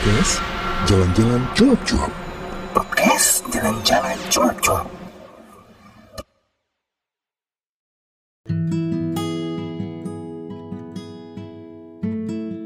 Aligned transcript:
Podcast 0.00 0.40
Jalan-Jalan 0.88 1.42
Cuap-Cuap. 1.52 2.12
Podcast 2.72 3.44
Jalan-Jalan 3.52 4.16
Cuap-Cuap. 4.32 4.88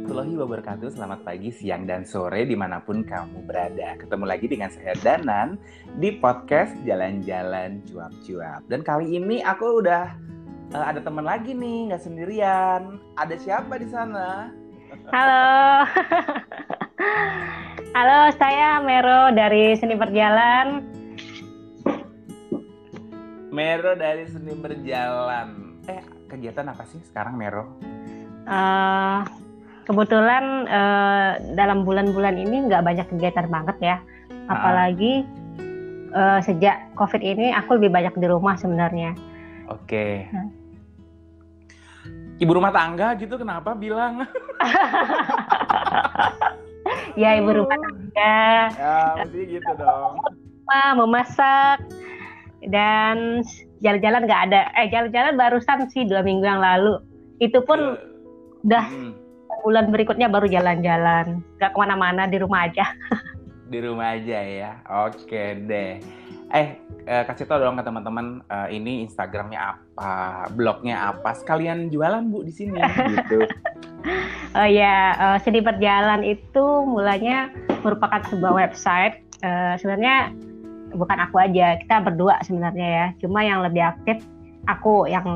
warahmatullahi 0.06 0.34
wabarakatuh. 0.38 0.88
Selamat 0.94 1.26
pagi, 1.26 1.50
siang, 1.50 1.90
dan 1.90 2.06
sore 2.06 2.46
di 2.46 2.54
mana 2.54 2.78
pun 2.78 3.02
kamu 3.02 3.42
berada. 3.50 3.98
Ketemu 3.98 4.24
lagi 4.30 4.46
dengan 4.46 4.70
saya 4.70 4.94
Danan 5.02 5.58
di 5.98 6.14
podcast 6.14 6.70
Jalan-Jalan 6.86 7.82
Cuap-Cuap. 7.90 8.70
Dan 8.70 8.86
kali 8.86 9.18
ini 9.18 9.42
aku 9.42 9.82
udah 9.82 10.06
eh, 10.70 10.84
ada 10.86 11.02
teman 11.02 11.26
lagi 11.26 11.50
nih, 11.50 11.90
nggak 11.90 11.98
sendirian. 12.06 13.02
Ada 13.18 13.34
siapa 13.42 13.74
di 13.82 13.90
sana? 13.90 14.54
Halo. 15.10 15.82
Halo, 16.94 18.30
saya 18.38 18.78
Mero 18.78 19.34
dari 19.34 19.74
Seni 19.74 19.98
Berjalan. 19.98 20.78
Mero 23.50 23.98
dari 23.98 24.22
Seni 24.30 24.54
Berjalan. 24.54 25.82
Eh, 25.90 26.02
kegiatan 26.30 26.70
apa 26.70 26.86
sih 26.86 27.02
sekarang 27.02 27.34
Mero? 27.34 27.66
Eh, 28.46 29.20
kebetulan 29.90 30.70
eh, 30.70 31.30
dalam 31.58 31.82
bulan-bulan 31.82 32.38
ini 32.38 32.70
nggak 32.70 32.86
banyak 32.86 33.06
kegiatan 33.10 33.50
banget 33.50 33.76
ya. 33.82 33.96
Apalagi 34.46 35.26
eh, 36.14 36.40
sejak 36.46 36.94
COVID 36.94 37.22
ini 37.26 37.50
aku 37.50 37.82
lebih 37.82 37.90
banyak 37.90 38.14
di 38.14 38.26
rumah 38.30 38.54
sebenarnya. 38.54 39.18
Oke. 39.66 40.30
Hmm. 40.30 40.50
Ibu 42.38 42.54
rumah 42.54 42.70
tangga 42.70 43.18
gitu 43.18 43.34
kenapa 43.34 43.74
bilang? 43.74 44.30
Ya 47.14 47.38
ibu 47.38 47.50
rumah 47.54 47.78
tangga, 47.78 48.44
ya, 48.74 48.96
mesti 49.22 49.40
gitu 49.56 49.70
dong. 49.78 50.18
memasak, 50.98 51.78
dan 52.68 53.40
jalan-jalan 53.80 54.24
nggak 54.26 54.42
ada. 54.50 54.60
Eh 54.74 54.88
jalan-jalan 54.90 55.34
barusan 55.36 55.86
sih 55.92 56.04
dua 56.08 56.24
minggu 56.24 56.44
yang 56.44 56.60
lalu. 56.60 56.98
Itu 57.38 57.62
pun 57.62 58.00
udah 58.64 58.84
Hmm. 58.88 59.12
bulan 59.62 59.92
berikutnya 59.92 60.26
baru 60.28 60.48
jalan-jalan. 60.48 61.44
Nggak 61.60 61.70
ke 61.72 61.78
mana-mana 61.78 62.24
di 62.26 62.36
rumah 62.40 62.66
aja. 62.68 62.84
Di 63.64 63.80
rumah 63.80 64.12
aja 64.12 64.38
ya. 64.44 64.70
Oke 65.08 65.56
deh. 65.64 65.96
Eh, 66.52 66.68
eh, 67.08 67.22
kasih 67.24 67.48
tau 67.48 67.58
dong 67.58 67.80
ke 67.80 67.82
teman-teman 67.82 68.44
eh, 68.46 68.76
ini 68.76 69.02
Instagramnya 69.08 69.58
apa, 69.58 70.46
blognya 70.52 71.10
apa. 71.10 71.32
Sekalian 71.32 71.88
jualan 71.88 72.28
Bu 72.28 72.44
di 72.44 72.52
sini 72.52 72.78
gitu. 72.78 73.40
Oh 74.54 74.68
ya, 74.68 75.16
eh, 75.16 75.38
Seni 75.42 75.64
Berjalan 75.64 76.22
itu 76.22 76.64
mulanya 76.86 77.50
merupakan 77.82 78.20
sebuah 78.28 78.52
website. 78.54 79.24
Eh, 79.42 79.74
sebenarnya 79.80 80.30
bukan 80.94 81.18
aku 81.18 81.42
aja, 81.42 81.80
kita 81.80 82.04
berdua 82.04 82.38
sebenarnya 82.44 82.88
ya. 82.88 83.06
Cuma 83.24 83.42
yang 83.42 83.64
lebih 83.64 83.82
aktif 83.82 84.22
aku 84.68 85.08
yang 85.10 85.26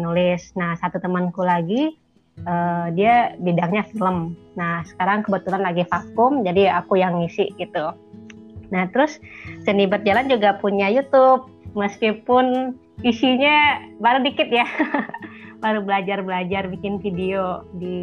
menulis. 0.00 0.50
Nah, 0.58 0.74
satu 0.80 0.98
temanku 0.98 1.44
lagi 1.44 1.94
eh, 2.42 2.86
dia 2.96 3.36
bidangnya 3.38 3.86
film. 3.92 4.34
Nah, 4.58 4.82
sekarang 4.88 5.22
kebetulan 5.22 5.62
lagi 5.62 5.86
vakum, 5.86 6.42
jadi 6.42 6.80
aku 6.82 6.98
yang 6.98 7.20
ngisi 7.20 7.52
gitu. 7.60 7.94
Nah, 8.72 8.90
terus 8.90 9.20
Seni 9.62 9.86
Berjalan 9.86 10.26
juga 10.26 10.58
punya 10.58 10.90
YouTube, 10.90 11.46
meskipun 11.78 12.74
isinya 13.06 13.84
baru 14.02 14.24
dikit 14.24 14.48
ya. 14.50 14.66
baru 15.64 15.80
belajar-belajar 15.80 16.68
bikin 16.68 17.00
video 17.00 17.64
di 17.80 17.96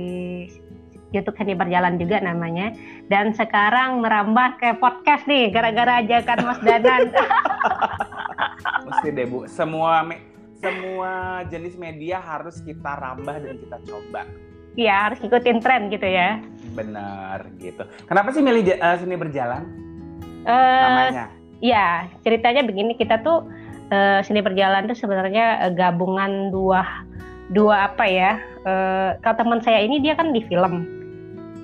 YouTube 1.14 1.38
Seni 1.38 1.54
Berjalan 1.54 2.02
juga 2.02 2.18
namanya. 2.18 2.73
Dan 3.06 3.38
sekarang 3.38 4.02
merambah 4.02 4.58
ke 4.58 4.81
podcast 4.81 5.30
nih, 5.30 5.53
gara-gara 5.53 6.02
ajakan 6.02 6.40
Mas 6.42 6.59
Danan. 6.59 7.14
Mesti 8.90 9.09
deh 9.13 9.28
Bu. 9.30 9.46
Semua 9.46 10.02
me- 10.02 10.25
semua 10.58 11.41
jenis 11.50 11.78
media 11.78 12.18
harus 12.18 12.62
kita 12.62 12.97
rambah 12.97 13.38
dan 13.38 13.56
kita 13.58 13.78
coba. 13.86 14.25
Iya, 14.74 15.09
harus 15.09 15.19
ikutin 15.22 15.57
tren 15.59 15.90
gitu 15.90 16.06
ya. 16.06 16.41
Benar 16.74 17.46
gitu. 17.59 17.84
Kenapa 18.07 18.31
sih 18.31 18.41
milih 18.41 18.66
eh, 18.72 18.97
seni 18.97 19.13
berjalan 19.13 19.62
Eh, 20.41 20.81
namanya? 20.81 21.30
ya, 21.62 22.09
ceritanya 22.25 22.66
begini, 22.66 22.97
kita 22.97 23.22
tuh 23.22 23.46
eh, 23.90 24.25
Seni 24.25 24.41
Berjalan 24.41 24.90
tuh 24.90 24.97
sebenarnya 24.97 25.69
eh, 25.69 25.74
gabungan 25.78 26.50
dua 26.50 26.81
dua 27.51 27.91
apa 27.91 28.07
ya? 28.07 28.39
eh, 28.62 29.09
kalau 29.25 29.35
teman 29.38 29.59
saya 29.62 29.81
ini 29.81 30.00
dia 30.00 30.13
kan 30.13 30.31
di 30.31 30.41
film. 30.45 30.85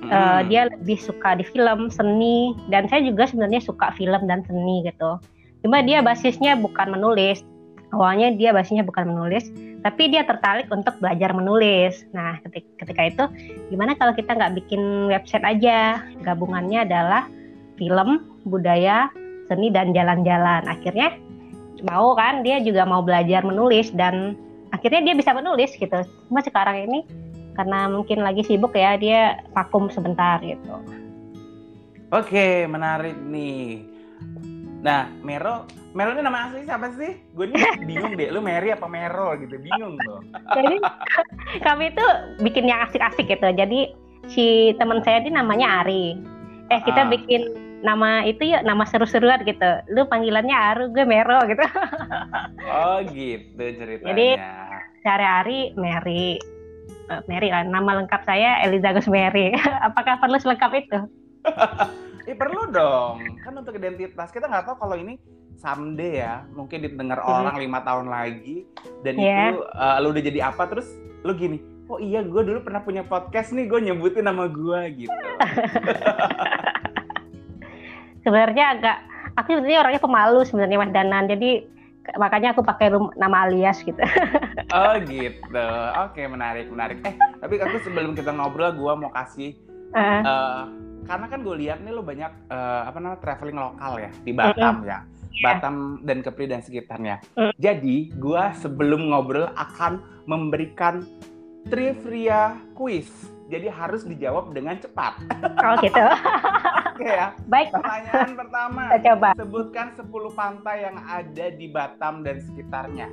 Eh, 0.08 0.14
Hmm. 0.14 0.46
dia 0.48 0.70
lebih 0.72 0.96
suka 0.96 1.36
di 1.36 1.44
film, 1.44 1.92
seni, 1.92 2.56
dan 2.72 2.88
saya 2.88 3.04
juga 3.04 3.28
sebenarnya 3.28 3.60
suka 3.60 3.92
film 3.92 4.24
dan 4.24 4.40
seni 4.48 4.86
gitu. 4.86 5.20
Cuma 5.60 5.84
dia 5.84 6.00
basisnya 6.00 6.56
bukan 6.56 6.96
menulis. 6.96 7.44
Awalnya 7.92 8.36
dia 8.36 8.52
basisnya 8.52 8.84
bukan 8.84 9.08
menulis, 9.08 9.48
tapi 9.80 10.12
dia 10.12 10.24
tertarik 10.24 10.68
untuk 10.68 10.96
belajar 11.00 11.32
menulis. 11.32 12.04
Nah, 12.12 12.36
ketika, 12.44 12.84
ketika 12.84 13.02
itu, 13.04 13.24
gimana 13.72 13.96
kalau 13.96 14.12
kita 14.12 14.32
nggak 14.36 14.60
bikin 14.60 15.08
website 15.08 15.44
aja? 15.44 16.00
Gabungannya 16.20 16.84
adalah 16.84 17.24
film, 17.80 18.28
budaya, 18.44 19.08
seni, 19.48 19.72
dan 19.72 19.96
jalan-jalan. 19.96 20.68
Akhirnya 20.68 21.16
mau 21.84 22.12
kan, 22.12 22.44
dia 22.44 22.60
juga 22.60 22.84
mau 22.84 23.00
belajar 23.00 23.40
menulis 23.44 23.92
dan 23.92 24.36
akhirnya 24.70 25.00
dia 25.02 25.14
bisa 25.16 25.32
menulis 25.32 25.72
gitu. 25.74 25.98
Cuma 26.28 26.40
sekarang 26.40 26.88
ini 26.88 27.04
karena 27.58 27.90
mungkin 27.90 28.22
lagi 28.22 28.46
sibuk 28.46 28.72
ya 28.72 28.94
dia 28.94 29.42
vakum 29.50 29.90
sebentar 29.90 30.38
gitu. 30.40 30.78
Oke, 32.08 32.64
menarik 32.64 33.18
nih. 33.28 33.84
Nah, 34.80 35.10
Mero, 35.26 35.66
Mero 35.92 36.14
ini 36.14 36.22
nama 36.22 36.48
asli 36.48 36.64
siapa 36.64 36.94
sih? 36.96 37.18
Gue 37.34 37.50
nih 37.50 37.60
bingung 37.88 38.14
deh, 38.14 38.30
lu 38.30 38.40
Mary 38.40 38.70
apa 38.72 38.86
Mero 38.86 39.34
gitu, 39.36 39.58
bingung 39.58 39.98
loh. 40.06 40.22
Jadi 40.54 40.78
kami 41.66 41.92
itu 41.92 42.04
bikin 42.40 42.64
yang 42.70 42.86
asik-asik 42.88 43.28
gitu. 43.28 43.44
Jadi 43.52 43.92
si 44.30 44.72
teman 44.78 45.02
saya 45.02 45.20
ini 45.20 45.34
namanya 45.34 45.84
Ari. 45.84 46.16
Eh 46.68 46.78
Ah. 46.78 46.80
kita 46.84 47.02
bikin 47.10 47.42
nama 47.78 48.22
itu 48.22 48.42
ya 48.44 48.60
nama 48.60 48.82
seru-seruan 48.82 49.42
gitu. 49.42 49.70
Lu 49.88 50.04
panggilannya 50.04 50.52
Aru, 50.52 50.84
gue 50.90 51.02
Mero 51.02 51.38
gitu. 51.44 51.62
Oh 52.68 53.00
gitu 53.06 53.56
ceritanya. 53.56 54.08
Jadi- 54.08 54.36
Cari 54.98 55.24
Ari, 55.24 55.60
Mary. 55.74 56.36
Eh, 57.08 57.20
Mary 57.24 57.48
lah, 57.48 57.64
nama 57.64 57.96
lengkap 57.96 58.20
saya 58.22 58.60
Eliza 58.60 58.92
Gus 58.92 59.08
Mary. 59.08 59.54
Apakah 59.86 60.18
perlu 60.18 60.36
selengkap 60.36 60.68
itu? 60.74 60.98
Eh 62.28 62.36
perlu 62.40 62.68
dong, 62.68 63.24
kan 63.40 63.56
untuk 63.56 63.72
identitas 63.72 64.28
kita 64.28 64.44
nggak 64.44 64.68
tahu 64.68 64.76
kalau 64.78 64.94
ini 64.94 65.16
someday 65.56 66.20
ya, 66.20 66.44
mungkin 66.50 66.82
didengar 66.82 67.18
Hmm. 67.18 67.46
orang 67.46 67.56
lima 67.56 67.80
tahun 67.80 68.06
lagi 68.06 68.68
dan 69.00 69.16
Iya. 69.16 69.38
itu 69.48 69.58
eh, 69.64 69.96
lu 69.98 70.08
udah 70.10 70.22
jadi 70.22 70.40
apa 70.44 70.62
terus 70.66 70.86
lu 71.24 71.32
gini, 71.32 71.56
oh 71.86 71.96
iya 71.96 72.20
gue 72.20 72.42
dulu 72.44 72.60
pernah 72.60 72.78
punya 72.78 73.00
podcast 73.02 73.50
nih, 73.50 73.64
gue 73.64 73.80
nyebutin 73.82 74.22
nama 74.22 74.44
gue 74.44 74.80
gitu. 74.98 75.14
Sebenarnya 78.28 78.64
agak 78.76 78.96
aku 79.40 79.56
sebenarnya 79.56 79.80
orangnya 79.80 80.02
pemalu 80.04 80.40
sebenarnya 80.44 80.76
Mas 80.76 80.92
Danan. 80.92 81.24
Jadi 81.32 81.64
makanya 82.20 82.52
aku 82.52 82.60
pakai 82.60 82.92
nama 83.16 83.48
alias 83.48 83.80
gitu. 83.80 84.04
oh 84.76 84.94
gitu, 85.08 85.68
oke 85.96 86.20
menarik 86.28 86.68
menarik. 86.68 87.00
Eh 87.08 87.16
tapi 87.40 87.56
aku 87.56 87.80
sebelum 87.80 88.12
kita 88.12 88.36
ngobrol, 88.36 88.76
gue 88.76 88.92
mau 89.00 89.08
kasih 89.16 89.56
Eh, 89.96 90.20
eh, 90.20 90.62
karena 91.08 91.26
kan 91.32 91.40
gue 91.40 91.56
lihat 91.64 91.80
nih 91.80 91.92
lu 91.96 92.04
banyak 92.04 92.28
eh, 92.52 92.82
apa 92.84 92.98
namanya 93.00 93.20
traveling 93.24 93.56
lokal 93.56 93.92
ya 93.96 94.10
di 94.20 94.32
Batam 94.36 94.84
ya. 94.84 95.00
Batam 95.38 96.02
dan 96.02 96.18
Kepri 96.20 96.50
dan 96.50 96.60
sekitarnya. 96.66 97.22
Mm. 97.38 97.54
Jadi, 97.62 97.96
gua 98.18 98.50
sebelum 98.58 99.14
ngobrol 99.14 99.46
akan 99.54 100.02
memberikan 100.26 101.06
trivia 101.70 102.58
quiz. 102.74 103.06
Jadi 103.46 103.70
harus 103.70 104.02
dijawab 104.02 104.50
dengan 104.50 104.82
cepat. 104.82 105.14
oh 105.62 105.74
gitu. 105.78 105.94
Oke 106.98 107.14
ya. 107.14 107.30
Baik, 107.46 107.70
Pertanyaan 107.70 108.30
pertama. 108.34 108.82
kita 108.90 108.98
coba. 109.14 109.28
Sebutkan 109.38 109.86
10 109.94 110.34
pantai 110.34 110.76
yang 110.82 110.98
ada 111.06 111.46
di 111.54 111.66
Batam 111.70 112.26
dan 112.26 112.42
sekitarnya. 112.42 113.06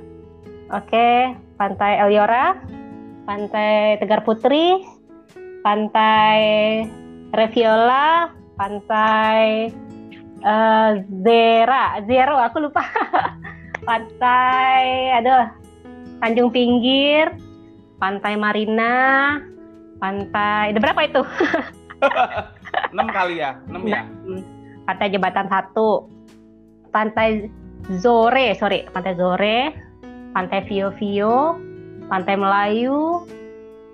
Oke, 0.74 1.38
Pantai 1.54 2.02
Eliora, 2.02 2.58
Pantai 3.22 3.94
Tegar 4.02 4.26
Putri, 4.26 4.82
Pantai 5.62 6.38
Reviola, 7.30 8.34
Pantai 8.58 9.70
eh, 10.42 10.90
Zera, 11.22 12.02
Zero, 12.10 12.42
aku 12.42 12.66
lupa. 12.66 12.82
Pantai, 13.86 15.14
aduh, 15.22 15.46
Tanjung 16.18 16.50
Pinggir, 16.50 17.38
Pantai 18.02 18.34
Marina, 18.34 19.38
Pantai, 20.02 20.74
ada 20.74 20.80
berapa 20.82 21.06
itu? 21.06 21.22
6 22.92 23.06
kali 23.10 23.42
ya? 23.42 23.58
6 23.70 23.86
ya? 23.86 24.02
Pantai 24.86 25.08
Jembatan 25.10 25.46
Satu, 25.50 26.06
Pantai 26.94 27.50
Zore, 27.98 28.54
sorry, 28.58 28.86
Pantai 28.90 29.14
Zore, 29.14 29.74
Pantai 30.34 30.62
Vio 30.66 30.90
Vio, 30.98 31.58
Pantai 32.06 32.34
Melayu, 32.38 33.26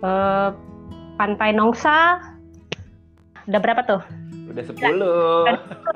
eh, 0.05 0.51
Pantai 1.17 1.51
Nongsa. 1.57 2.21
Udah 3.49 3.61
berapa 3.61 3.83
tuh? 3.85 4.22
Udah 4.53 4.65
10. 4.69 4.77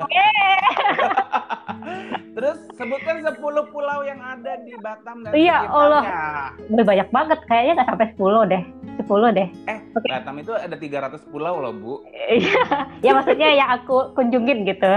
Yeay. 0.09 0.57
Terus 2.37 2.57
sebutkan 2.77 3.21
10 3.25 3.73
pulau 3.73 3.99
yang 4.05 4.21
ada 4.21 4.61
di 4.61 4.73
Batam 4.77 5.25
dan 5.25 5.33
Iya, 5.33 5.65
Allah. 5.69 6.03
Udah 6.69 6.85
banyak 6.85 7.09
banget, 7.09 7.39
kayaknya 7.49 7.81
nggak 7.81 7.89
sampai 7.89 8.07
10 8.13 8.51
deh. 8.53 8.63
10 9.05 9.37
deh. 9.37 9.47
Eh, 9.65 9.79
Oke. 9.97 10.07
Batam 10.09 10.35
itu 10.37 10.53
ada 10.53 10.75
300 10.77 11.21
pulau 11.33 11.57
loh, 11.61 11.73
Bu. 11.73 11.93
Iya, 12.29 12.61
ya 13.01 13.11
maksudnya 13.17 13.49
yang 13.53 13.69
aku 13.81 14.13
kunjungin 14.13 14.69
gitu. 14.69 14.93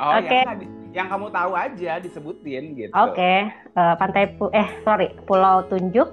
Oh, 0.00 0.16
Oke. 0.16 0.40
yang, 0.40 0.60
yang 0.96 1.06
kamu 1.12 1.28
tahu 1.28 1.52
aja 1.52 2.00
disebutin 2.00 2.72
gitu. 2.72 2.92
Oke, 2.96 3.52
eh, 3.52 3.94
pantai 4.00 4.32
Pu 4.40 4.48
eh 4.56 4.68
sorry, 4.80 5.12
Pulau 5.28 5.68
Tunjuk, 5.68 6.08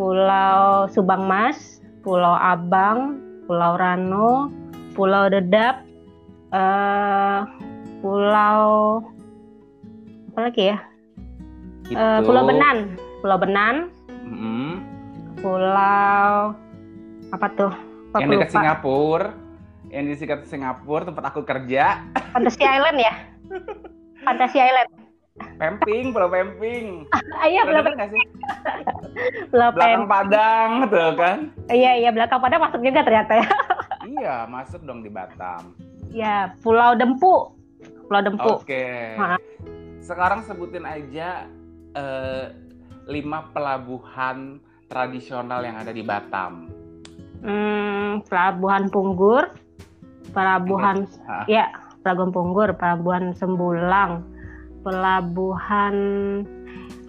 Pulau 0.00 0.88
Subang 0.88 1.28
Mas, 1.28 1.84
Pulau 2.00 2.32
Abang, 2.40 3.20
Pulau 3.44 3.76
Rano, 3.76 4.48
Pulau 4.96 5.28
Dedap, 5.28 5.83
eh 6.54 7.38
Pulau 7.98 9.00
apa 10.34 10.50
lagi 10.50 10.62
ya? 10.74 10.78
Gitu. 11.88 11.96
Eh, 11.96 12.20
Pulau 12.26 12.44
Benan, 12.44 12.98
Pulau 13.22 13.38
Benan, 13.38 13.88
Mm-mm. 14.28 14.82
Pulau 15.40 16.52
apa 17.32 17.46
tuh? 17.56 17.72
Kok 18.12 18.18
Yang 18.20 18.30
dekat. 18.30 18.50
Singapura, 18.54 19.34
yang 19.88 20.04
di 20.06 20.14
dekat 20.14 20.46
Singapura 20.46 21.08
tempat 21.08 21.24
aku 21.32 21.42
kerja, 21.42 22.02
Fantasy 22.36 22.62
Island 22.62 22.98
ya? 22.98 23.14
Fantasy 24.22 24.58
Island. 24.60 24.90
Pemping, 25.58 26.14
Pulau 26.14 26.30
Pemping. 26.30 27.10
Ah, 27.42 27.46
iya, 27.50 27.66
Pulau, 27.66 27.82
sih? 27.82 28.24
Pulau 29.50 29.70
Belakang. 29.74 30.06
Padang, 30.06 30.70
tuh 30.86 31.10
kan? 31.18 31.38
Iya, 31.70 31.92
iya 31.98 32.10
belakang 32.14 32.38
pada 32.38 32.58
masuk 32.58 32.78
juga 32.82 33.02
ternyata 33.02 33.42
ya. 33.42 33.48
Iya, 34.04 34.34
masuk 34.46 34.84
dong 34.86 35.02
di 35.02 35.10
Batam. 35.10 35.74
Ya, 36.14 36.54
Pulau 36.62 36.94
Dempu. 36.94 37.50
Pulau 38.06 38.22
Dempu. 38.22 38.62
Oke. 38.62 39.18
Maaf. 39.18 39.42
Sekarang 39.98 40.46
sebutin 40.46 40.86
aja 40.86 41.50
eh, 41.98 42.54
lima 43.10 43.50
pelabuhan 43.50 44.62
tradisional 44.86 45.66
yang 45.66 45.74
ada 45.74 45.90
di 45.90 46.06
Batam. 46.06 46.70
Hmm, 47.44 48.24
Pelabuhan 48.24 48.88
Punggur, 48.88 49.52
Pelabuhan 50.30 51.04
Hah? 51.26 51.44
ya, 51.50 51.68
Pelabuhan 52.00 52.30
Punggur, 52.32 52.72
Pelabuhan 52.78 53.34
Sembulang, 53.36 54.24
Pelabuhan 54.86 55.96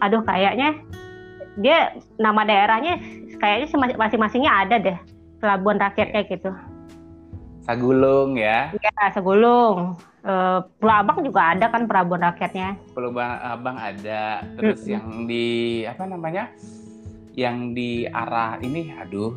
aduh 0.04 0.20
kayaknya 0.28 0.76
dia 1.56 1.96
nama 2.20 2.44
daerahnya 2.44 3.00
kayaknya 3.40 3.96
masing-masingnya 3.96 4.52
ada 4.52 4.76
deh. 4.82 4.98
Pelabuhan 5.40 5.80
rakyatnya 5.80 6.22
gitu. 6.28 6.52
Sagulung 7.66 8.38
ya, 8.38 8.70
Ya, 8.78 9.10
Segulung. 9.10 9.98
Eh, 10.22 10.60
Pulau 10.78 10.96
Abang 11.02 11.22
juga 11.22 11.54
ada 11.54 11.70
kan 11.70 11.86
pelabuhan 11.86 12.30
rakyatnya. 12.30 12.78
Pelabuhan 12.94 13.42
Abang 13.42 13.78
ada. 13.78 14.42
Terus 14.58 14.86
Mm-mm. 14.86 14.94
yang 14.94 15.06
di 15.26 15.46
apa 15.82 16.04
namanya? 16.06 16.50
Yang 17.34 17.58
di 17.74 17.92
arah 18.06 18.58
ini, 18.58 18.94
aduh, 18.96 19.34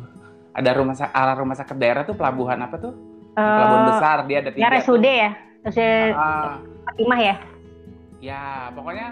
ada 0.49 0.69
rumah 0.73 0.95
arah 0.95 1.35
rumah 1.35 1.53
sakit 1.53 1.75
daerah 1.75 2.05
tuh 2.05 2.13
pelabuhan 2.13 2.57
apa 2.57 2.77
tuh? 2.77 2.93
Pelabuhan 3.33 3.81
Eh, 3.81 3.89
besar 3.89 4.17
dia 4.25 4.37
ada 4.41 4.49
tiga. 4.49 4.65
ya 4.65 4.69
RSUD 4.71 5.05
ya. 5.05 5.31
Terus 5.59 5.75
tuh. 5.77 6.09
Ah, 6.15 6.57
Fatimah 6.85 7.19
ya. 7.19 7.35
ya, 8.19 8.43
pokoknya 8.73 9.07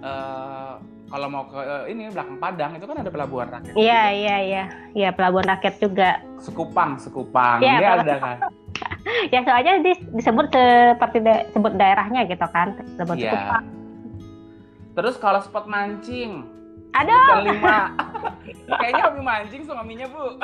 eh, 0.00 0.72
kalau 1.08 1.26
mau 1.26 1.44
ke 1.48 1.56
eh, 1.56 1.82
ini 1.92 2.12
belakang 2.12 2.36
Padang 2.36 2.76
itu 2.76 2.84
kan 2.84 2.96
ada 3.00 3.10
pelabuhan 3.10 3.48
rakyat. 3.48 3.74
Iya, 3.74 4.02
iya, 4.12 4.36
iya. 4.38 4.64
Iya, 4.92 5.08
pelabuhan 5.12 5.48
rakyat 5.48 5.74
juga. 5.80 6.20
Sekupang, 6.38 7.00
Sekupang. 7.00 7.58
Iya, 7.60 7.76
dia 7.80 7.90
ada 7.96 8.14
kan. 8.18 8.36
Ya 9.32 9.40
soalnya 9.42 9.80
dis- 9.82 10.04
disebut 10.14 10.52
seperti 10.52 11.18
da- 11.24 11.48
sebut 11.50 11.72
daerahnya 11.74 12.28
gitu 12.28 12.44
kan. 12.52 12.76
Disebut 12.76 13.16
Iya. 13.16 13.32
Sekupang. 13.32 13.64
Terus 14.94 15.14
kalau 15.16 15.40
spot 15.40 15.64
mancing, 15.64 16.44
bukan 16.92 17.42
lima. 17.46 17.78
Kayaknya 18.80 19.02
hobi 19.08 19.20
mancing 19.24 19.62
suaminya 19.64 20.06
bu. 20.12 20.36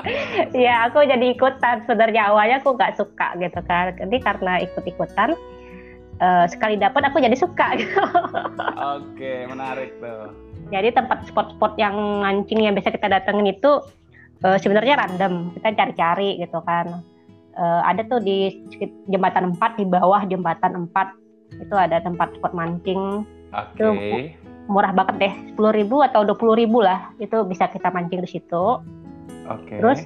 ya 0.57 0.89
aku 0.89 1.05
jadi 1.05 1.27
ikutan. 1.31 1.85
Sebenarnya 1.85 2.33
awalnya 2.33 2.57
aku 2.59 2.73
nggak 2.73 2.97
suka 2.97 3.37
gitu 3.37 3.61
kan. 3.65 3.93
Jadi 4.01 4.17
karena 4.19 4.53
ikut-ikutan 4.65 5.37
eh, 6.19 6.45
sekali 6.49 6.81
dapat 6.81 7.03
aku 7.05 7.21
jadi 7.21 7.37
suka 7.37 7.67
gitu. 7.77 8.01
Oke, 8.97 9.45
menarik 9.47 9.99
tuh. 10.01 10.44
Jadi 10.73 10.89
tempat 10.97 11.29
spot-spot 11.29 11.77
yang 11.77 11.97
mancing 12.25 12.65
yang 12.65 12.73
biasa 12.77 12.95
kita 12.95 13.09
datengin 13.09 13.53
itu 13.53 13.81
eh, 14.45 14.59
sebenarnya 14.61 15.01
random. 15.01 15.53
Kita 15.57 15.75
cari-cari 15.77 16.41
gitu 16.41 16.61
kan. 16.65 17.05
Eh, 17.55 17.81
ada 17.87 18.03
tuh 18.11 18.19
di 18.19 18.67
jembatan 19.07 19.55
4 19.55 19.79
di 19.79 19.85
bawah 19.87 20.27
jembatan 20.27 20.91
4 20.91 21.63
itu 21.63 21.75
ada 21.79 22.03
tempat 22.03 22.35
spot 22.35 22.51
mancing 22.51 23.23
Oke. 23.55 24.35
murah 24.67 24.91
banget 24.91 25.15
deh 25.23 25.35
10.000 25.55 25.79
ribu 25.79 26.03
atau 26.03 26.27
20.000 26.27 26.61
ribu 26.67 26.83
lah 26.83 27.15
itu 27.23 27.47
bisa 27.47 27.71
kita 27.71 27.95
mancing 27.95 28.27
di 28.27 28.31
situ 28.31 28.83
Oke. 29.47 29.79
Terus? 29.79 30.03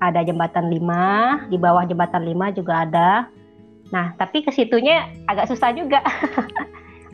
ada 0.00 0.24
jembatan 0.24 0.72
5 0.72 1.50
di 1.52 1.58
bawah 1.58 1.84
jembatan 1.84 2.22
5 2.22 2.56
juga 2.62 2.86
ada 2.86 3.10
nah 3.90 4.14
tapi 4.14 4.46
ke 4.46 4.54
situnya 4.54 5.10
agak 5.26 5.50
susah 5.50 5.74
juga 5.74 6.00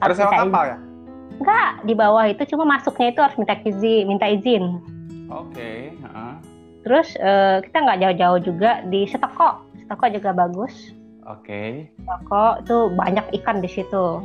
Harus 0.05 0.21
sewa 0.21 0.29
minta 0.29 0.45
kapal 0.45 0.65
ya? 0.69 0.77
Enggak 1.41 1.71
di 1.85 1.95
bawah 1.95 2.25
itu 2.29 2.43
cuma 2.55 2.65
masuknya 2.77 3.13
itu 3.13 3.21
harus 3.21 3.37
minta 3.37 3.55
izin 3.61 4.05
minta 4.09 4.27
izin 4.29 4.65
Oke. 5.29 5.93
heeh. 5.95 6.35
terus 6.87 7.15
eh, 7.19 7.61
kita 7.67 7.77
nggak 7.83 8.01
jauh-jauh 8.03 8.41
juga 8.43 8.71
di 8.87 9.05
Setoko 9.09 9.65
Setoko 9.77 10.05
juga 10.11 10.31
bagus 10.33 10.75
Oke. 11.27 11.91
Setoko 11.99 12.63
tuh 12.65 12.83
banyak 12.95 13.27
ikan 13.43 13.59
di 13.59 13.69
situ 13.69 14.23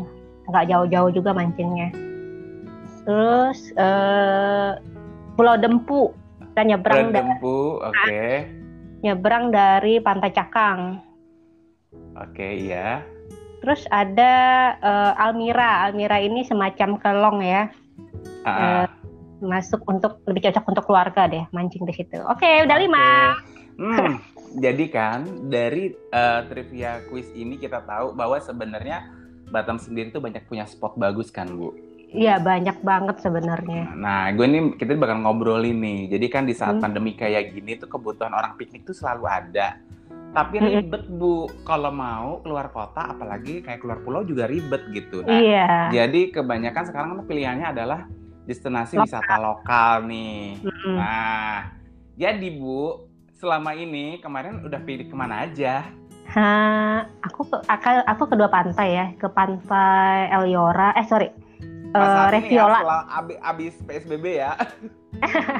nggak 0.50 0.68
jauh-jauh 0.70 1.12
juga 1.12 1.34
mancingnya 1.34 1.90
terus 3.04 3.74
eh, 3.76 4.78
Pulau 5.36 5.58
Dempu 5.58 6.14
kita 6.52 6.68
nyebrang 6.68 7.16
da- 7.16 7.24
Dempu. 7.24 7.80
Oke. 7.80 8.44
nyebrang 9.02 9.50
dari 9.50 10.04
Pantai 10.04 10.36
Cakang. 10.36 11.00
Oke, 12.20 12.44
iya. 12.68 13.00
Terus 13.62 13.86
ada 13.88 14.34
eh, 14.76 15.14
Almira. 15.18 15.86
Almira 15.86 16.18
ini 16.18 16.42
semacam 16.42 16.98
kelong 16.98 17.40
ya, 17.42 17.70
Ah, 18.42 18.50
ah. 18.50 18.86
masuk 19.40 19.86
untuk 19.86 20.22
lebih 20.26 20.50
cocok 20.50 20.66
untuk 20.66 20.86
keluarga 20.86 21.26
deh 21.26 21.46
mancing 21.50 21.86
di 21.86 21.94
situ. 21.94 22.18
Oke, 22.26 22.66
udah 22.66 22.76
Oke. 22.76 22.84
lima. 22.84 23.08
Hmm, 23.78 24.22
jadi 24.58 24.86
kan 24.90 25.20
dari 25.48 25.94
eh, 25.94 26.42
trivia 26.46 27.02
quiz 27.08 27.30
ini 27.32 27.56
kita 27.56 27.82
tahu 27.82 28.14
bahwa 28.14 28.38
sebenarnya 28.38 29.10
Batam 29.52 29.76
sendiri 29.76 30.10
tuh 30.10 30.24
banyak 30.24 30.48
punya 30.48 30.64
spot 30.64 30.96
bagus 30.96 31.28
kan, 31.28 31.44
Bu. 31.52 31.76
Iya 32.08 32.40
banyak 32.40 32.80
banget 32.84 33.20
sebenarnya. 33.20 33.92
Nah, 33.96 34.32
gue 34.32 34.44
ini 34.44 34.60
kita 34.76 34.96
bakal 34.96 35.24
ngobrolin 35.24 35.76
nih. 35.76 36.08
Jadi 36.08 36.26
kan 36.28 36.44
di 36.44 36.52
saat 36.52 36.80
Hmm. 36.80 36.84
pandemi 36.84 37.16
kayak 37.16 37.52
gini 37.52 37.76
tuh 37.76 37.88
kebutuhan 37.88 38.32
orang 38.32 38.56
piknik 38.56 38.84
tuh 38.84 38.96
selalu 38.96 39.28
ada. 39.28 39.76
Tapi 40.32 40.56
ribet, 40.58 41.12
Bu. 41.12 41.46
Kalau 41.62 41.92
mau 41.92 42.40
keluar 42.40 42.72
kota, 42.72 43.12
apalagi 43.12 43.60
kayak 43.60 43.84
keluar 43.84 44.00
pulau 44.00 44.24
juga 44.24 44.48
ribet 44.48 44.80
gitu. 44.90 45.22
Nah, 45.22 45.36
Iya. 45.36 45.68
jadi 45.92 46.32
kebanyakan 46.32 46.84
sekarang 46.88 47.10
pilihannya 47.28 47.68
adalah 47.68 48.08
destinasi 48.42 48.96
Lokal. 48.96 49.06
wisata 49.06 49.36
lokal 49.38 49.94
nih. 50.08 50.64
Mm-mm. 50.64 50.96
Nah, 50.96 51.76
jadi 52.16 52.48
Bu, 52.50 53.06
selama 53.36 53.76
ini 53.76 54.18
kemarin 54.18 54.64
udah 54.64 54.80
pilih 54.80 55.06
ke 55.06 55.14
mana 55.14 55.44
aja? 55.44 55.84
Hah, 56.32 57.12
aku 57.22 57.44
ke, 57.44 57.58
aku, 57.68 57.88
aku 58.08 58.24
kedua 58.26 58.48
pantai 58.48 58.90
ya, 58.94 59.06
ke 59.14 59.28
pantai 59.28 60.32
Eliora. 60.32 60.96
Eh 60.96 61.04
sorry, 61.04 61.28
Pas 61.92 62.08
Eh, 62.08 62.08
ya, 62.08 62.24
Reviola. 62.32 62.80
setelah 62.80 63.02
abi- 63.12 63.42
abis 63.42 63.76
PSBB 63.84 64.26
ya. 64.40 64.56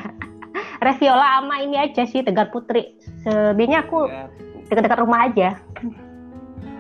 Reviola 0.82 1.38
sama 1.38 1.60
ini 1.60 1.76
aja 1.76 2.04
sih 2.04 2.24
Tegar 2.24 2.50
Putri. 2.50 2.96
Sebenarnya 3.22 3.86
aku 3.86 4.08
Ya, 4.08 4.26
dekat-dekat 4.72 5.00
rumah 5.00 5.28
aja. 5.28 5.60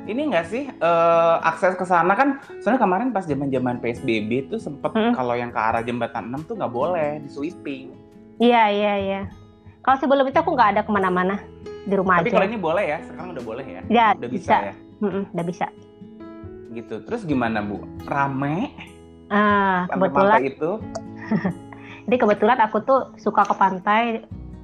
ini 0.01 0.27
nggak 0.27 0.47
sih 0.47 0.65
eh, 0.65 1.35
akses 1.41 1.77
ke 1.77 1.85
sana 1.85 2.11
kan 2.13 2.41
soalnya 2.57 2.81
kemarin 2.81 3.11
pas 3.11 3.21
zaman-zaman 3.21 3.77
PSBB 3.77 4.49
tuh 4.49 4.57
sempet 4.57 4.89
Mm. 4.91 5.13
kalau 5.13 5.35
yang 5.35 5.51
ke 5.51 5.59
arah 5.59 5.83
jembatan 5.83 6.25
6 6.27 6.47
tuh 6.47 6.55
nggak 6.55 6.73
boleh 6.73 7.21
di 7.21 7.29
sweeping. 7.29 7.93
Iya 8.37 8.63
iya 8.67 8.93
iya. 8.97 9.21
Kalau 9.81 9.97
sebelum 9.97 10.25
itu 10.25 10.35
aku 10.35 10.51
nggak 10.51 10.69
ada 10.71 10.81
ke 10.81 10.89
mana-mana 10.89 11.37
di 11.81 11.93
rumah 11.93 12.17
Tapi 12.17 12.27
aja. 12.27 12.35
kalau 12.35 12.47
ini 12.47 12.57
boleh 12.57 12.85
ya, 12.87 12.99
sekarang 13.03 13.29
udah 13.31 13.43
boleh 13.43 13.65
ya. 13.67 13.81
Ya 13.87 14.07
Udah 14.13 14.29
bisa, 14.29 14.49
bisa, 14.49 14.55
ya. 14.63 14.73
Mm-mm, 14.99 15.23
udah 15.29 15.45
bisa. 15.45 15.67
Gitu. 16.71 16.95
Terus 17.01 17.21
gimana 17.23 17.61
Bu? 17.61 17.77
Rame 18.03 18.73
Ah, 19.27 19.85
kebetulan, 19.87 20.11
pantai-pantai 20.33 20.43
itu? 20.49 20.71
jadi 22.05 22.17
kebetulan 22.17 22.57
aku 22.59 22.77
tuh 22.81 22.99
suka 23.15 23.41
ke 23.43 23.53
pantai, 23.53 24.03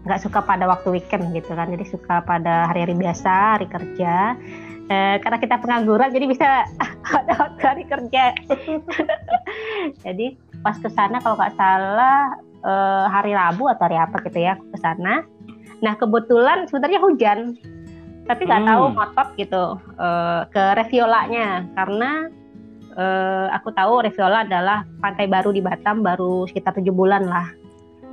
nggak 0.07 0.23
suka 0.23 0.39
pada 0.41 0.63
waktu 0.65 0.95
weekend 0.95 1.35
gitu 1.35 1.51
kan. 1.51 1.67
Jadi 1.67 1.85
suka 1.85 2.23
pada 2.23 2.71
hari-hari 2.71 2.95
biasa, 2.95 3.59
hari 3.59 3.67
kerja. 3.67 4.39
Eh, 4.87 5.19
karena 5.19 5.35
kita 5.35 5.59
pengangguran, 5.59 6.09
jadi 6.09 6.25
bisa 6.25 6.47
ada 7.19 7.33
waktu 7.35 7.61
hari 7.61 7.83
kerja. 7.83 8.31
jadi 10.07 10.33
pas 10.63 10.79
ke 10.79 10.87
sana 10.87 11.19
kalau 11.19 11.35
nggak 11.35 11.55
salah 11.59 12.33
eh, 12.63 13.05
hari 13.11 13.35
Rabu 13.35 13.67
atau 13.67 13.83
hari 13.85 13.99
apa 13.99 14.23
gitu 14.23 14.39
ya, 14.39 14.55
ke 14.55 14.77
sana. 14.79 15.27
Nah 15.83 15.93
kebetulan 15.93 16.65
sebenarnya 16.65 17.03
hujan. 17.03 17.39
tapi 18.27 18.43
nggak 18.43 18.59
Hmm. 18.59 18.71
tahu 18.75 18.83
ngotot 18.91 19.29
gitu 19.39 19.63
eh, 19.95 20.41
ke 20.51 20.63
Reviolanya 20.75 21.63
karena 21.79 22.27
eh, 22.91 23.47
aku 23.55 23.71
tahu 23.71 24.03
Reviola 24.03 24.43
adalah 24.43 24.83
pantai 24.99 25.31
baru 25.31 25.55
di 25.55 25.63
Batam 25.63 26.03
baru 26.03 26.43
sekitar 26.43 26.75
tujuh 26.75 26.91
bulan 26.91 27.23
lah. 27.23 27.47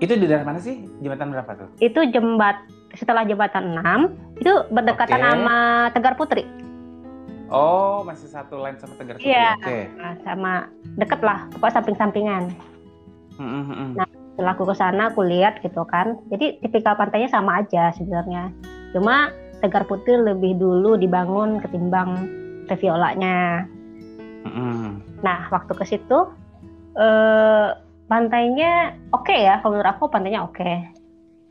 Itu 0.02 0.18
di 0.18 0.26
daerah 0.26 0.46
mana 0.46 0.58
sih? 0.58 0.82
Jembatan 0.98 1.30
berapa 1.30 1.50
tuh? 1.54 1.68
Itu 1.78 2.02
jembat 2.10 2.66
setelah 2.94 3.26
jembatan 3.26 3.78
6 3.78 4.42
itu 4.42 4.52
berdekatan 4.70 5.18
Oke. 5.18 5.26
sama 5.26 5.56
Tegar 5.94 6.14
Putri. 6.14 6.44
Oh, 7.50 8.02
masih 8.02 8.30
satu 8.30 8.58
line 8.62 8.78
sama 8.78 8.94
Tegar 8.98 9.18
Putri. 9.18 9.30
Iya. 9.30 9.54
Oke. 9.58 9.78
Nah, 9.98 10.12
sama 10.26 10.52
deket 10.98 11.20
lah, 11.22 11.46
pokoknya 11.54 11.74
samping-sampingan. 11.78 12.44
Mm. 13.38 13.98
Nah, 13.98 14.08
Setelah 14.34 14.54
aku 14.58 14.66
ke 14.66 14.74
sana 14.74 15.02
aku 15.14 15.22
lihat 15.22 15.62
gitu 15.62 15.86
kan. 15.86 16.18
Jadi 16.26 16.58
tipikal 16.58 16.98
pantainya 16.98 17.30
sama 17.30 17.62
aja 17.62 17.94
sebenarnya. 17.94 18.50
Cuma 18.90 19.30
Tegar 19.62 19.86
Putri 19.86 20.18
lebih 20.18 20.58
dulu 20.58 20.98
dibangun 20.98 21.62
ketimbang 21.62 22.26
Reviolanya. 22.66 23.66
Mm, 24.42 24.50
mm. 24.50 24.90
Nah, 25.22 25.46
waktu 25.54 25.72
ke 25.74 25.84
situ 25.86 26.18
eh 26.94 27.68
pantainya 28.10 28.94
oke 29.12 29.32
ya, 29.32 29.60
kalau 29.60 29.78
menurut 29.78 29.90
aku 29.90 30.04
pantainya 30.10 30.44
oke. 30.44 30.72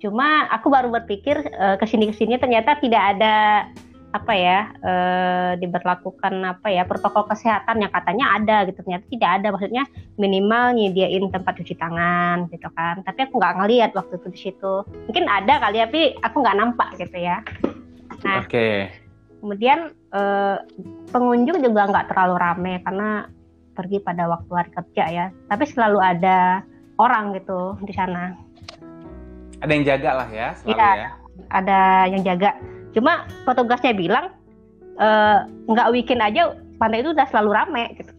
Cuma 0.01 0.47
aku 0.51 0.67
baru 0.67 0.91
berpikir 0.91 1.41
eh, 1.47 1.75
ke 1.79 1.85
sini 1.87 2.11
ke 2.11 2.15
sini 2.15 2.35
ternyata 2.37 2.77
tidak 2.79 3.17
ada 3.17 3.67
apa 4.13 4.33
ya 4.37 4.69
eh, 4.85 5.51
diberlakukan 5.57 6.33
apa 6.45 6.69
ya 6.69 6.85
protokol 6.85 7.25
kesehatan 7.25 7.81
yang 7.81 7.89
katanya 7.89 8.37
ada 8.37 8.61
gitu 8.69 8.85
ternyata 8.85 9.09
tidak 9.09 9.29
ada 9.41 9.47
maksudnya 9.49 9.83
minimal 10.21 10.77
nyediain 10.77 11.33
tempat 11.33 11.57
cuci 11.57 11.73
tangan 11.81 12.45
gitu 12.53 12.69
kan 12.77 13.01
tapi 13.01 13.25
aku 13.25 13.41
nggak 13.41 13.57
ngeliat 13.57 13.91
waktu 13.97 14.21
itu 14.21 14.27
di 14.29 14.39
situ 14.39 14.85
mungkin 15.09 15.25
ada 15.25 15.57
kali 15.57 15.81
ya, 15.81 15.89
tapi 15.89 16.13
aku 16.21 16.45
nggak 16.45 16.57
nampak 16.61 16.89
gitu 17.01 17.17
ya 17.25 17.41
Nah. 18.23 18.39
Oke. 18.43 18.89
kemudian 19.43 19.91
eh, 19.91 20.57
pengunjung 21.11 21.59
juga 21.59 21.91
nggak 21.91 22.07
terlalu 22.15 22.35
rame 22.39 22.73
karena 22.79 23.27
pergi 23.73 23.97
pada 23.99 24.29
waktu 24.29 24.51
hari 24.53 24.71
kerja 24.71 25.03
ya 25.09 25.25
tapi 25.49 25.65
selalu 25.65 25.99
ada 25.99 26.61
orang 26.95 27.33
gitu 27.33 27.73
di 27.81 27.91
sana 27.91 28.37
Ada 29.59 29.71
yang 29.71 29.85
jaga 29.87 30.09
lah 30.13 30.27
ya, 30.27 30.47
selalu 30.59 30.75
Iya. 30.75 30.89
ya. 30.93 31.09
ada 31.49 31.79
yang 32.07 32.21
jaga 32.21 32.49
cuma 32.91 33.13
petugasnya 33.43 33.91
bilang 33.91 34.25
eh, 34.95 35.37
nggak 35.65 35.89
weekend 35.89 36.21
aja 36.21 36.53
pantai 36.77 37.01
itu 37.01 37.09
udah 37.11 37.25
selalu 37.27 37.49
rame 37.51 37.85
gitu 37.97 38.13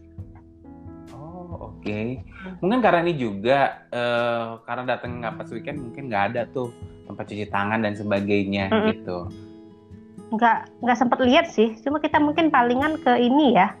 Oh, 1.15 1.71
oke. 1.71 2.19
Mungkin 2.59 2.79
karena 2.83 2.99
ini 3.01 3.15
juga 3.15 3.87
eh, 3.87 4.47
karena 4.61 4.83
datang 4.91 5.23
nggak 5.23 5.33
pas 5.37 5.47
weekend 5.49 5.79
mungkin 5.81 6.11
nggak 6.11 6.23
ada 6.33 6.41
tuh 6.49 6.73
tempat 7.05 7.23
cuci 7.25 7.45
tangan 7.47 7.79
dan 7.79 7.93
sebagainya 7.93 8.67
Mm-mm. 8.67 8.89
gitu. 8.91 9.17
nggak 10.25 10.81
nggak 10.81 10.97
sempet 10.97 11.19
lihat 11.21 11.45
sih 11.45 11.77
cuma 11.79 12.01
kita 12.01 12.17
mungkin 12.17 12.49
palingan 12.49 12.97
ke 12.97 13.13
ini 13.15 13.53
ya 13.53 13.77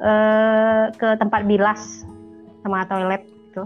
eh, 0.00 0.84
ke 0.94 1.08
tempat 1.16 1.42
bilas 1.44 2.04
sama 2.62 2.84
toilet 2.88 3.22
gitu 3.50 3.64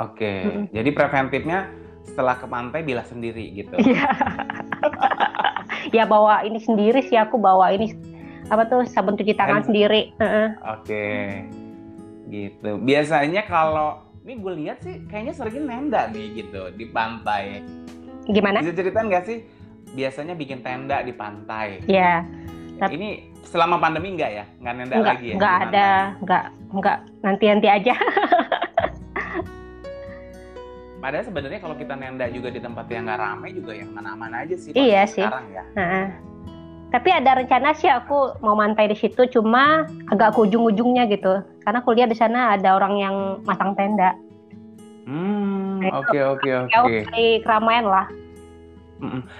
Oke. 0.00 0.32
Mm-mm. 0.48 0.64
Jadi 0.72 0.90
preventifnya 0.96 1.68
setelah 2.08 2.40
ke 2.40 2.48
pantai 2.48 2.80
bilas 2.80 3.12
sendiri 3.12 3.52
gitu. 3.52 3.76
Iya. 3.76 4.08
ya 5.96 6.04
bawa 6.08 6.40
ini 6.48 6.56
sendiri 6.56 7.04
sih 7.04 7.20
aku 7.20 7.36
bawa 7.36 7.68
ini 7.76 7.92
apa 8.48 8.64
tuh 8.66 8.88
sabun 8.88 9.14
cuci 9.20 9.36
tangan 9.36 9.60
Hand- 9.60 9.68
sendiri. 9.68 10.16
Oke. 10.64 11.06
Gitu. 12.32 12.70
Biasanya 12.80 13.44
kalau 13.44 14.08
ini 14.24 14.40
gue 14.40 14.52
lihat 14.64 14.80
sih 14.80 15.04
kayaknya 15.04 15.34
sering 15.36 15.68
nenda 15.68 16.08
nih 16.08 16.44
gitu 16.44 16.72
di 16.72 16.88
pantai. 16.88 17.60
Gimana? 18.24 18.64
Bisa 18.64 18.72
ceritain 18.72 19.06
nggak 19.12 19.24
sih? 19.28 19.38
Biasanya 19.92 20.32
bikin 20.32 20.64
tenda 20.64 21.04
di 21.04 21.12
pantai. 21.12 21.82
Ya, 21.90 22.24
Tap- 22.80 22.90
Ini 22.90 23.08
selama 23.44 23.76
pandemi 23.76 24.16
nggak 24.16 24.30
ya? 24.32 24.44
Nggak 24.56 24.74
nenda 24.74 24.94
nggak 24.96 25.12
lagi 25.14 25.26
ya? 25.28 25.34
nggak 25.36 25.54
ada, 25.68 25.88
nggak 26.24 26.44
nggak 26.80 26.96
nanti 27.20 27.44
nanti 27.44 27.68
aja. 27.68 27.94
Padahal 31.00 31.24
sebenarnya 31.24 31.60
kalau 31.60 31.76
kita 31.76 31.94
nenda 31.96 32.28
juga 32.28 32.48
di 32.52 32.60
tempat 32.60 32.84
yang 32.88 33.08
nggak 33.08 33.20
rame 33.20 33.48
juga 33.52 33.72
yang 33.72 33.88
mana-mana 33.92 34.44
aja 34.44 34.56
sih. 34.56 34.72
Iya 34.72 35.08
sih. 35.08 35.24
Sekarang 35.24 35.48
ya. 35.48 35.64
Heeh. 35.76 36.06
Tapi 36.90 37.08
ada 37.08 37.38
rencana 37.38 37.70
sih 37.72 37.86
aku 37.86 38.34
mau 38.42 38.58
mantai 38.58 38.90
di 38.90 38.98
situ, 38.98 39.22
cuma 39.30 39.86
agak 40.10 40.34
ke 40.34 40.38
ujung-ujungnya 40.42 41.06
gitu. 41.06 41.38
Karena 41.62 41.78
aku 41.80 41.94
lihat 41.94 42.10
di 42.10 42.18
sana 42.18 42.58
ada 42.58 42.74
orang 42.74 42.94
yang 42.98 43.16
masang 43.46 43.78
tenda. 43.78 44.12
Hmm, 45.06 45.80
Nah, 45.80 46.04
oke 46.04 46.18
oke 46.36 46.48
Jauh 46.68 46.84
oke. 46.84 46.96
dari 47.08 47.40
keramaian 47.40 47.86
lah. 47.88 48.06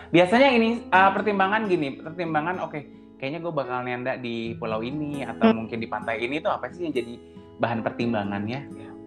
Biasanya 0.08 0.48
ini 0.56 0.88
uh, 0.88 1.12
pertimbangan 1.12 1.68
gini, 1.68 2.00
pertimbangan 2.00 2.64
oke, 2.64 2.80
kayaknya 3.20 3.44
gue 3.44 3.52
bakal 3.52 3.84
nenda 3.84 4.16
di 4.16 4.56
pulau 4.56 4.80
ini 4.80 5.22
atau 5.22 5.52
Hmm. 5.52 5.62
mungkin 5.62 5.76
di 5.76 5.86
pantai 5.86 6.24
ini 6.24 6.40
tuh 6.40 6.50
apa 6.50 6.72
sih 6.72 6.88
yang 6.88 6.96
jadi 6.96 7.14
bahan 7.60 7.84
pertimbangannya? 7.84 8.60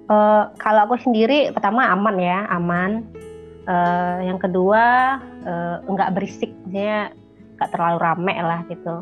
Eh, 0.05 0.43
kalau 0.61 0.81
aku 0.85 1.01
sendiri 1.01 1.49
pertama 1.51 1.89
aman 1.89 2.15
ya 2.21 2.45
aman 2.47 3.03
Eh, 3.63 4.17
yang 4.27 4.37
kedua 4.37 5.15
eh, 5.47 5.75
nggak 5.87 6.11
berisik 6.13 6.51
maksudnya 6.51 7.13
nggak 7.55 7.69
terlalu 7.69 7.97
rame 8.01 8.35
lah 8.41 8.59
gitu 8.65 8.95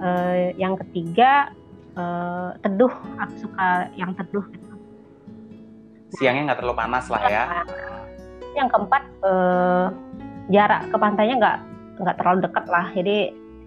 Eh, 0.00 0.54
yang 0.56 0.76
ketiga 0.80 1.48
eh, 1.96 2.48
teduh 2.60 2.92
aku 3.16 3.34
suka 3.36 3.88
yang 3.96 4.12
teduh 4.14 4.44
gitu. 4.48 4.74
Siangnya 6.16 6.52
nggak 6.52 6.58
terlalu 6.60 6.76
panas 6.78 7.04
lah 7.08 7.22
ya. 7.26 7.44
yang 8.54 8.68
keempat 8.68 9.02
eh, 9.24 9.86
jarak 10.50 10.86
ke 10.86 10.96
pantainya 11.00 11.34
nggak 11.40 11.58
nggak 12.00 12.16
terlalu 12.20 12.38
dekat 12.44 12.64
lah 12.66 12.86
jadi 12.92 13.16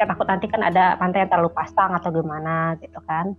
saya 0.04 0.12
takut 0.12 0.28
nanti 0.28 0.52
kan 0.52 0.60
ada 0.60 1.00
pantai 1.00 1.24
yang 1.24 1.32
terlalu 1.32 1.56
pasang 1.56 1.96
atau 1.96 2.12
gimana 2.12 2.76
gitu 2.84 3.00
kan 3.08 3.32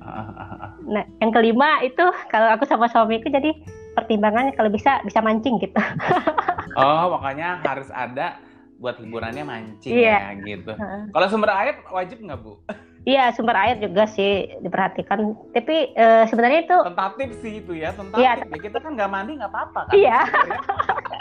Ah, 0.00 0.22
ah, 0.32 0.52
ah. 0.64 0.70
nah 0.86 1.02
yang 1.18 1.34
kelima 1.34 1.82
itu 1.82 2.00
kalau 2.30 2.46
aku 2.54 2.62
sama 2.64 2.86
suamiku 2.86 3.26
jadi 3.26 3.50
pertimbangannya 3.92 4.54
kalau 4.54 4.70
bisa 4.70 5.02
bisa 5.02 5.18
mancing 5.18 5.58
gitu 5.58 5.74
Oh, 6.78 7.10
makanya 7.12 7.58
harus 7.66 7.90
ada 7.90 8.38
buat 8.78 8.94
hiburannya 8.96 9.42
mancing 9.42 9.90
Iya. 9.92 10.38
ya 10.38 10.38
gitu. 10.40 10.72
Kalau 11.10 11.26
sumber 11.26 11.50
air 11.52 11.82
wajib 11.90 12.22
nggak 12.22 12.38
bu? 12.40 12.62
Iya 13.02 13.34
sumber 13.34 13.58
air 13.58 13.76
juga 13.76 14.06
sih 14.06 14.54
diperhatikan. 14.62 15.34
Tapi 15.50 15.92
eh, 15.92 16.24
sebenarnya 16.30 16.64
itu 16.64 16.76
Tentatif 16.86 17.28
sih 17.42 17.52
itu 17.60 17.72
ya, 17.74 17.90
tentatif. 17.92 18.22
Iya. 18.22 18.32
Ya, 18.46 18.58
kita 18.62 18.78
kan 18.78 18.94
nggak 18.94 19.10
mandi 19.10 19.32
nggak 19.36 19.50
apa-apa 19.50 19.90
kan? 19.90 19.94
Iya. 19.98 20.18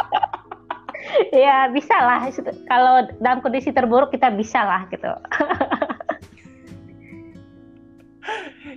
ya 1.45 1.67
bisa 1.71 1.95
lah. 1.95 2.29
Kalau 2.67 3.07
dalam 3.19 3.39
kondisi 3.41 3.69
terburuk 3.71 4.13
kita 4.13 4.29
bisa 4.33 4.61
lah 4.63 4.81
gitu. 4.89 5.09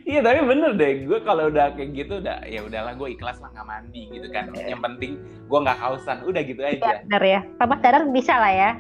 Iya 0.03 0.25
tapi 0.25 0.41
bener 0.49 0.75
deh, 0.75 1.05
gue 1.07 1.19
kalau 1.23 1.53
udah 1.53 1.77
kayak 1.77 1.93
gitu 1.95 2.19
udah 2.25 2.43
ya 2.49 2.65
udahlah 2.65 2.97
gue 2.97 3.13
ikhlas 3.15 3.39
lah 3.39 3.53
nggak 3.53 3.69
mandi 3.69 4.09
gitu 4.11 4.27
kan. 4.33 4.49
Iya. 4.51 4.75
Yang 4.75 4.81
penting 4.83 5.11
gue 5.47 5.59
nggak 5.63 5.79
kausan, 5.79 6.19
udah 6.27 6.43
gitu 6.43 6.61
Ya, 6.65 6.73
aja. 6.75 6.93
benar 7.07 7.23
ya. 7.23 7.41
Pamas 7.61 7.81
darat 7.85 8.05
bisa 8.11 8.35
lah 8.37 8.53
ya. 8.53 8.71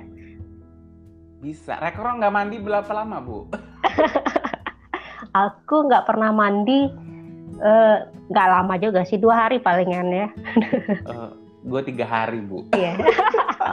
Bisa. 1.44 1.76
Rekor 1.78 2.18
nggak 2.18 2.32
mandi 2.32 2.56
berapa 2.58 2.90
lama 2.90 3.16
bu? 3.20 3.38
Aku 5.46 5.86
nggak 5.88 6.04
pernah 6.08 6.32
mandi 6.32 6.88
eh, 7.60 7.96
nggak 8.32 8.48
lama 8.48 8.74
juga 8.80 9.04
sih 9.04 9.20
dua 9.20 9.46
hari 9.46 9.60
palingan 9.60 10.08
ya. 10.10 10.28
Gue 11.62 11.80
tiga 11.86 12.04
hari 12.04 12.42
bu. 12.42 12.66
Iya. 12.74 12.98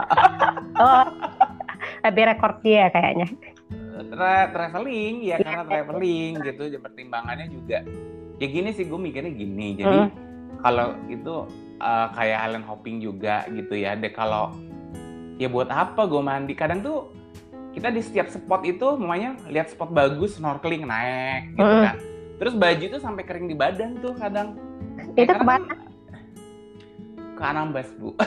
oh, 0.82 1.04
lebih 2.06 2.24
rekor 2.30 2.62
dia 2.62 2.88
kayaknya. 2.88 3.28
Tra- 4.00 4.48
traveling 4.50 5.14
ya 5.22 5.36
karena 5.38 5.62
traveling 5.62 6.32
gitu. 6.40 6.62
Jadi 6.70 6.80
pertimbangannya 6.80 7.46
juga. 7.50 7.84
Ya 8.40 8.46
gini 8.48 8.72
sih 8.72 8.88
gue 8.88 8.96
mikirnya 8.96 9.30
gini. 9.30 9.76
Jadi 9.76 9.98
Hmm. 10.00 10.10
kalau 10.62 10.96
itu 11.06 11.34
eh, 11.80 12.06
kayak 12.14 12.38
island 12.48 12.64
hopping 12.64 13.00
juga 13.00 13.44
gitu 13.50 13.74
ya. 13.76 13.92
Deh 13.94 14.12
kalau 14.12 14.54
ya 15.36 15.48
buat 15.48 15.68
apa 15.68 16.06
gue 16.06 16.22
mandi? 16.22 16.52
Kadang 16.56 16.80
tuh 16.80 17.12
kita 17.70 17.92
di 17.92 18.02
setiap 18.02 18.26
spot 18.26 18.66
itu 18.66 18.98
namanya 18.98 19.38
lihat 19.46 19.70
spot 19.70 19.94
bagus 19.94 20.40
snorkeling 20.40 20.86
naik 20.86 21.54
gitu 21.54 21.62
Mm. 21.62 21.84
kan. 21.86 21.96
Terus 22.40 22.54
baju 22.56 22.84
tuh 22.88 23.00
sampai 23.00 23.22
kering 23.28 23.46
di 23.46 23.56
badan 23.56 24.00
tuh 24.00 24.16
kadang. 24.16 24.56
Itu 25.12 25.28
karena 25.28 25.36
ke 25.36 25.44
mana? 25.44 25.72
Kan 27.40 27.48
Ke 27.48 27.52
Anambas 27.56 27.88
bu. 27.96 28.12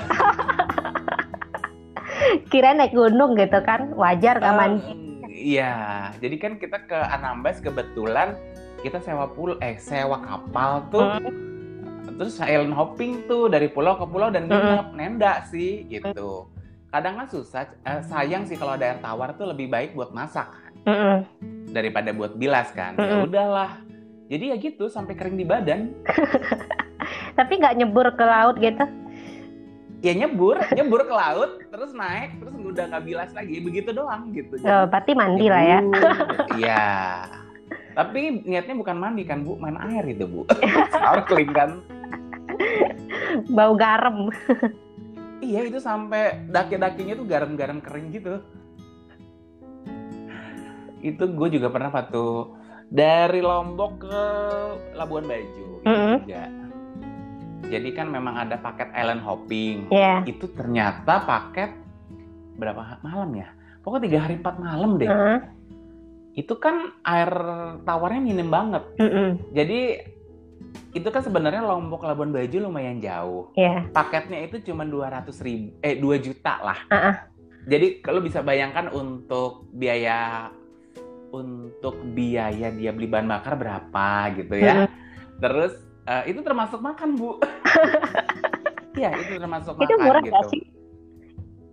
Kira 2.49 2.73
naik 2.73 2.97
gunung 2.97 3.37
gitu 3.37 3.61
kan. 3.61 3.93
Wajar 3.93 4.41
nggak 4.41 4.55
mandi. 4.57 4.93
Iya, 5.33 6.13
jadi 6.17 6.35
kan 6.41 6.57
kita 6.57 6.85
ke 6.89 6.97
Anambas 6.97 7.61
kebetulan 7.61 8.37
kita 8.81 9.01
sewa 9.01 9.29
pul 9.29 9.57
eh 9.61 9.77
sewa 9.77 10.17
kapal 10.21 10.81
tuh. 10.89 11.21
Terus 12.13 12.37
island 12.41 12.73
hopping 12.77 13.25
tuh 13.25 13.49
dari 13.49 13.69
pulau 13.69 13.97
ke 13.97 14.05
pulau 14.05 14.29
dan 14.29 14.45
nginep 14.49 14.93
nenda 14.97 15.45
sih 15.49 15.85
gitu. 15.89 16.49
Kadang 16.93 17.17
kan 17.17 17.27
susah, 17.29 17.65
eh, 17.89 18.01
sayang 18.05 18.45
sih 18.45 18.53
kalau 18.53 18.77
ada 18.77 18.93
air 18.93 19.01
tawar 19.01 19.33
tuh 19.33 19.49
lebih 19.49 19.65
baik 19.65 19.97
buat 19.97 20.13
masak 20.13 20.45
kan, 20.45 20.73
Mm-mm. 20.85 21.17
daripada 21.73 22.13
buat 22.13 22.37
bilas 22.37 22.69
kan. 22.69 22.93
Ya 23.01 23.17
Mm-mm. 23.17 23.25
udahlah. 23.25 23.81
Jadi 24.29 24.53
ya 24.53 24.55
gitu 24.61 24.85
sampai 24.93 25.17
kering 25.17 25.33
di 25.33 25.45
badan. 25.45 25.89
Tapi 27.37 27.53
nggak 27.57 27.81
nyebur 27.81 28.13
ke 28.13 28.21
laut 28.21 28.61
gitu. 28.61 28.85
Ya 30.03 30.11
nyebur, 30.11 30.59
nyebur 30.75 31.07
ke 31.07 31.13
laut, 31.15 31.63
terus 31.71 31.95
naik, 31.95 32.35
terus 32.43 32.51
udah 32.59 32.91
nggak 32.91 33.03
bilas 33.07 33.31
lagi, 33.31 33.63
begitu 33.63 33.95
doang 33.95 34.35
gitu. 34.35 34.59
Oh, 34.67 34.83
berarti 34.91 35.15
mandi 35.15 35.47
lah 35.47 35.63
ya. 35.63 35.79
Iya. 36.59 36.85
Tapi 37.95 38.43
niatnya 38.43 38.75
bukan 38.75 38.99
mandi 38.99 39.23
kan 39.23 39.47
bu, 39.47 39.55
main 39.55 39.79
air 39.79 40.03
itu 40.11 40.27
bu. 40.27 40.43
Snorkeling 40.93 41.51
kan. 41.55 41.79
Bau 43.47 43.79
garam. 43.79 44.27
Iya 45.39 45.71
itu 45.71 45.79
sampai 45.79 46.51
daki-dakinya 46.51 47.15
tuh 47.15 47.27
garam-garam 47.27 47.79
kering 47.79 48.11
gitu. 48.11 48.43
Itu 50.99 51.23
gue 51.31 51.47
juga 51.47 51.71
pernah 51.71 51.91
waktu 51.91 52.23
dari 52.91 53.39
Lombok 53.39 54.03
ke 54.03 54.19
Labuan 54.99 55.27
Bajo 55.27 55.83
itu 55.83 55.87
Mm-mm. 55.87 56.17
juga. 56.23 56.62
Jadi 57.67 57.89
kan 57.95 58.11
memang 58.11 58.35
ada 58.35 58.59
paket 58.59 58.91
island 58.95 59.23
hopping. 59.23 59.87
Iya. 59.91 60.23
Itu 60.27 60.51
ternyata 60.51 61.23
paket 61.23 61.71
berapa 62.59 62.99
malam 63.01 63.33
ya? 63.35 63.47
Pokoknya 63.83 64.03
tiga 64.07 64.19
hari 64.23 64.35
empat 64.39 64.55
malam 64.59 64.99
deh. 64.99 65.07
Heeh. 65.07 65.39
Itu 66.33 66.57
kan 66.57 66.95
air 67.05 67.31
tawarnya 67.85 68.21
minim 68.23 68.49
banget. 68.49 68.83
Mm-mm. 68.97 69.53
Jadi 69.53 70.01
itu 70.93 71.09
kan 71.09 71.21
sebenarnya 71.21 71.61
Lombok 71.65 72.05
Labuan 72.05 72.33
Bajo 72.33 72.57
lumayan 72.57 73.01
jauh. 73.01 73.53
Iya. 73.53 73.89
paketnya 73.93 74.45
itu 74.45 74.61
cuma 74.65 74.85
200 74.85 75.29
ribu, 75.45 75.73
eh 75.85 75.97
2 75.97 76.25
juta 76.25 76.53
lah. 76.61 76.79
Uh-uh. 76.89 77.15
Jadi 77.69 78.01
kalau 78.01 78.19
bisa 78.19 78.41
bayangkan 78.43 78.89
untuk 78.91 79.69
biaya 79.71 80.49
untuk 81.33 81.97
biaya 82.13 82.69
dia 82.69 82.93
beli 82.93 83.09
bahan 83.09 83.29
bakar 83.29 83.57
berapa 83.57 84.07
gitu 84.37 84.55
ya. 84.57 84.85
Mm-mm. 84.85 84.89
Terus 85.41 85.73
eh, 86.03 86.23
itu 86.27 86.39
termasuk 86.41 86.79
makan 86.79 87.09
bu. 87.15 87.31
Iya 88.93 89.09
itu 89.17 89.41
termasuk 89.41 89.73
Itu 89.81 89.97
makan 89.97 90.05
murah 90.05 90.21
gitu. 90.21 90.45
sih? 90.53 90.61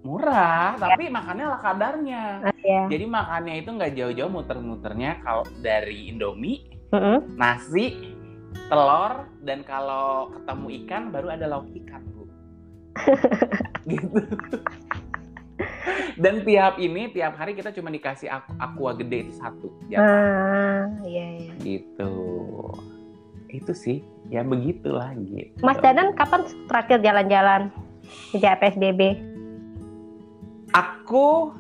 Murah, 0.01 0.73
tapi 0.81 1.13
makannya 1.13 1.45
ala 1.45 1.61
kadarnya. 1.61 2.23
Iya. 2.65 2.89
Jadi 2.89 3.05
makannya 3.05 3.55
itu 3.61 3.69
nggak 3.69 3.93
jauh-jauh 3.93 4.33
muter-muternya 4.33 5.21
kalau 5.21 5.45
dari 5.61 6.09
Indomie, 6.09 6.65
Mm-mm. 6.89 7.37
nasi, 7.37 8.17
telur, 8.73 9.29
dan 9.45 9.61
kalau 9.61 10.33
ketemu 10.33 10.67
ikan 10.81 11.03
baru 11.13 11.37
ada 11.37 11.45
lauk 11.45 11.69
ikan, 11.85 12.01
Bu. 12.09 12.25
gitu. 13.93 14.21
Dan 16.17 16.41
tiap 16.41 16.81
ini, 16.81 17.13
tiap 17.13 17.37
hari 17.37 17.53
kita 17.53 17.69
cuma 17.71 17.93
dikasih 17.93 18.33
aku- 18.33 18.57
aqua 18.57 18.97
gede 18.97 19.29
itu 19.29 19.33
satu. 19.37 19.69
Ya, 19.93 20.01
Ah, 20.01 20.85
iya, 21.05 21.27
iya. 21.37 21.53
gitu. 21.61 22.13
Itu 23.47 23.77
sih, 23.77 24.01
ya 24.31 24.47
begitulah 24.47 25.13
gitu. 25.27 25.59
Mas 25.61 25.77
Danan 25.83 26.15
kapan 26.15 26.47
terakhir 26.71 27.03
jalan-jalan 27.03 27.75
sejak 28.31 28.63
PSBB? 28.63 29.19
Aku 30.71 31.51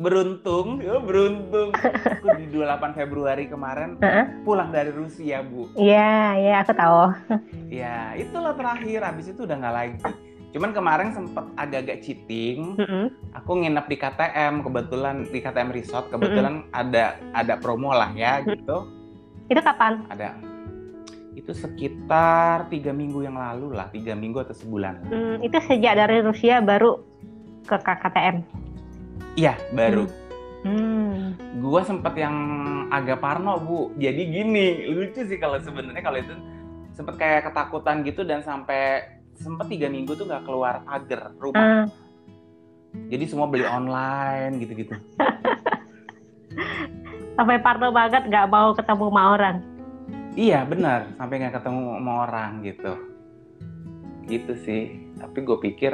beruntung, 0.00 0.80
ya 0.80 0.96
beruntung. 0.96 1.76
Aku 1.76 2.28
di 2.40 2.48
28 2.48 2.96
Februari 2.96 3.44
kemarin 3.48 4.00
pulang 4.48 4.72
dari 4.72 4.92
Rusia, 4.92 5.44
Bu. 5.44 5.68
Iya, 5.76 6.40
iya 6.40 6.54
aku 6.64 6.72
tahu. 6.72 7.00
Ya, 7.68 8.16
itulah 8.16 8.56
terakhir. 8.56 9.04
Habis 9.04 9.36
itu 9.36 9.44
udah 9.44 9.56
nggak 9.60 9.76
lagi. 9.76 10.00
Cuman 10.56 10.72
kemarin 10.72 11.12
sempet 11.12 11.44
agak-agak 11.60 12.00
cheating. 12.00 12.80
Mm-mm. 12.80 13.12
Aku 13.36 13.60
nginep 13.60 13.84
di 13.92 13.96
KTM, 14.00 14.64
kebetulan 14.64 15.28
di 15.28 15.38
KTM 15.44 15.68
Resort. 15.72 16.08
Kebetulan 16.08 16.64
ada 16.72 17.20
ada 17.36 17.54
promo 17.60 17.92
lah 17.92 18.08
ya 18.16 18.40
gitu. 18.40 18.88
Itu 19.52 19.60
kapan? 19.60 20.00
Ada 20.08 20.32
itu 21.36 21.52
sekitar 21.52 22.72
tiga 22.72 22.96
minggu 22.96 23.20
yang 23.20 23.36
lalu 23.36 23.76
lah, 23.76 23.92
tiga 23.92 24.16
minggu 24.16 24.40
atau 24.40 24.56
sebulan. 24.56 25.04
Hmm, 25.12 25.36
itu 25.44 25.60
sejak 25.68 26.00
dari 26.00 26.24
Rusia 26.24 26.64
baru 26.64 26.96
ke 27.68 27.76
KKTM. 27.76 28.36
Iya, 29.36 29.52
baru. 29.76 30.08
Hmm. 30.64 31.36
Gua 31.60 31.84
sempet 31.84 32.16
yang 32.16 32.32
agak 32.88 33.20
parno 33.20 33.60
bu. 33.60 33.92
Jadi 34.00 34.32
gini, 34.32 34.88
lucu 34.88 35.28
sih 35.28 35.36
kalau 35.36 35.60
sebenarnya 35.60 36.00
kalau 36.00 36.16
itu 36.16 36.32
sempet 36.96 37.20
kayak 37.20 37.52
ketakutan 37.52 38.00
gitu 38.00 38.24
dan 38.24 38.40
sampai 38.40 39.04
sempet 39.36 39.68
tiga 39.68 39.92
minggu 39.92 40.16
tuh 40.16 40.24
nggak 40.24 40.48
keluar 40.48 40.80
pagar 40.88 41.36
rumah. 41.36 41.60
Ah, 41.60 41.84
Jadi 43.12 43.28
semua 43.28 43.44
beli 43.44 43.68
online 43.68 44.56
gitu-gitu. 44.64 44.96
sampai 47.36 47.60
parno 47.60 47.92
banget 47.92 48.24
nggak 48.24 48.48
mau 48.48 48.72
ketemu 48.72 49.04
sama 49.12 49.22
orang. 49.36 49.75
Iya 50.36 50.68
benar, 50.68 51.16
sampai 51.16 51.40
nggak 51.40 51.54
ketemu 51.56 51.96
sama 51.96 52.12
orang 52.28 52.50
gitu. 52.60 52.92
Gitu 54.28 54.52
sih. 54.60 54.82
Tapi 55.16 55.38
gue 55.40 55.58
pikir 55.64 55.92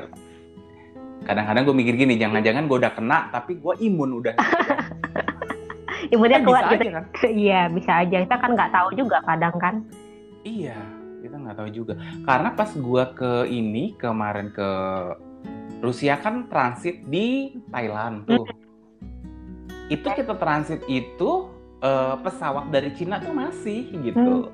kadang-kadang 1.22 1.62
gue 1.70 1.76
mikir 1.78 1.94
gini, 1.94 2.18
jangan-jangan 2.18 2.66
gue 2.66 2.76
udah 2.82 2.92
kena, 2.98 3.30
tapi 3.30 3.62
gue 3.62 3.74
imun 3.86 4.18
udah. 4.18 4.34
Imunnya 6.12 6.42
Kan 6.42 6.46
kuat 6.50 6.62
gitu. 6.74 6.90
kan? 6.90 7.04
Iya, 7.46 7.60
bisa 7.70 7.92
aja. 8.02 8.16
Kita 8.26 8.36
kan 8.42 8.50
nggak 8.58 8.72
tahu 8.74 8.88
juga 8.98 9.22
kadang 9.22 9.54
kan. 9.62 9.74
Iya, 10.42 10.74
kita 11.22 11.36
nggak 11.38 11.56
tahu 11.62 11.68
juga. 11.70 11.94
Karena 12.26 12.50
pas 12.58 12.70
gue 12.74 13.04
ke 13.14 13.32
ini 13.46 13.94
kemarin 13.94 14.50
ke 14.50 14.70
Rusia 15.78 16.18
kan 16.18 16.50
transit 16.50 17.06
di 17.06 17.54
Thailand 17.70 18.26
tuh. 18.26 18.42
Itu 19.86 20.06
kita 20.10 20.34
transit 20.34 20.82
itu 20.90 21.46
eh, 21.82 22.14
pesawat 22.22 22.70
dari 22.70 22.94
Cina 22.94 23.18
tuh 23.18 23.34
masih 23.34 23.90
gitu. 24.00 24.48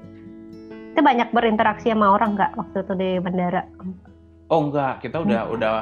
Itu 0.96 1.00
banyak 1.04 1.30
berinteraksi 1.30 1.92
sama 1.92 2.10
orang 2.10 2.34
nggak 2.34 2.52
waktu 2.56 2.76
itu 2.82 2.92
di 2.96 3.10
bandara? 3.20 3.62
Oh 4.48 4.64
enggak, 4.66 5.04
kita 5.04 5.20
udah 5.20 5.42
udah 5.52 5.74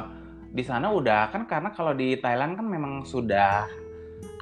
di 0.51 0.65
sana 0.67 0.91
udah 0.91 1.31
kan 1.31 1.47
karena 1.47 1.71
kalau 1.71 1.95
di 1.95 2.19
Thailand 2.19 2.59
kan 2.59 2.67
memang 2.67 3.07
sudah 3.07 3.65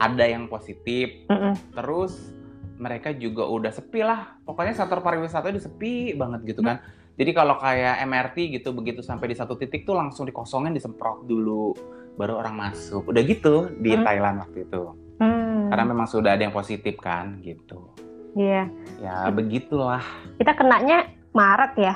ada 0.00 0.24
yang 0.24 0.48
positif. 0.48 1.28
Mm-mm. 1.28 1.52
Terus 1.76 2.32
mereka 2.80 3.12
juga 3.14 3.46
udah 3.46 3.70
sepi 3.70 4.00
lah. 4.02 4.34
Pokoknya 4.42 4.74
sektor 4.74 4.98
pariwisata 4.98 5.52
udah 5.52 5.62
sepi 5.62 6.16
banget 6.16 6.42
gitu 6.56 6.64
kan. 6.64 6.80
Jadi 7.14 7.30
kalau 7.30 7.54
kayak 7.62 8.02
MRT 8.02 8.58
gitu 8.58 8.74
begitu 8.74 8.98
sampai 8.98 9.30
di 9.30 9.36
satu 9.38 9.54
titik 9.54 9.86
tuh 9.86 9.94
langsung 9.94 10.26
dikosongin 10.26 10.74
disemprot 10.74 11.22
dulu 11.30 11.70
baru 12.18 12.42
orang 12.42 12.58
masuk. 12.58 13.06
Udah 13.06 13.22
gitu 13.22 13.70
di 13.78 13.94
Hmm. 13.94 14.02
Thailand 14.02 14.36
waktu 14.42 14.66
itu. 14.66 14.82
Hmm. 15.24 15.72
Karena 15.72 15.84
memang 15.88 16.06
sudah 16.06 16.37
ada 16.37 16.42
yang 16.44 16.52
positif 16.52 17.00
kan 17.00 17.40
gitu. 17.40 17.94
Iya. 18.37 18.68
Ya 19.00 19.30
begitulah. 19.32 20.02
Kita 20.37 20.52
kenanya 20.52 21.08
Maret 21.32 21.72
ya? 21.80 21.94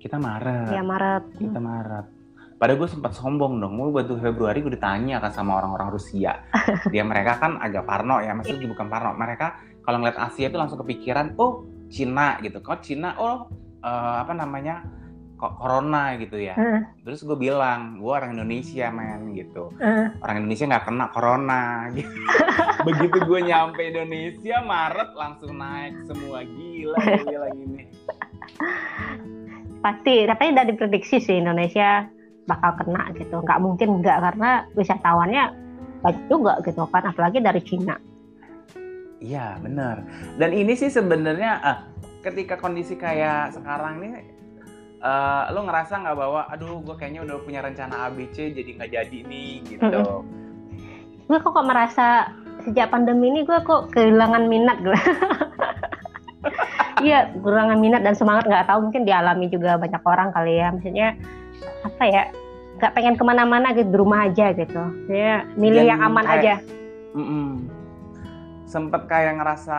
Kita 0.00 0.16
Maret. 0.20 0.68
Ya 0.72 0.82
Maret. 0.84 1.24
Kita 1.40 1.60
Maret. 1.60 2.06
Padahal 2.60 2.76
gue 2.76 2.90
sempat 2.92 3.16
sombong 3.16 3.56
dong, 3.56 3.80
gue 3.80 3.88
bantu 3.88 4.20
Februari 4.20 4.60
gue 4.60 4.76
ditanya 4.76 5.16
kan 5.16 5.32
sama 5.32 5.56
orang-orang 5.56 5.96
Rusia. 5.96 6.44
Dia 6.92 7.04
mereka 7.08 7.40
kan 7.40 7.56
agak 7.56 7.88
parno 7.88 8.20
ya, 8.20 8.36
maksudnya 8.36 8.68
bukan 8.68 8.84
parno. 8.92 9.16
Mereka 9.16 9.80
kalau 9.80 9.96
ngeliat 9.96 10.20
Asia 10.20 10.52
itu 10.52 10.60
langsung 10.60 10.76
kepikiran, 10.84 11.40
oh 11.40 11.64
Cina 11.88 12.36
gitu. 12.44 12.60
Kok 12.60 12.84
Cina, 12.84 13.16
oh 13.16 13.48
eh, 13.80 14.16
apa 14.20 14.36
namanya, 14.36 14.84
Corona 15.40 16.20
gitu 16.20 16.36
ya. 16.36 16.52
Heeh. 16.52 16.84
Terus 17.00 17.24
gue 17.24 17.38
bilang, 17.40 17.96
gue 17.96 18.12
orang 18.12 18.36
Indonesia 18.36 18.92
men 18.92 19.32
gitu. 19.32 19.72
Heeh. 19.80 20.12
Orang 20.20 20.36
Indonesia 20.44 20.68
nggak 20.68 20.84
kena 20.84 21.06
Corona. 21.08 21.62
Gitu. 21.96 22.12
Begitu 22.88 23.18
gue 23.24 23.40
nyampe 23.48 23.80
Indonesia, 23.80 24.60
Maret 24.60 25.10
langsung 25.16 25.56
naik 25.56 25.96
semua. 26.04 26.44
Gila, 26.44 26.96
gila 27.24 27.48
gini. 27.58 27.82
Pasti, 29.80 30.28
tapi 30.28 30.52
udah 30.52 30.64
diprediksi 30.68 31.16
sih 31.24 31.40
Indonesia 31.40 32.04
bakal 32.44 32.76
kena 32.76 33.08
gitu. 33.16 33.40
Nggak 33.40 33.60
mungkin 33.64 33.88
nggak 34.04 34.18
karena 34.20 34.50
wisatawannya 34.76 35.44
banyak 36.04 36.24
juga 36.28 36.60
gitu 36.64 36.84
kan, 36.88 37.08
apalagi 37.08 37.40
dari 37.40 37.60
Cina. 37.64 37.96
Iya 39.20 39.60
benar. 39.60 40.00
Dan 40.40 40.56
ini 40.56 40.72
sih 40.72 40.88
sebenarnya 40.88 41.60
ah, 41.60 41.78
ketika 42.24 42.56
kondisi 42.56 42.96
kayak 42.96 43.52
sekarang 43.52 44.00
ini, 44.00 44.39
eh, 45.00 45.44
lo 45.50 45.60
ngerasa 45.64 45.94
nggak 45.98 46.16
bahwa, 46.16 46.40
aduh 46.46 46.78
gue 46.80 46.94
kayaknya 46.94 47.24
udah 47.24 47.36
punya 47.40 47.60
rencana 47.60 48.06
ABC 48.06 48.52
jadi 48.52 48.70
nggak 48.76 48.90
jadi 48.92 49.18
nih 49.24 49.52
gitu. 49.66 50.24
Gue 51.24 51.38
kok 51.38 51.52
kok 51.52 51.64
merasa 51.64 52.30
sejak 52.60 52.90
pandemi 52.90 53.30
ini 53.30 53.40
gue 53.42 53.58
kok 53.60 53.88
kehilangan 53.90 54.44
minat 54.46 54.78
gue. 54.80 54.98
Iya, 57.00 57.32
kehilangan 57.32 57.80
minat 57.80 58.04
dan 58.04 58.12
semangat 58.12 58.44
nggak 58.44 58.68
tahu 58.68 58.88
mungkin 58.88 59.08
dialami 59.08 59.48
juga 59.48 59.80
banyak 59.80 60.04
orang 60.04 60.36
kali 60.36 60.60
ya. 60.60 60.68
Maksudnya 60.68 61.08
apa 61.80 62.04
ya? 62.04 62.22
Nggak 62.76 62.92
pengen 62.92 63.14
ke 63.16 63.24
mana-mana 63.24 63.72
gitu, 63.72 63.88
di 63.88 63.96
rumah 63.96 64.28
aja 64.28 64.52
gitu. 64.52 64.82
Ya, 65.08 65.48
milih 65.56 65.84
Dan 65.84 65.90
yang 65.96 66.00
aman 66.02 66.24
kayak- 66.24 66.40
aja. 66.40 66.54
Mm-mm. 67.16 67.48
Sempet 68.68 69.08
kayak 69.08 69.40
ngerasa 69.40 69.76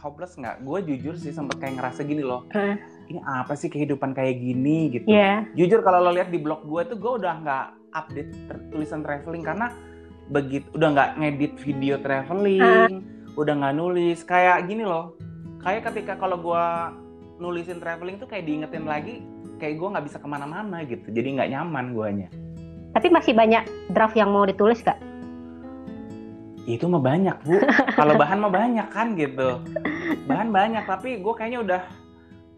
hopeless 0.00 0.34
nggak? 0.34 0.64
Gue 0.64 0.80
jujur 0.80 1.14
sih 1.14 1.30
sempet 1.30 1.60
kayak 1.60 1.76
ngerasa 1.76 2.00
gini 2.02 2.24
loh. 2.24 2.48
Hmm. 2.50 2.80
Ini 3.06 3.22
apa 3.22 3.54
sih 3.54 3.70
kehidupan 3.70 4.14
kayak 4.14 4.42
gini 4.42 4.90
gitu. 4.90 5.06
Iya. 5.06 5.46
Jujur 5.54 5.80
kalau 5.86 6.02
lo 6.02 6.10
lihat 6.10 6.34
di 6.34 6.42
blog 6.42 6.66
gue 6.66 6.82
tuh 6.90 6.98
gue 6.98 7.12
udah 7.22 7.34
nggak 7.42 7.66
update 7.94 8.30
tulisan 8.74 9.00
traveling 9.06 9.46
karena 9.46 9.70
begitu 10.26 10.66
udah 10.74 10.88
nggak 10.90 11.10
ngedit 11.22 11.52
video 11.62 11.94
traveling, 12.02 13.06
udah 13.38 13.54
nggak 13.62 13.74
nulis 13.78 14.26
kayak 14.26 14.66
gini 14.66 14.82
loh. 14.82 15.14
Kayak 15.62 15.90
ketika 15.90 16.18
kalau 16.18 16.38
gue 16.38 16.64
nulisin 17.38 17.78
traveling 17.78 18.18
tuh 18.18 18.26
kayak 18.26 18.48
diingetin 18.48 18.84
lagi 18.88 19.22
kayak 19.56 19.80
gue 19.80 19.88
nggak 19.88 20.06
bisa 20.08 20.18
ke 20.20 20.28
mana-mana 20.28 20.84
gitu 20.84 21.08
jadi 21.12 21.36
nggak 21.36 21.50
nyaman 21.52 21.92
guanya 21.92 22.28
Tapi 22.96 23.12
masih 23.12 23.36
banyak 23.36 23.92
draft 23.92 24.16
yang 24.16 24.32
mau 24.32 24.48
ditulis 24.48 24.80
gak? 24.80 24.96
itu 26.66 26.82
mah 26.90 26.98
banyak 26.98 27.36
bu 27.46 27.62
kalau 27.98 28.18
bahan 28.18 28.42
mah 28.42 28.50
banyak 28.50 28.88
kan 28.90 29.14
gitu 29.14 29.62
bahan 30.26 30.50
banyak 30.50 30.82
tapi 30.82 31.22
gue 31.22 31.34
kayaknya 31.38 31.62
udah 31.62 31.80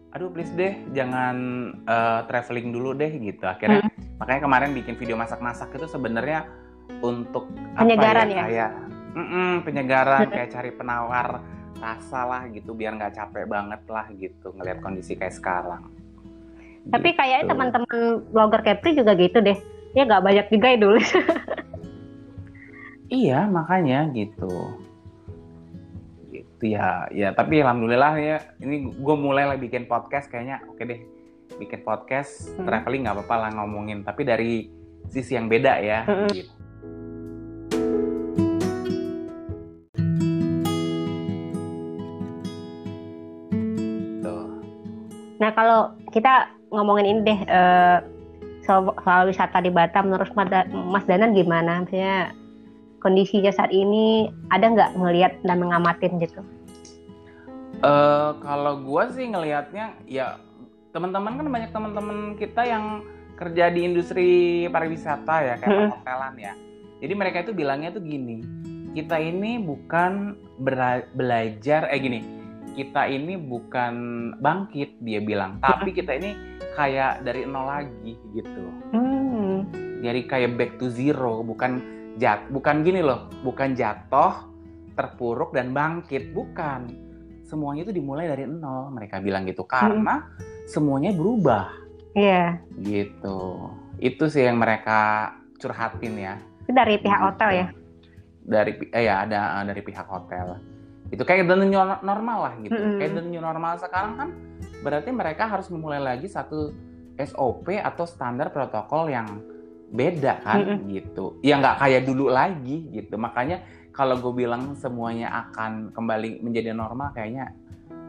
aduh 0.09 0.29
please 0.29 0.49
deh 0.51 0.73
jangan 0.89 1.35
eh, 1.85 2.19
traveling 2.25 2.73
dulu 2.73 2.93
deh 2.93 3.13
gitu 3.13 3.45
akhirnya 3.45 3.85
makanya 4.17 4.41
kemarin 4.41 4.71
bikin 4.73 4.97
video 4.97 5.13
masak-masak 5.13 5.69
itu 5.71 5.85
sebenarnya 5.85 6.49
untuk 6.99 7.45
Penyegaran 7.77 8.27
ya? 8.27 8.43
kayak 8.43 8.71
Mm-mm, 9.09 9.61
penyegaran 9.61 10.25
Mm. 10.25 10.33
kayak 10.33 10.49
cari 10.49 10.71
penawar 10.71 11.41
rasa 11.77 12.25
lah 12.25 12.41
gitu 12.49 12.73
biar 12.73 12.93
nggak 12.93 13.15
capek 13.15 13.45
banget 13.45 13.81
lah 13.87 14.05
gitu 14.11 14.51
ngelihat 14.51 14.81
kondisi 14.81 15.13
kayak 15.13 15.33
sekarang 15.33 15.85
Tapi 16.89 17.13
kayaknya 17.13 17.43
Gitu. 17.45 17.51
teman-teman 17.53 17.97
blogger 18.33 18.61
Kepri 18.65 18.97
juga 18.97 19.13
gitu 19.13 19.37
deh. 19.39 19.53
Ya 19.93 20.09
nggak 20.09 20.23
banyak 20.25 20.45
juga 20.49 20.67
yang 20.73 20.81
nulis. 20.81 21.09
Iya, 23.09 23.45
makanya 23.45 24.09
gitu. 24.09 24.78
Gitu 26.59 26.75
ya, 26.75 27.07
ya 27.15 27.31
tapi 27.31 27.63
alhamdulillah 27.63 28.19
ya, 28.19 28.43
ini 28.59 28.91
gue 28.91 29.15
mulai 29.15 29.47
lah 29.47 29.55
bikin 29.55 29.87
podcast 29.87 30.27
kayaknya 30.27 30.59
oke 30.67 30.83
deh. 30.83 30.99
Bikin 31.55 31.87
podcast 31.87 32.51
Hmm. 32.59 32.67
traveling 32.67 33.07
nggak 33.07 33.15
apa-apa 33.15 33.35
lah 33.47 33.49
ngomongin, 33.63 34.03
tapi 34.03 34.27
dari 34.27 34.67
sisi 35.07 35.39
yang 35.39 35.47
beda 35.47 35.79
ya. 35.79 36.03
Mm-mm. 36.03 36.27
Gitu. 36.35 36.51
Nah 45.39 45.49
kalau 45.55 45.95
kita 46.11 46.51
ngomongin 46.75 47.07
ini 47.07 47.19
deh 47.23 47.39
eh, 47.47 47.97
soal, 48.67 48.91
soal 48.99 49.31
wisata 49.31 49.63
di 49.63 49.71
Batam, 49.71 50.11
menurut 50.11 50.27
Mas 50.35 50.51
Da- 50.51 50.67
Mas 50.67 51.07
Danan 51.07 51.31
gimana? 51.31 51.81
Maksudnya 51.81 52.35
kondisinya 52.99 53.51
saat 53.51 53.71
ini 53.71 54.29
ada 54.51 54.69
nggak 54.69 54.91
ngelihat 54.95 55.33
dan 55.43 55.57
mengamatin 55.59 56.19
gitu? 56.19 56.43
Eh, 57.79 58.31
kalau 58.43 58.83
gue 58.83 59.03
sih 59.15 59.31
ngelihatnya 59.31 59.95
ya 60.03 60.35
teman-teman 60.91 61.39
kan 61.39 61.47
banyak 61.47 61.71
teman-teman 61.71 62.17
kita 62.35 62.67
yang 62.67 63.07
kerja 63.39 63.71
di 63.71 63.87
industri 63.87 64.29
pariwisata 64.67 65.35
ya 65.39 65.53
kayak 65.63 65.71
Mm-mm. 65.71 65.89
perhotelan 65.95 66.35
ya. 66.35 66.53
Jadi 66.99 67.13
mereka 67.15 67.37
itu 67.47 67.55
bilangnya 67.55 67.95
tuh 67.95 68.03
gini, 68.03 68.43
kita 68.91 69.15
ini 69.15 69.63
bukan 69.63 70.35
belajar 71.15 71.87
eh 71.87 71.99
gini, 72.03 72.19
kita 72.75 73.07
ini 73.07 73.39
bukan 73.39 73.93
bangkit 74.43 74.99
dia 74.99 75.23
bilang, 75.23 75.63
tapi 75.63 75.95
kita 75.95 76.19
ini 76.19 76.35
kayak 76.75 77.23
dari 77.23 77.47
nol 77.47 77.63
lagi 77.63 78.19
gitu. 78.35 78.65
Hmm. 78.91 79.63
Jadi 80.03 80.27
kayak 80.27 80.59
back 80.59 80.71
to 80.75 80.91
zero, 80.91 81.39
bukan 81.47 81.79
jat, 82.19 82.51
bukan 82.51 82.83
gini 82.83 82.99
loh, 82.99 83.31
bukan 83.41 83.73
jatuh, 83.73 84.45
terpuruk 84.93 85.55
dan 85.55 85.71
bangkit, 85.71 86.35
bukan. 86.35 86.91
Semuanya 87.47 87.87
itu 87.87 87.95
dimulai 87.95 88.27
dari 88.27 88.45
nol, 88.45 88.91
mereka 88.91 89.17
bilang 89.17 89.47
gitu 89.47 89.63
karena 89.65 90.27
semuanya 90.69 91.15
berubah 91.15 91.71
Iya. 92.13 92.59
gitu. 92.77 93.71
Itu 93.97 94.29
sih 94.29 94.45
yang 94.45 94.59
mereka 94.59 95.31
curhatin 95.57 96.13
ya. 96.13 96.35
Itu 96.67 96.75
dari 96.75 96.99
pihak 96.99 97.17
Gitu. 97.17 97.25
hotel 97.25 97.49
ya? 97.49 97.67
Dari 98.45 98.71
eh 98.91 99.03
ya 99.07 99.15
ada 99.25 99.39
eh, 99.61 99.65
dari 99.65 99.81
pihak 99.81 100.05
hotel. 100.05 100.59
Itu 101.09 101.25
kayak 101.25 101.49
the 101.49 101.57
new 101.57 101.73
normal 102.05 102.37
lah 102.45 102.53
gitu. 102.61 102.77
Mm-mm. 102.77 102.99
Kayak 103.01 103.11
the 103.17 103.23
new 103.25 103.41
normal 103.41 103.81
sekarang 103.81 104.13
kan 104.13 104.29
berarti 104.85 105.09
mereka 105.09 105.49
harus 105.49 105.67
memulai 105.73 105.97
lagi 105.97 106.29
satu 106.29 106.69
SOP 107.17 107.73
atau 107.75 108.05
standar 108.05 108.53
protokol 108.53 109.09
yang 109.09 109.25
beda 109.89 110.41
kan 110.45 110.85
gitu. 110.85 111.41
Ya 111.41 111.57
nggak 111.57 111.81
kayak 111.81 112.01
dulu 112.05 112.29
lagi 112.29 112.89
gitu. 112.93 113.17
Makanya 113.17 113.65
kalau 113.93 114.21
gue 114.21 114.45
bilang 114.45 114.77
semuanya 114.77 115.49
akan 115.49 115.91
kembali 115.91 116.39
menjadi 116.45 116.71
normal 116.71 117.11
kayaknya 117.11 117.51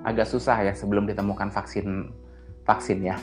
agak 0.05 0.29
susah 0.29 0.57
ya 0.61 0.73
sebelum 0.77 1.09
ditemukan 1.09 1.51
vaksin 1.51 2.13
vaksinnya. 2.65 3.17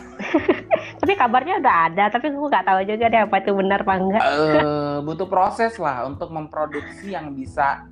Tapi 1.02 1.14
kabarnya 1.14 1.62
udah 1.62 1.76
ada, 1.94 2.04
tapi 2.10 2.34
gue 2.34 2.48
nggak 2.50 2.66
tahu 2.66 2.82
juga 2.90 3.06
deh 3.06 3.22
apa 3.22 3.38
itu 3.38 3.52
benar 3.54 3.86
apa 3.86 3.94
enggak. 4.02 4.22
eh 4.26 4.98
butuh 5.08 5.30
proses 5.30 5.78
lah 5.78 6.10
untuk 6.10 6.34
memproduksi 6.34 7.14
yang 7.14 7.38
bisa 7.38 7.86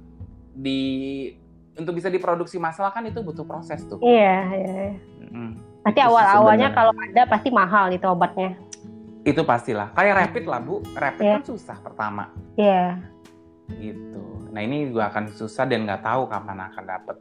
di 0.52 1.30
untuk 1.78 1.94
bisa 1.94 2.10
diproduksi 2.10 2.58
masalah 2.58 2.90
kan 2.90 3.06
itu 3.06 3.22
butuh 3.22 3.46
proses 3.46 3.84
tuh. 3.86 4.02
Iya, 4.02 4.38
iya. 4.58 4.74
iya. 4.90 4.96
Mm, 5.32 5.54
sih 5.94 6.02
awal-awalnya 6.02 6.74
sebenarnya. 6.74 6.78
kalau 6.82 6.94
ada 6.98 7.22
pasti 7.30 7.50
mahal 7.54 7.86
itu 7.94 8.06
obatnya. 8.10 8.58
Itu 9.26 9.42
pastilah 9.42 9.90
kayak 9.92 10.14
rapid 10.22 10.46
lah 10.46 10.62
bu, 10.62 10.86
rapid 10.94 11.24
Iya. 11.26 11.34
kan 11.36 11.44
susah 11.44 11.78
pertama 11.82 12.30
Iya. 12.56 13.02
gitu. 13.76 14.22
Nah 14.54 14.62
ini 14.62 14.88
juga 14.88 15.10
akan 15.10 15.34
susah 15.34 15.66
dan 15.66 15.84
nggak 15.84 16.06
tahu 16.06 16.30
kapan 16.30 16.62
akan 16.64 16.84
dapet. 16.86 17.18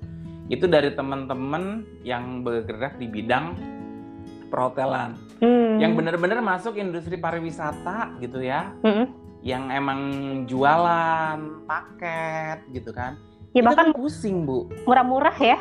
Itu 0.46 0.68
dari 0.68 0.92
teman-teman 0.92 1.64
yang 2.04 2.44
bergerak 2.44 3.00
di 3.00 3.08
bidang 3.08 3.56
perhotelan, 4.46 5.16
Hmm. 5.40 5.80
yang 5.80 5.96
benar-benar 5.96 6.38
masuk 6.38 6.76
industri 6.76 7.16
pariwisata 7.16 8.20
gitu 8.20 8.38
ya, 8.38 8.70
Mm-mm. 8.84 9.08
yang 9.40 9.72
emang 9.72 10.00
jualan 10.44 11.40
paket 11.64 12.62
gitu 12.70 12.92
kan. 12.92 13.16
Ya 13.50 13.64
Itu 13.64 13.66
bahkan 13.66 13.90
kan 13.90 13.96
pusing 13.96 14.44
bu. 14.44 14.68
murah-murah 14.84 15.34
ya 15.40 15.58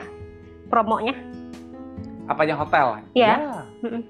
promonya. 0.67 1.15
Apa 2.27 2.43
yang 2.43 2.59
hotel? 2.59 3.01
Iya. 3.15 3.33
Ya. 3.33 3.37
Mm-mm. 3.81 4.03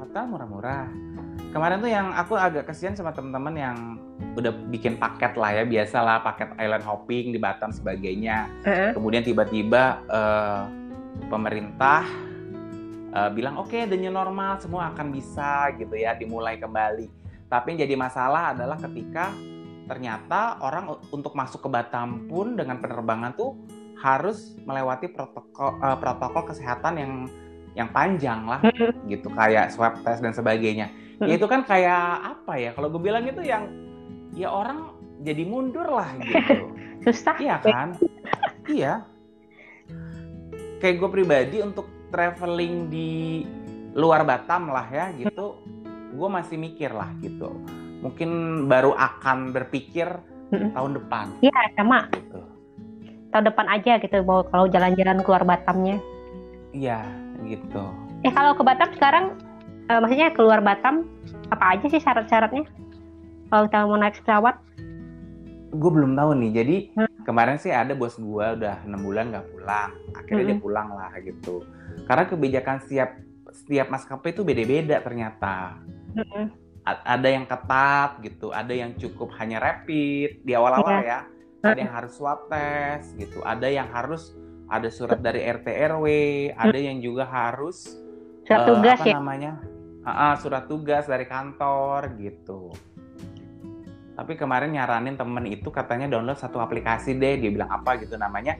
Hotel 0.00 0.24
murah-murah. 0.24 0.88
Kemarin 1.48 1.80
tuh 1.80 1.88
yang 1.88 2.12
aku 2.12 2.36
agak 2.36 2.68
kesian 2.68 2.92
sama 2.92 3.16
teman-teman 3.16 3.54
yang 3.56 3.76
udah 4.36 4.52
bikin 4.68 5.00
paket 5.00 5.32
lah 5.32 5.56
ya, 5.56 5.64
biasalah 5.64 6.20
paket 6.20 6.52
island 6.60 6.84
hopping 6.84 7.32
di 7.32 7.40
Batam 7.40 7.72
sebagainya. 7.72 8.52
Heeh. 8.68 8.92
Kemudian 8.92 9.24
tiba-tiba 9.24 10.04
eh, 10.12 10.62
pemerintah 11.32 12.04
eh, 13.16 13.30
bilang 13.32 13.56
oke 13.56 13.88
the 13.88 13.96
new 13.96 14.12
normal 14.12 14.60
semua 14.60 14.92
akan 14.92 15.08
bisa 15.08 15.72
gitu 15.80 15.96
ya 15.96 16.12
dimulai 16.12 16.60
kembali. 16.60 17.08
Tapi 17.48 17.66
yang 17.72 17.88
jadi 17.88 17.94
masalah 17.96 18.52
adalah 18.52 18.76
ketika 18.76 19.32
ternyata 19.88 20.60
orang 20.60 21.00
untuk 21.08 21.32
masuk 21.32 21.64
ke 21.64 21.68
Batam 21.72 22.28
pun 22.28 22.60
dengan 22.60 22.76
penerbangan 22.76 23.32
tuh 23.32 23.56
harus 24.04 24.52
melewati 24.68 25.08
protokol 25.08 25.80
eh, 25.80 25.96
protokol 25.96 26.44
kesehatan 26.44 26.94
yang 27.00 27.12
yang 27.72 27.88
panjang 27.88 28.42
lah 28.44 28.60
gitu 29.08 29.32
kayak 29.32 29.72
swab 29.72 29.96
test 30.04 30.20
dan 30.20 30.36
sebagainya. 30.36 31.07
Ya 31.18 31.34
itu 31.34 31.46
kan 31.50 31.66
kayak 31.66 32.04
apa 32.38 32.52
ya? 32.54 32.70
Kalau 32.72 32.88
gue 32.88 33.02
bilang 33.02 33.26
itu 33.26 33.42
yang 33.42 33.66
ya 34.38 34.54
orang 34.54 34.94
jadi 35.26 35.42
mundur 35.42 35.86
lah 35.90 36.14
gitu. 36.22 36.70
Susah. 37.04 37.34
Iya 37.38 37.56
kan? 37.58 37.98
iya. 38.70 39.02
Kayak 40.78 40.94
gue 41.02 41.10
pribadi 41.10 41.56
untuk 41.58 41.90
traveling 42.14 42.86
di 42.86 43.42
luar 43.98 44.22
Batam 44.22 44.70
lah 44.70 44.86
ya 44.86 45.10
gitu, 45.10 45.58
gue 46.14 46.28
masih 46.30 46.54
mikir 46.54 46.94
lah 46.94 47.10
gitu. 47.18 47.50
Mungkin 47.98 48.30
baru 48.70 48.94
akan 48.94 49.50
berpikir 49.50 50.06
tahun 50.48 50.92
depan 51.02 51.34
Iya, 51.42 51.52
sama 51.76 52.06
gitu. 52.14 52.40
tahun 53.28 53.44
depan 53.52 53.66
aja 53.68 53.92
gitu 54.00 54.16
mau 54.24 54.40
kalau 54.46 54.70
jalan-jalan 54.70 55.18
keluar 55.26 55.42
Batamnya. 55.42 55.98
Iya 56.70 57.02
gitu. 57.42 57.82
Eh 58.22 58.30
kalau 58.30 58.54
ke 58.54 58.62
Batam 58.62 58.94
sekarang 58.94 59.34
eh, 59.88 59.98
maksudnya 59.98 60.28
keluar 60.32 60.60
Batam 60.60 61.08
apa 61.48 61.76
aja 61.76 61.86
sih 61.88 62.00
syarat-syaratnya? 62.00 62.64
Kalau 63.48 63.64
kita 63.64 63.88
mau 63.88 63.96
naik 63.96 64.20
pesawat? 64.20 64.56
Gue 65.72 65.90
belum 65.92 66.12
tahu 66.12 66.30
nih. 66.36 66.50
Jadi 66.52 66.76
Hmm. 66.94 67.08
kemarin 67.24 67.56
sih 67.56 67.72
ada 67.72 67.92
bos 67.92 68.16
gue 68.16 68.46
udah 68.60 68.84
enam 68.84 69.00
bulan 69.00 69.32
nggak 69.32 69.46
pulang. 69.52 69.90
Akhirnya 70.12 70.44
dia 70.44 70.56
Mm-mm. 70.56 70.64
pulang 70.64 70.88
lah 70.92 71.12
gitu. 71.20 71.64
Karena 72.04 72.24
kebijakan 72.24 72.76
setiap 72.84 73.10
setiap 73.48 73.88
maskapai 73.88 74.32
itu 74.32 74.44
beda-beda 74.44 75.00
ternyata. 75.00 75.80
A- 76.84 77.04
ada 77.04 77.28
yang 77.28 77.44
ketat 77.44 78.16
gitu, 78.20 78.48
ada 78.48 78.72
yang 78.72 78.96
cukup 78.96 79.28
hanya 79.36 79.60
rapid 79.60 80.40
di 80.40 80.52
awal-awal 80.56 81.04
ya, 81.04 81.28
ada 81.60 81.76
yang 81.76 81.92
harus 81.92 82.16
swab 82.16 82.48
test 82.48 83.12
gitu, 83.14 83.44
ada 83.44 83.68
yang 83.68 83.88
harus 83.88 84.32
ada 84.66 84.88
surat 84.88 85.20
dari 85.20 85.44
RT 85.44 85.68
RW, 85.68 86.06
ada 86.56 86.78
yang 86.80 86.96
juga 86.98 87.28
harus 87.28 87.92
Surat 88.44 88.64
eh, 88.64 88.68
tugas 88.72 88.96
apa 88.96 89.04
ya? 89.04 89.14
namanya, 89.20 89.52
Ah, 90.02 90.38
surat 90.38 90.64
tugas 90.66 91.04
dari 91.04 91.24
kantor 91.24 92.16
gitu. 92.16 92.72
Tapi 94.14 94.34
kemarin 94.34 94.74
nyaranin 94.74 95.14
temen 95.14 95.46
itu 95.46 95.70
katanya 95.70 96.10
download 96.10 96.38
satu 96.38 96.58
aplikasi 96.58 97.14
deh, 97.14 97.38
dia 97.38 97.50
bilang 97.50 97.70
apa 97.70 97.98
gitu 97.98 98.18
namanya. 98.18 98.58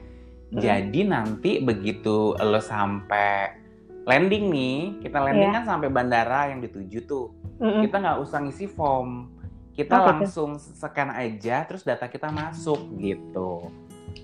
Hmm. 0.49 0.59
Jadi 0.59 1.03
nanti 1.03 1.51
begitu 1.59 2.31
lo 2.33 2.59
sampai 2.59 3.59
landing 4.07 4.45
nih, 4.49 4.79
kita 5.03 5.19
landing 5.19 5.51
Iya. 5.51 5.57
kan 5.61 5.65
sampai 5.67 5.89
bandara 5.91 6.49
yang 6.49 6.63
dituju 6.63 7.05
tuh 7.05 7.29
Mm-mm. 7.59 7.83
kita 7.83 7.99
nggak 7.99 8.17
usah 8.23 8.39
ngisi 8.41 8.65
form 8.65 9.29
kita 9.75 9.93
Oh, 9.93 9.99
gitu. 9.99 10.09
langsung 10.09 10.49
scan 10.57 11.11
aja 11.13 11.67
terus 11.67 11.83
data 11.83 12.07
kita 12.07 12.31
masuk 12.31 12.79
gitu 12.97 13.69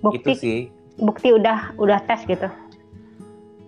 Bukti 0.01 0.17
itu 0.17 0.29
sih 0.33 0.59
bukti 0.95 1.29
udah 1.29 1.75
udah 1.75 1.99
tes 2.07 2.23
gitu. 2.23 2.47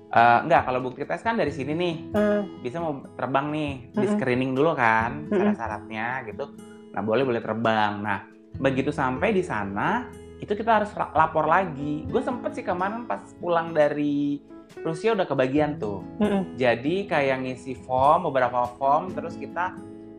Eh, 0.07 0.39
enggak, 0.47 0.71
kalau 0.71 0.79
bukti 0.79 1.03
tes 1.03 1.19
kan 1.19 1.35
dari 1.35 1.51
sini 1.51 1.75
nih, 1.75 1.95
Hmm. 2.15 2.63
bisa 2.63 2.79
mau 2.79 3.03
terbang 3.19 3.51
nih, 3.51 3.71
di 3.91 4.07
Mm-mm. 4.07 4.15
screening 4.15 4.55
dulu 4.55 4.71
kan, 4.71 5.27
Mm-mm. 5.27 5.35
syarat-syaratnya 5.35 6.07
gitu. 6.31 6.55
Nah, 6.95 7.01
boleh 7.03 7.27
boleh 7.27 7.43
terbang. 7.43 7.99
Nah, 7.99 8.23
begitu 8.55 8.95
sampai 8.95 9.35
di 9.35 9.43
sana, 9.43 10.07
itu 10.39 10.55
kita 10.55 10.79
harus 10.79 10.91
lapor 10.95 11.43
lagi. 11.43 12.07
Gue 12.07 12.23
sempet 12.23 12.55
sih 12.55 12.63
kemarin 12.63 13.03
pas 13.03 13.19
pulang 13.43 13.75
dari 13.75 14.39
Rusia 14.79 15.11
udah 15.11 15.27
kebagian 15.27 15.75
tuh. 15.75 15.99
Mm-mm. 16.23 16.55
Jadi 16.55 17.03
kayak 17.11 17.43
ngisi 17.43 17.75
form, 17.83 18.31
beberapa 18.31 18.63
form, 18.79 19.11
terus 19.11 19.35
kita 19.35 19.75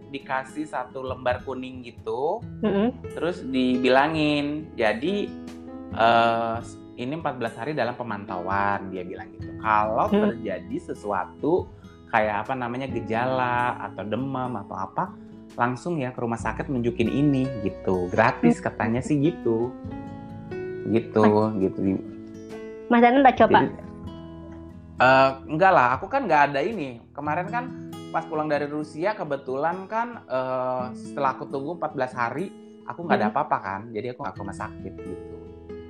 dikasih 0.09 0.69
satu 0.69 1.01
lembar 1.05 1.45
kuning 1.45 1.85
gitu, 1.85 2.45
Mm-mm. 2.61 2.93
terus 3.13 3.45
dibilangin, 3.45 4.69
jadi 4.77 5.29
eh, 5.97 6.57
ini 6.99 7.15
14 7.15 7.55
hari 7.55 7.73
dalam 7.79 7.95
pemantauan, 7.95 8.91
dia 8.91 9.07
bilang 9.07 9.31
gitu. 9.31 9.47
Kalau 9.63 10.07
Hmm. 10.11 10.23
terjadi 10.35 10.77
sesuatu 10.83 11.71
kayak 12.11 12.49
apa 12.49 12.59
namanya 12.59 12.91
gejala 12.91 13.79
atau 13.79 14.03
demam 14.03 14.59
atau 14.59 14.75
apa, 14.75 15.15
langsung 15.55 16.03
ya 16.03 16.11
ke 16.11 16.19
rumah 16.19 16.41
sakit 16.41 16.67
nunjukin 16.67 17.07
ini 17.07 17.47
gitu, 17.63 18.11
gratis 18.11 18.59
katanya 18.59 18.99
sih 18.99 19.21
gitu, 19.21 19.71
gitu, 20.91 21.23
gitu. 21.61 21.79
Mas 22.89 23.01
Danan 23.05 23.23
udah 23.23 23.35
coba? 23.37 23.59
Jadi, 23.61 23.67
eh, 24.99 25.31
enggak 25.47 25.73
lah, 25.73 25.89
aku 26.01 26.07
kan 26.09 26.27
nggak 26.27 26.43
ada 26.53 26.61
ini. 26.65 26.99
Kemarin 27.13 27.47
kan 27.47 27.65
pas 28.09 28.25
pulang 28.25 28.49
dari 28.49 28.65
Rusia 28.65 29.13
kebetulan 29.13 29.85
kan 29.87 30.25
eh, 30.25 30.85
setelah 30.97 31.37
aku 31.37 31.45
tunggu 31.47 31.77
14 31.77 32.11
hari, 32.11 32.49
aku 32.89 33.05
nggak 33.05 33.19
ada 33.21 33.29
Hmm. 33.29 33.35
apa-apa 33.37 33.57
kan. 33.61 33.81
Jadi 33.93 34.07
aku 34.11 34.25
nggak 34.25 34.35
ke 34.35 34.41
rumah 34.41 34.57
sakit 34.57 34.93
gitu. 34.97 35.37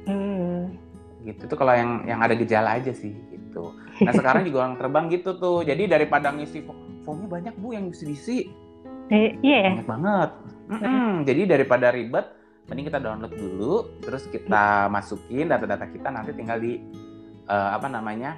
Hmm. 0.09 0.88
Gitu 1.29 1.45
itu 1.45 1.55
kalau 1.55 1.73
yang 1.73 1.91
yang 2.05 2.19
ada 2.19 2.33
gejala 2.33 2.75
aja 2.75 2.89
sih 2.91 3.13
gitu. 3.29 3.77
Nah 4.01 4.13
sekarang 4.13 4.43
juga 4.43 4.65
orang 4.65 4.77
terbang 4.77 5.05
gitu 5.09 5.37
tuh. 5.37 5.61
Jadi 5.61 5.85
daripada 5.85 6.33
ngisi 6.33 6.65
fo- 6.65 6.77
formnya 7.05 7.29
banyak 7.29 7.55
bu 7.55 7.69
yang 7.71 7.89
mesti 7.89 8.05
diisi 8.05 8.39
Eh, 9.09 9.37
iya 9.41 9.57
ya. 9.63 9.71
banyak 9.73 9.89
banget. 9.89 10.31
Mm-mm. 10.69 11.25
Jadi 11.25 11.41
daripada 11.45 11.89
ribet, 11.89 12.29
mending 12.65 12.87
kita 12.87 12.99
download 12.99 13.33
dulu, 13.33 13.75
terus 13.99 14.25
kita 14.25 14.85
masukin 14.87 15.49
data-data 15.49 15.85
kita 15.87 16.09
nanti 16.09 16.33
tinggal 16.33 16.57
di 16.57 16.77
eh, 17.45 17.71
apa 17.73 17.89
namanya, 17.89 18.37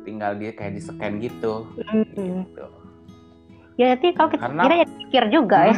tinggal 0.00 0.34
dia 0.34 0.50
kayak 0.50 0.74
di 0.74 0.80
scan 0.80 1.18
gitu. 1.18 1.66
Hmm. 1.82 2.06
gitu. 2.46 2.66
Ya 3.74 3.94
nanti 3.94 4.14
kalau 4.14 4.30
kita 4.30 4.42
Karena- 4.44 4.62
kira 4.62 4.74
ya 4.76 4.86
mikir 4.88 5.24
juga 5.28 5.58
ya. 5.64 5.76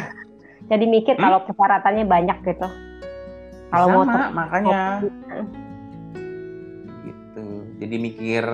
Jadi 0.68 0.84
mikir 0.86 1.14
Hmm? 1.16 1.24
kalau 1.24 1.38
persyaratannya 1.42 2.04
banyak 2.04 2.38
gitu. 2.44 2.68
Kalau 3.68 3.86
mau 3.88 4.04
Sama, 4.04 4.12
ter- 4.12 4.32
makanya. 4.32 4.80
Jadi 7.82 7.96
mikir 7.98 8.44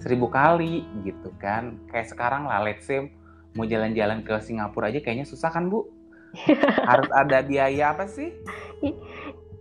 seribu 0.00 0.28
kali 0.28 0.84
gitu 1.02 1.32
kan. 1.40 1.80
Kayak 1.88 2.12
sekarang 2.12 2.46
lah, 2.46 2.60
let's 2.60 2.84
say 2.84 3.08
mau 3.56 3.64
jalan-jalan 3.64 4.20
ke 4.20 4.36
Singapura 4.44 4.92
aja 4.92 5.00
kayaknya 5.00 5.24
susah 5.24 5.48
kan 5.48 5.72
bu? 5.72 5.88
Harus 6.90 7.08
ada 7.12 7.40
biaya 7.40 7.96
apa 7.96 8.06
sih? 8.06 8.32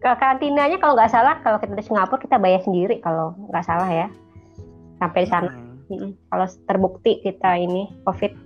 karantinanya 0.05 0.77
kalau 0.77 0.93
nggak 0.93 1.09
salah 1.09 1.41
kalau 1.41 1.57
kita 1.57 1.73
di 1.73 1.81
Singapura 1.81 2.21
kita 2.21 2.37
bayar 2.37 2.61
sendiri 2.61 3.01
kalau 3.01 3.33
nggak 3.49 3.65
salah 3.65 3.89
ya 3.89 4.07
sampai 5.01 5.25
di 5.25 5.29
sana. 5.31 5.49
Hmm. 5.49 6.13
Kalau 6.29 6.45
terbukti 6.69 7.25
kita 7.25 7.57
ini 7.57 7.89
COVID. 8.05 8.45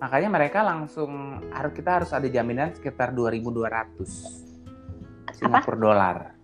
Makanya 0.00 0.32
mereka 0.32 0.64
langsung 0.64 1.44
harus 1.52 1.76
kita 1.76 2.00
harus 2.00 2.10
ada 2.16 2.24
jaminan 2.24 2.72
sekitar 2.72 3.12
2.200 3.12 5.36
Singapura 5.36 5.76
dolar. 5.76 6.39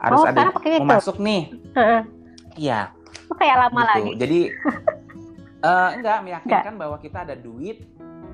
Harus 0.00 0.20
oh, 0.20 0.26
ada 0.26 0.48
mau 0.48 0.60
itu. 0.64 0.84
masuk 0.84 1.16
nih. 1.20 1.42
Iya, 2.56 2.80
Itu 3.28 3.34
kayak 3.36 3.56
lama 3.68 3.80
gitu. 3.80 3.90
lagi. 3.92 4.10
Jadi 4.16 4.40
eh, 5.68 5.88
enggak 6.00 6.18
meyakinkan 6.24 6.74
bahwa 6.80 6.96
kita 6.98 7.22
ada 7.28 7.36
duit 7.36 7.84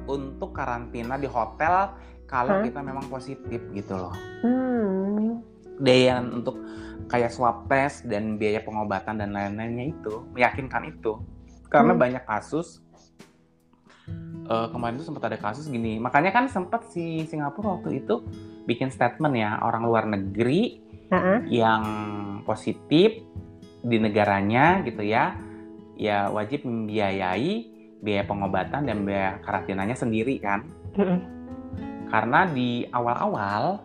untuk 0.06 0.54
karantina 0.54 1.18
di 1.18 1.26
hotel 1.26 1.90
kalau 2.26 2.58
Hah? 2.58 2.62
kita 2.62 2.80
memang 2.82 3.10
positif 3.10 3.60
gitu 3.74 3.94
loh. 3.94 4.14
Hmm. 4.46 5.42
Daya 5.76 6.22
untuk 6.22 6.56
kayak 7.06 7.30
swab 7.30 7.66
test 7.68 8.06
dan 8.06 8.38
biaya 8.38 8.62
pengobatan 8.62 9.18
dan 9.20 9.34
lain-lainnya 9.34 9.90
itu 9.92 10.24
meyakinkan 10.32 10.86
itu. 10.86 11.18
Karena 11.66 11.92
Hmm. 11.94 12.00
banyak 12.00 12.24
kasus 12.24 12.82
eh, 14.46 14.68
kemarin 14.70 14.94
itu 14.94 15.06
sempat 15.10 15.26
ada 15.26 15.38
kasus 15.38 15.66
gini. 15.66 15.98
Makanya 15.98 16.30
kan 16.30 16.46
sempat 16.46 16.86
si 16.94 17.26
Singapura 17.26 17.82
waktu 17.82 18.06
itu 18.06 18.22
bikin 18.62 18.94
statement 18.94 19.34
ya 19.34 19.58
orang 19.58 19.82
luar 19.82 20.06
negeri 20.06 20.85
Heeh. 21.06 21.38
yang 21.54 21.84
positif 22.42 23.22
di 23.86 23.96
negaranya 24.02 24.82
gitu 24.82 25.06
ya, 25.06 25.38
ya 25.94 26.26
wajib 26.34 26.66
membiayai 26.66 27.76
biaya 28.02 28.24
pengobatan 28.26 28.84
dan 28.84 29.06
biaya 29.06 29.38
karantinanya 29.42 29.96
sendiri 29.96 30.36
kan. 30.42 30.66
Mm-mm. 30.98 31.18
Karena 32.10 32.46
di 32.46 32.86
awal-awal 32.90 33.82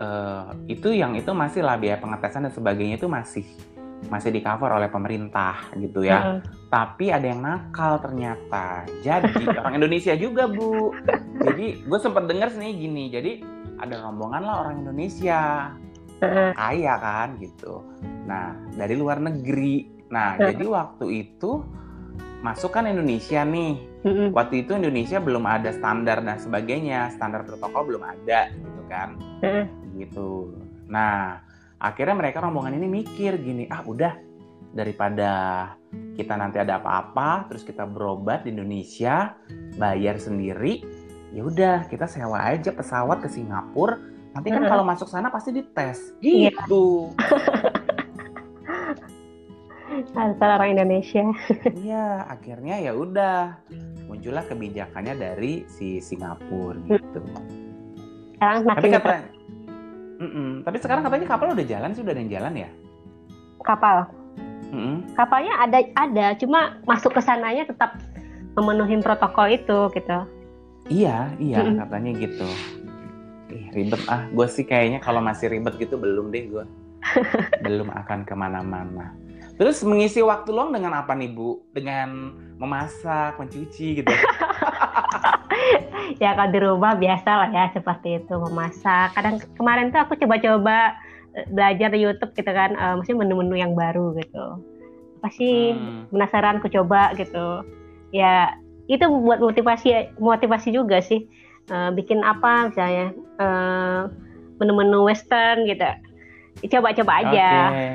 eh, 0.00 0.48
itu 0.68 0.92
yang 0.92 1.16
itu 1.16 1.30
masih 1.32 1.64
lah 1.64 1.76
biaya 1.76 2.00
pengetesan 2.00 2.48
dan 2.48 2.52
sebagainya 2.52 2.96
itu 3.00 3.08
masih 3.08 3.46
masih 4.10 4.34
di 4.34 4.42
cover 4.42 4.74
oleh 4.74 4.90
pemerintah 4.90 5.70
gitu 5.78 6.02
ya. 6.02 6.20
Mm-mm. 6.20 6.38
Tapi 6.68 7.14
ada 7.14 7.26
yang 7.28 7.40
nakal 7.40 8.02
ternyata. 8.02 8.88
Jadi 9.04 9.46
orang 9.60 9.78
Indonesia 9.78 10.16
juga 10.18 10.50
bu. 10.50 10.90
Jadi 11.38 11.86
gue 11.86 11.98
sempat 12.02 12.26
dengar 12.26 12.50
sih 12.50 12.74
gini. 12.74 13.12
Jadi 13.12 13.44
ada 13.78 14.02
rombongan 14.02 14.42
lah 14.42 14.56
orang 14.66 14.82
Indonesia 14.82 15.70
Heeh. 16.22 16.50
kaya 16.60 16.94
kan 17.02 17.28
gitu. 17.42 17.82
Nah 18.24 18.54
dari 18.78 18.94
luar 18.94 19.18
negeri. 19.18 20.06
Nah 20.08 20.38
jadi 20.48 20.64
waktu 20.64 21.06
itu 21.10 21.66
masuk 22.46 22.74
kan 22.74 22.86
Indonesia 22.86 23.42
nih. 23.42 23.90
Waktu 24.34 24.66
itu 24.66 24.74
Indonesia 24.74 25.22
belum 25.22 25.46
ada 25.46 25.70
standar 25.74 26.22
dan 26.22 26.38
sebagainya. 26.38 27.10
Standar 27.14 27.46
protokol 27.46 27.94
belum 27.94 28.02
ada 28.02 28.50
gitu 28.50 28.82
kan. 28.90 29.18
Gitu. 29.98 30.54
Nah 30.90 31.42
akhirnya 31.82 32.14
mereka 32.14 32.42
rombongan 32.42 32.78
ini 32.78 33.02
mikir 33.02 33.38
gini. 33.38 33.66
Ah 33.70 33.82
udah 33.86 34.14
daripada 34.72 35.30
kita 36.16 36.34
nanti 36.36 36.56
ada 36.56 36.80
apa-apa 36.80 37.52
terus 37.52 37.62
kita 37.62 37.84
berobat 37.84 38.48
di 38.48 38.56
Indonesia 38.56 39.36
bayar 39.76 40.16
sendiri 40.16 40.80
ya 41.32 41.44
udah 41.44 41.88
kita 41.88 42.08
sewa 42.08 42.40
aja 42.40 42.72
pesawat 42.72 43.24
ke 43.24 43.28
Singapura 43.28 44.11
nanti 44.32 44.48
kan 44.48 44.64
kalau 44.64 44.80
masuk 44.82 45.06
sana 45.06 45.28
pasti 45.28 45.52
dites 45.52 46.16
Iya. 46.18 46.50
gitu 46.54 47.12
Antara 50.16 50.56
orang 50.56 50.72
Indonesia. 50.72 51.20
iya 51.76 52.24
akhirnya 52.24 52.80
ya 52.80 52.96
udah 52.96 53.60
muncullah 54.08 54.40
kebijakannya 54.42 55.14
dari 55.14 55.68
si 55.68 56.00
Singapura 56.00 56.80
gitu 56.82 57.20
Sekarang 58.34 58.58
tapi 58.66 58.86
kata 58.88 59.14
Mm-mm. 60.18 60.50
tapi 60.64 60.76
sekarang 60.78 61.02
katanya 61.02 61.26
kapal 61.28 61.52
udah 61.52 61.66
jalan 61.66 61.92
sih 61.92 62.00
udah 62.00 62.12
ada 62.14 62.20
yang 62.20 62.32
jalan 62.32 62.54
ya 62.56 62.70
kapal. 63.62 64.08
Mm-mm. 64.72 65.12
Kapalnya 65.12 65.52
ada 65.60 65.78
ada, 65.94 66.26
cuma 66.34 66.80
masuk 66.82 67.12
ke 67.12 67.20
sananya 67.20 67.62
tetap 67.62 68.00
memenuhi 68.56 68.96
protokol 68.98 69.52
itu 69.52 69.78
gitu. 69.92 70.18
iya 70.88 71.28
iya 71.36 71.60
Mm-mm. 71.62 71.78
katanya 71.78 72.10
gitu 72.16 72.48
Ih, 73.52 73.68
ribet 73.76 74.00
ah 74.08 74.24
gue 74.32 74.46
sih 74.48 74.64
kayaknya 74.64 74.98
kalau 75.04 75.20
masih 75.20 75.52
ribet 75.52 75.76
gitu 75.76 76.00
belum 76.00 76.32
deh 76.32 76.48
gue 76.48 76.64
belum 77.64 77.92
akan 77.92 78.24
ke 78.24 78.32
mana-mana 78.32 79.12
terus 79.60 79.84
mengisi 79.84 80.24
waktu 80.24 80.48
luang 80.48 80.72
dengan 80.72 80.96
apa 80.96 81.12
nih 81.12 81.28
bu 81.28 81.60
dengan 81.76 82.32
memasak 82.56 83.36
mencuci 83.36 84.00
gitu 84.00 84.08
ya 86.22 86.34
kalau 86.36 86.50
di 86.50 86.60
rumah 86.60 86.92
biasa 86.98 87.30
lah 87.30 87.50
ya 87.50 87.64
seperti 87.72 88.22
itu 88.22 88.34
memasak. 88.34 89.14
Kadang 89.16 89.40
kemarin 89.56 89.94
tuh 89.94 90.00
aku 90.02 90.14
coba-coba 90.18 90.94
eh, 91.34 91.46
belajar 91.48 91.88
di 91.94 92.04
YouTube 92.04 92.32
gitu 92.36 92.50
kan, 92.50 92.76
eh, 92.76 92.94
maksudnya 92.98 93.24
menu-menu 93.24 93.56
yang 93.56 93.72
baru 93.72 94.12
gitu. 94.18 94.46
Pasti 95.22 95.72
Hmm. 95.72 96.10
penasaran 96.10 96.58
aku 96.60 96.68
coba 96.70 97.14
gitu. 97.16 97.62
Ya 98.12 98.52
itu 98.90 99.04
buat 99.06 99.38
motivasi 99.40 100.18
motivasi 100.18 100.74
juga 100.74 101.00
sih. 101.00 101.24
Eh, 101.72 101.90
bikin 101.96 102.20
apa 102.20 102.68
misalnya 102.68 103.16
eh, 103.16 104.00
menu-menu 104.60 105.08
western 105.08 105.64
gitu. 105.64 105.88
Coba-coba 106.68 107.24
aja 107.24 107.48
Oke. 107.72 107.88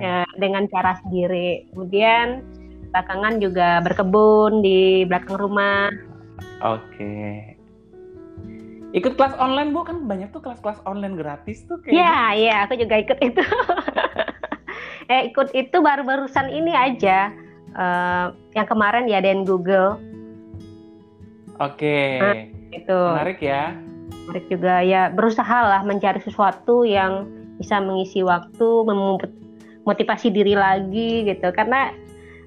ya, 0.00 0.18
dengan 0.38 0.70
cara 0.70 0.94
sendiri. 1.02 1.66
Kemudian 1.74 2.46
belakangan 2.94 3.42
juga 3.42 3.82
berkebun 3.82 4.62
di 4.62 5.02
belakang 5.10 5.36
rumah. 5.42 5.90
Oke. 6.62 7.58
Ikut 8.94 9.18
kelas 9.18 9.34
online 9.42 9.74
bu 9.74 9.82
kan 9.82 10.06
banyak 10.06 10.30
tuh 10.30 10.38
kelas-kelas 10.38 10.78
online 10.86 11.18
gratis 11.18 11.66
tuh 11.66 11.82
kayak. 11.82 11.98
Iya, 11.98 12.14
iya, 12.38 12.54
aku 12.62 12.78
juga 12.78 13.02
ikut 13.02 13.18
itu. 13.18 13.42
eh, 15.12 15.34
ikut 15.34 15.50
itu 15.50 15.76
baru-barusan 15.82 16.54
ini 16.54 16.70
aja. 16.70 17.34
Eh, 17.74 18.26
yang 18.54 18.68
kemarin 18.70 19.10
diadain 19.10 19.42
Google 19.42 19.98
Oke. 21.62 22.53
Itu. 22.74 22.98
Menarik 23.14 23.38
ya. 23.38 23.76
Menarik 24.26 24.46
juga. 24.48 24.74
Ya 24.80 25.08
berusaha 25.08 25.58
lah 25.62 25.82
mencari 25.82 26.18
sesuatu 26.20 26.82
yang 26.82 27.26
bisa 27.56 27.78
mengisi 27.78 28.20
waktu, 28.20 28.66
memuput- 28.82 29.38
motivasi 29.84 30.30
diri 30.30 30.54
lagi 30.54 31.22
gitu. 31.24 31.50
Karena 31.52 31.94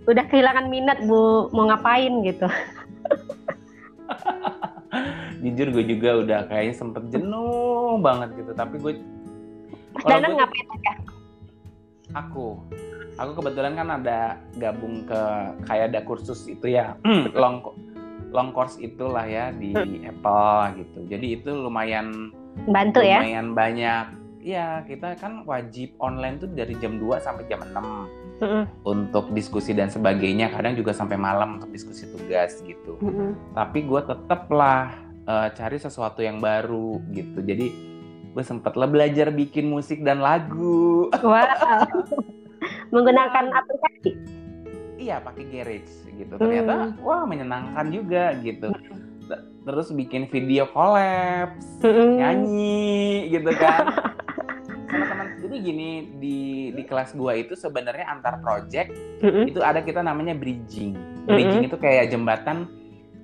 udah 0.05 0.25
kehilangan 0.27 0.67
minat 0.67 0.99
bu. 1.05 1.47
Mau 1.51 1.67
ngapain 1.67 2.11
gitu. 2.23 2.47
Jujur 5.37 5.67
gue 5.69 5.83
juga 5.85 6.09
udah 6.17 6.39
kayaknya 6.49 6.75
sempet 6.75 7.03
jenuh 7.13 8.01
banget 8.01 8.33
gitu. 8.35 8.51
Tapi 8.51 8.75
gue 8.79 8.93
Mas 9.93 10.01
kalau 10.03 10.11
Danan 10.17 10.29
gue- 10.29 10.39
ngapain 10.41 10.67
aja 10.73 10.91
aku. 12.15 12.47
Aku 13.17 13.31
kebetulan 13.33 13.73
kan 13.73 13.89
ada 13.89 14.37
gabung 14.55 15.01
ke 15.03 15.21
kayak 15.65 15.89
ada 15.89 16.05
kursus 16.05 16.45
itu 16.45 16.69
ya 16.69 16.93
long 17.41 17.65
long 18.38 18.54
course 18.54 18.78
itulah 18.78 19.26
ya 19.26 19.50
di 19.50 19.73
Apple 20.06 20.86
gitu. 20.86 21.00
Jadi 21.10 21.41
itu 21.41 21.50
lumayan 21.50 22.30
bantu 22.69 23.02
ya? 23.02 23.26
lumayan 23.26 23.58
banyak. 23.58 24.06
Ya 24.45 24.86
kita 24.86 25.17
kan 25.17 25.41
wajib 25.50 25.97
online 25.97 26.38
tuh 26.38 26.47
dari 26.54 26.78
jam 26.78 27.02
2 27.02 27.17
sampai 27.17 27.50
jam 27.50 27.65
6 27.65 27.73
Mm-mm, 28.38 28.63
untuk 28.86 29.34
diskusi 29.34 29.73
dan 29.73 29.89
sebagainya 29.89 30.54
kadang 30.54 30.78
juga 30.78 30.93
sampai 30.93 31.17
malam 31.17 31.58
untuk 31.58 31.73
diskusi 31.73 32.06
tugas 32.13 32.62
gitu. 32.62 33.02
Mm-mm. 33.02 33.34
tapi 33.58 33.84
gue 33.89 34.02
tetep 34.06 34.45
lah 34.54 34.93
eh, 35.26 35.50
cari 35.58 35.78
sesuatu 35.82 36.21
yang 36.21 36.38
baru 36.38 37.02
gitu. 37.12 37.41
Jadi 37.41 37.67
gue 38.38 38.43
sempet 38.45 38.78
lah 38.78 38.86
belajar 38.86 39.34
bikin 39.34 39.67
musik 39.67 40.06
dan 40.06 40.21
lagu. 40.21 41.10
Wow. 41.12 41.43
Menggunakan 42.93 43.52
aplikasi 43.52 44.37
iya 45.07 45.23
pakai 45.23 45.43
garage 45.47 45.93
gitu. 46.11 46.33
Ternyata 46.35 46.99
wah 46.99 47.23
menyenangkan 47.23 47.87
juga 47.87 48.35
gitu. 48.43 48.75
T- 49.27 49.43
terus 49.63 49.87
bikin 49.95 50.27
video 50.27 50.67
collab 50.75 51.55
Mm-mm. 51.79 52.19
nyanyi 52.19 53.31
gitu 53.31 53.51
kan. 53.55 53.87
Sama 54.91 55.03
teman 55.07 55.27
jadi 55.39 55.55
gini 55.63 55.89
di 56.19 56.37
di 56.75 56.83
kelas 56.83 57.15
gua 57.15 57.35
itu 57.39 57.55
sebenarnya 57.55 58.07
antar 58.07 58.43
project 58.43 58.91
Mm-mm. 59.23 59.47
itu 59.47 59.63
ada 59.63 59.79
kita 59.79 60.03
namanya 60.03 60.35
bridging. 60.35 60.95
Bridging 61.27 61.71
itu 61.71 61.79
kayak 61.79 62.11
jembatan 62.11 62.67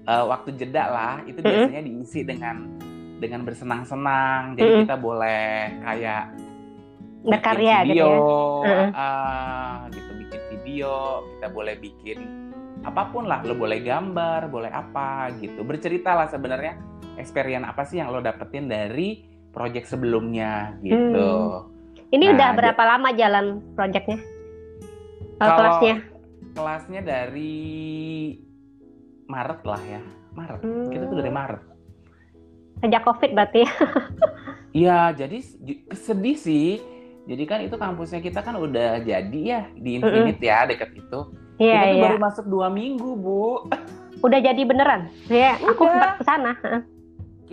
eh, 0.07 0.25
waktu 0.27 0.55
jeda 0.55 0.87
lah. 0.87 1.15
Itu 1.27 1.43
Mm-mm. 1.43 1.67
biasanya 1.67 1.81
diisi 1.83 2.23
dengan 2.23 2.79
dengan 3.19 3.43
bersenang-senang. 3.43 4.55
Jadi 4.55 4.69
Mm-mm. 4.71 4.81
kita 4.87 4.95
boleh 4.95 5.43
kayak 5.83 6.23
berkarya 7.23 7.87
gitu 7.87 8.03
ya. 8.03 8.19
ah, 8.91 9.87
gitu 9.95 10.11
video 10.63 11.27
kita 11.37 11.47
boleh 11.51 11.75
bikin 11.75 12.19
apa 12.83 13.11
pun 13.11 13.27
lah 13.27 13.43
lo 13.43 13.55
boleh 13.55 13.83
gambar 13.83 14.47
boleh 14.47 14.71
apa 14.71 15.31
gitu. 15.43 15.63
Bercerita 15.63 16.15
lah 16.15 16.31
sebenarnya 16.31 16.79
experience 17.19 17.67
apa 17.67 17.83
sih 17.83 17.99
yang 17.99 18.11
lo 18.11 18.23
dapetin 18.23 18.71
dari 18.71 19.23
project 19.51 19.91
sebelumnya 19.91 20.79
gitu. 20.81 21.63
Ini 22.09 22.25
Nah, 22.29 22.33
udah 22.39 22.49
berapa 22.55 22.83
lama 22.83 23.09
jalan 23.11 23.45
proyeknya 23.75 24.19
kalau 25.37 25.57
kelasnya? 25.59 25.95
kelasnya 26.53 27.01
dari 27.03 27.55
Maret 29.27 29.61
lah 29.65 29.81
ya. 29.83 30.01
Maret. 30.33 30.59
Hmm. 30.65 30.89
kita 30.89 31.03
tuh 31.07 31.17
dari 31.21 31.31
Maret. 31.33 31.61
Sejak 32.81 33.01
covid 33.05 33.31
berarti 33.35 33.59
ya. 33.67 33.71
Iya 34.73 34.99
jadi 35.13 35.37
sedih 35.93 36.33
sih 36.33 36.81
jadi 37.23 37.43
kan 37.47 37.59
itu 37.63 37.75
kampusnya 37.79 38.19
kita 38.19 38.43
kan 38.43 38.59
udah 38.59 38.99
jadi 39.03 39.39
ya 39.39 39.61
di 39.75 39.99
Infinite 39.99 40.43
ya 40.43 40.67
deket 40.67 40.91
itu. 40.95 41.19
Iya 41.61 41.79
kita 41.79 41.85
tuh 41.85 41.95
iya. 41.95 42.03
baru 42.03 42.17
masuk 42.19 42.45
dua 42.51 42.67
minggu 42.67 43.09
bu. 43.15 43.69
Udah 44.23 44.39
jadi 44.39 44.61
beneran? 44.63 45.11
Ya 45.27 45.59
aku 45.63 45.83
Udah. 45.83 45.91
sempat 45.91 46.11
ke 46.19 46.23
sana 46.23 46.51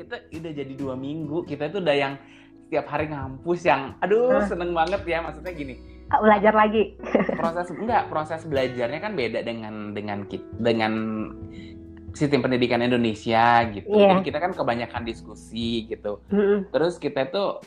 kita 0.00 0.16
udah 0.32 0.52
jadi 0.56 0.72
dua 0.78 0.94
minggu 0.96 1.44
kita 1.44 1.68
itu 1.68 1.78
udah 1.82 1.96
yang 1.96 2.14
setiap 2.66 2.86
hari 2.86 3.10
ngampus 3.10 3.60
yang 3.66 3.98
aduh 3.98 4.40
Hah. 4.40 4.46
seneng 4.46 4.70
banget 4.72 5.02
ya 5.04 5.18
maksudnya 5.20 5.52
gini. 5.52 5.74
Belajar 6.10 6.54
lagi? 6.54 6.98
Proses 7.38 7.70
enggak 7.70 8.10
proses 8.10 8.42
belajarnya 8.46 8.98
kan 9.02 9.12
beda 9.14 9.42
dengan 9.42 9.94
dengan 9.94 10.26
dengan 10.58 10.92
sistem 12.14 12.42
pendidikan 12.42 12.82
Indonesia 12.82 13.66
gitu. 13.70 13.86
Iya. 13.90 14.18
jadi 14.18 14.22
kita 14.26 14.38
kan 14.42 14.52
kebanyakan 14.54 15.02
diskusi 15.06 15.86
gitu. 15.86 16.22
Mm-mm. 16.30 16.70
terus 16.74 16.98
kita 16.98 17.30
tuh 17.30 17.62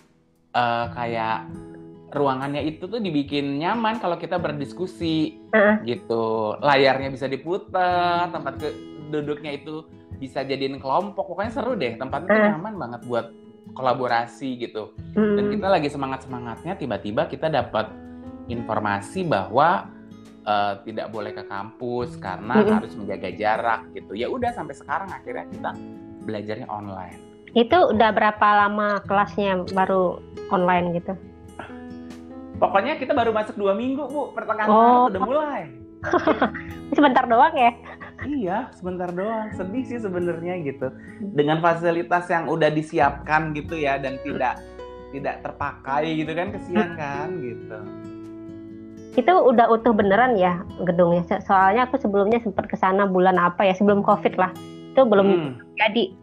eh, 0.56 0.86
kayak 0.92 1.48
ruangannya 2.14 2.62
itu 2.62 2.86
tuh 2.86 2.98
dibikin 2.98 3.58
nyaman 3.58 3.98
kalau 3.98 4.16
kita 4.16 4.38
berdiskusi 4.38 5.42
Heeh. 5.50 5.76
gitu 5.84 6.54
layarnya 6.62 7.10
bisa 7.10 7.26
diputar 7.26 8.30
tempat 8.30 8.54
ke 8.58 8.70
duduknya 9.10 9.54
itu 9.54 9.84
bisa 10.18 10.42
jadiin 10.42 10.78
kelompok 10.78 11.28
pokoknya 11.28 11.52
seru 11.52 11.74
deh 11.74 11.98
tempatnya 11.98 12.30
tuh 12.30 12.40
Eh. 12.40 12.50
nyaman 12.54 12.74
banget 12.78 13.02
buat 13.04 13.26
kolaborasi 13.74 14.60
gitu 14.60 14.94
dan 15.16 15.44
Mm. 15.44 15.52
kita 15.52 15.68
lagi 15.68 15.90
semangat 15.90 16.24
semangatnya 16.24 16.74
tiba-tiba 16.76 17.26
kita 17.26 17.50
dapat 17.50 17.90
informasi 18.48 19.24
bahwa 19.24 19.90
eh, 20.44 20.74
tidak 20.84 21.08
boleh 21.08 21.32
ke 21.32 21.48
kampus 21.48 22.20
karena 22.20 22.60
Mm-mm. 22.60 22.76
harus 22.76 22.92
menjaga 22.94 23.32
jarak 23.32 23.82
gitu 23.96 24.12
ya 24.12 24.28
udah 24.28 24.52
sampai 24.52 24.76
sekarang 24.76 25.08
akhirnya 25.08 25.48
kita 25.48 25.72
belajarnya 26.22 26.68
online 26.68 27.16
itu 27.54 27.78
udah 27.80 28.10
berapa 28.12 28.48
lama 28.66 29.00
kelasnya 29.08 29.64
baru 29.72 30.20
online 30.52 31.00
gitu 31.00 31.16
pokoknya 32.56 32.96
kita 32.96 33.12
baru 33.12 33.32
masuk 33.32 33.56
dua 33.56 33.74
minggu 33.74 34.04
bu. 34.04 34.32
Pertengahan 34.32 34.68
Oh. 34.68 34.78
Maret 34.78 35.10
udah 35.10 35.22
mulai. 35.22 35.62
Sebentar 36.96 37.24
doang 37.24 37.56
ya? 37.56 37.72
Iya 38.24 38.58
sebentar 38.72 39.10
doang. 39.10 39.52
Sedih 39.52 39.84
sih 39.84 40.00
sebenarnya 40.00 40.56
gitu. 40.62 40.88
Dengan 41.20 41.60
fasilitas 41.60 42.28
yang 42.28 42.48
udah 42.48 42.70
disiapkan 42.70 43.52
gitu 43.52 43.76
ya 43.76 43.98
dan 43.98 44.16
tidak 44.22 44.64
tidak 45.12 45.44
terpakai 45.44 46.18
gitu 46.18 46.32
kan 46.32 46.50
kesian 46.50 46.96
kan 46.96 47.28
gitu. 47.38 47.78
Itu 49.14 49.30
udah 49.30 49.70
utuh 49.70 49.92
beneran 49.92 50.34
ya 50.34 50.58
gedungnya? 50.82 51.22
So- 51.24 51.44
soalnya 51.44 51.86
aku 51.86 52.00
sebelumnya 52.00 52.40
sempat 52.40 52.66
ke 52.66 52.76
sana 52.76 53.06
bulan 53.06 53.36
apa 53.36 53.62
ya? 53.62 53.76
Sebelum 53.76 54.02
covid 54.02 54.36
lah. 54.36 54.50
Itu 54.94 55.04
belum 55.04 55.28
Hmm. 55.28 55.52
jadi 55.76 56.16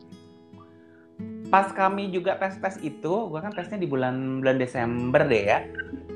pas 1.51 1.67
kami 1.75 2.15
juga 2.15 2.39
tes 2.39 2.57
tes 2.63 2.79
itu 2.81 3.15
gua 3.27 3.43
kan 3.43 3.53
tesnya 3.53 3.83
di 3.83 3.91
bulan 3.91 4.41
bulan 4.41 4.57
Desember 4.57 5.27
deh 5.27 5.45
ya. 5.45 5.61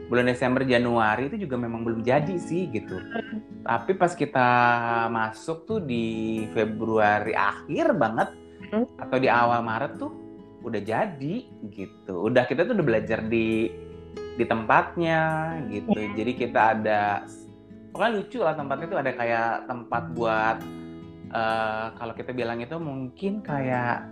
Bulan 0.07 0.31
Desember 0.31 0.63
Januari 0.63 1.27
itu 1.33 1.49
juga 1.49 1.59
memang 1.59 1.83
belum 1.83 2.01
jadi 2.07 2.39
sih 2.39 2.71
gitu. 2.71 3.03
Tapi 3.65 3.97
pas 3.99 4.13
kita 4.15 4.49
masuk 5.11 5.65
tuh 5.67 5.81
di 5.83 6.45
Februari 6.53 7.35
akhir 7.35 7.97
banget 7.99 8.31
Hmm. 8.73 8.89
atau 8.99 9.21
di 9.21 9.29
awal 9.29 9.61
Maret 9.61 10.01
tuh 10.01 10.11
udah 10.65 10.81
jadi 10.81 11.37
gitu. 11.71 12.15
Udah 12.27 12.49
kita 12.49 12.65
tuh 12.65 12.75
udah 12.75 12.87
belajar 12.87 13.21
di 13.23 13.69
di 14.35 14.45
tempatnya 14.45 15.55
gitu. 15.69 15.95
Jadi 15.95 16.33
kita 16.35 16.61
ada 16.75 17.23
pokoknya 17.93 18.11
lucu 18.19 18.39
lah 18.43 18.55
tempatnya 18.59 18.87
tuh 18.91 18.99
ada 18.99 19.13
kayak 19.15 19.51
tempat 19.71 20.03
buat 20.17 20.57
eh, 21.31 21.87
kalau 21.95 22.15
kita 22.17 22.35
bilang 22.35 22.59
itu 22.59 22.77
mungkin 22.81 23.45
kayak 23.45 24.11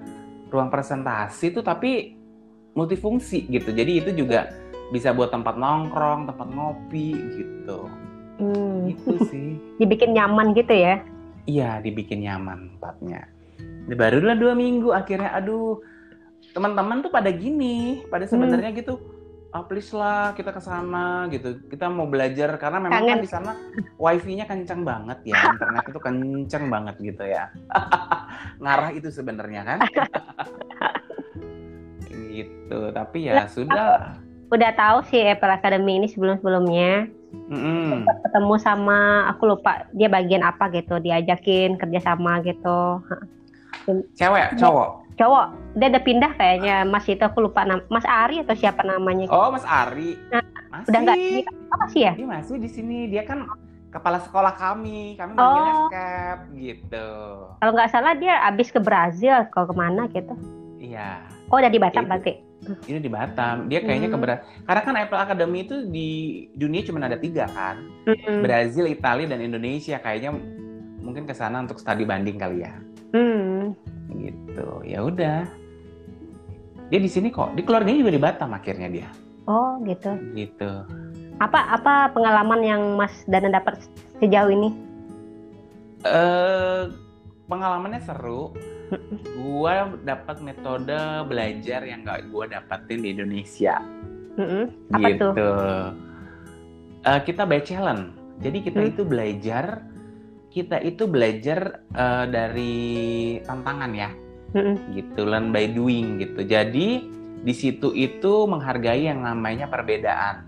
ruang 0.53 0.69
presentasi 0.69 1.57
tuh 1.57 1.65
tapi 1.65 2.13
multifungsi 2.77 3.49
gitu. 3.49 3.73
Jadi 3.73 4.05
itu 4.05 4.11
juga 4.13 4.53
bisa 4.93 5.17
buat 5.17 5.33
tempat 5.33 5.57
nongkrong, 5.57 6.29
tempat 6.29 6.49
ngopi 6.53 7.17
gitu. 7.33 7.89
hmm, 8.37 8.93
Gitu 8.93 9.15
sih. 9.33 9.51
dibikin 9.81 10.13
nyaman 10.13 10.53
gitu 10.53 10.77
ya 10.77 11.01
Iya, 11.43 11.83
dibikin 11.83 12.23
nyaman 12.23 12.79
tempatnya. 12.79 13.27
Ini 13.91 13.95
Barulah 13.99 14.39
dua 14.39 14.55
minggu 14.55 14.95
akhirnya, 14.95 15.35
aduh, 15.35 15.83
teman-teman 16.55 17.03
tuh 17.03 17.11
pada 17.11 17.35
gini, 17.35 18.07
pada 18.07 18.23
sebenarnya 18.31 18.71
gitu. 18.79 19.03
Ah, 19.53 19.61
please 19.69 19.93
lah 19.93 20.33
kita 20.33 20.49
ke 20.49 20.65
sana 20.65 21.29
gitu. 21.29 21.61
Kita 21.69 21.93
mau 21.93 22.09
belajar 22.09 22.57
karena 22.57 22.81
memang 22.81 23.05
Kangen. 23.05 23.21
kan 23.21 23.21
di 23.21 23.29
sana 23.29 23.53
wifi-nya 24.01 24.49
kencang 24.49 24.81
banget 24.81 25.29
ya, 25.29 25.37
internet 25.53 25.85
itu 25.93 26.01
kencang 26.01 26.65
banget 26.73 26.97
gitu 27.05 27.25
ya. 27.29 27.53
Ngarah 28.65 28.97
itu 28.97 29.13
sebenarnya 29.13 29.61
kan. 29.69 29.79
gitu, 32.33 32.81
tapi 32.97 33.29
ya 33.29 33.45
sudah. 33.45 34.17
udah 34.53 34.73
tahu 34.77 35.05
sih 35.09 35.21
Apple 35.21 35.49
Academy 35.49 35.97
ini 35.97 36.09
sebelum 36.13 36.37
sebelumnya 36.37 37.09
Mm-mm. 37.49 38.05
ketemu 38.05 38.61
sama 38.61 39.25
aku 39.33 39.49
lupa 39.49 39.89
dia 39.97 40.13
bagian 40.13 40.45
apa 40.45 40.69
gitu 40.77 41.01
diajakin 41.01 41.81
kerjasama 41.81 42.45
gitu 42.45 43.01
Cewek, 44.15 44.55
cowok. 44.61 45.02
Cowok 45.23 45.47
dia 45.73 45.87
udah 45.89 46.03
pindah 46.03 46.33
kayaknya 46.35 46.77
Mas 46.85 47.07
itu 47.07 47.23
aku 47.23 47.39
lupa 47.41 47.63
nam 47.63 47.81
Mas 47.87 48.03
Ari 48.05 48.43
atau 48.43 48.53
siapa 48.53 48.83
namanya 48.83 49.31
Oh, 49.31 49.49
Mas 49.49 49.63
Ari. 49.63 50.19
Masih. 50.69 50.89
udah 50.91 51.01
nggak 51.01 51.17
ini 51.17 51.41
apa 51.71 51.85
sih 51.89 52.03
ya 52.03 52.13
Dia 52.13 52.27
masih 52.27 52.57
di 52.57 52.69
sini. 52.69 52.99
Dia 53.07 53.23
kan 53.23 53.47
kepala 53.89 54.19
sekolah 54.19 54.53
kami. 54.53 55.15
Kami 55.15 55.33
Oh. 55.35 55.87
Cap 55.89 56.51
gitu. 56.53 57.09
kalau 57.55 57.73
nggak 57.73 57.89
salah 57.89 58.13
dia 58.13 58.43
abis 58.45 58.69
ke 58.69 58.79
Brazil 58.79 59.47
kalau 59.49 59.71
ke 59.71 59.75
mana 59.75 60.09
gitu 60.09 60.35
Iya. 60.77 61.23
oh 61.47 61.57
udah 61.57 61.71
di 61.71 61.79
Batam 61.79 62.05
berarti 62.05 62.35
Ini 62.63 62.99
di 62.99 63.11
Batam. 63.11 63.67
Dia 63.67 63.81
kayaknya 63.81 64.07
Hmm. 64.07 64.15
keberat. 64.15 64.39
Karena 64.63 64.81
kan 64.81 64.95
Apple 64.97 65.19
Academy 65.21 65.59
itu 65.63 65.83
di 65.85 66.09
dunia 66.53 66.83
cuma 66.83 67.03
ada 67.03 67.19
tiga 67.19 67.51
kan. 67.51 67.83
Mm-mm. 68.07 68.39
Brazil, 68.39 68.87
Italia, 68.87 69.27
dan 69.27 69.43
Indonesia. 69.43 69.99
Kayaknya 69.99 70.31
mungkin 71.03 71.27
ke 71.27 71.35
sana 71.35 71.59
untuk 71.59 71.83
studi 71.83 72.07
banding 72.07 72.39
kali 72.39 72.63
ya. 72.63 72.71
Hmm. 73.13 73.77
Gitu. 74.13 74.69
Ya 74.85 75.05
udah. 75.05 75.45
Dia 76.89 77.01
di 77.01 77.09
sini 77.09 77.29
kok. 77.29 77.57
Di 77.57 77.65
keluarganya 77.65 78.05
juga 78.05 78.13
di 78.13 78.23
Batam 78.23 78.51
akhirnya 78.53 78.89
dia. 78.89 79.09
oh 79.45 79.81
gitu 79.83 80.15
Gitu. 80.33 80.71
Apa 81.43 81.75
apa 81.75 82.15
pengalaman 82.15 82.61
yang 82.63 82.83
Mas 82.95 83.11
Dana 83.27 83.51
dapat 83.51 83.83
sejauh 84.21 84.53
ini? 84.53 84.71
Eh 86.03 86.87
pengalamannya 87.47 88.01
seru. 88.03 88.55
Gua 89.41 89.89
dapat 90.05 90.45
metode 90.45 90.95
belajar 91.27 91.81
yang 91.83 92.05
gak 92.05 92.29
gua 92.29 92.45
dapetin 92.47 93.01
di 93.01 93.09
Indonesia. 93.17 93.81
Mm-mm. 94.37 94.65
Apa 94.93 95.09
gitu. 95.11 95.27
tuh? 95.33 95.85
Eh, 97.03 97.21
kita 97.25 97.43
by 97.43 97.61
challenge. 97.61 98.13
Jadi 98.41 98.59
kita 98.63 98.81
Hmm. 98.81 98.91
itu 98.93 99.03
belajar, 99.03 99.81
kita 100.53 100.79
itu 100.85 101.09
belajar 101.09 101.81
eh, 101.91 102.25
dari 102.29 102.75
tantangan 103.41 103.93
ya, 103.97 104.11
Mm-mm. 104.53 104.77
gitu. 104.93 105.25
Learn 105.25 105.49
by 105.51 105.67
doing 105.73 106.21
gitu. 106.21 106.45
Jadi 106.45 107.09
di 107.43 107.55
situ 107.57 107.91
itu 107.91 108.47
menghargai 108.47 109.09
yang 109.09 109.25
namanya 109.25 109.67
perbedaan. 109.67 110.47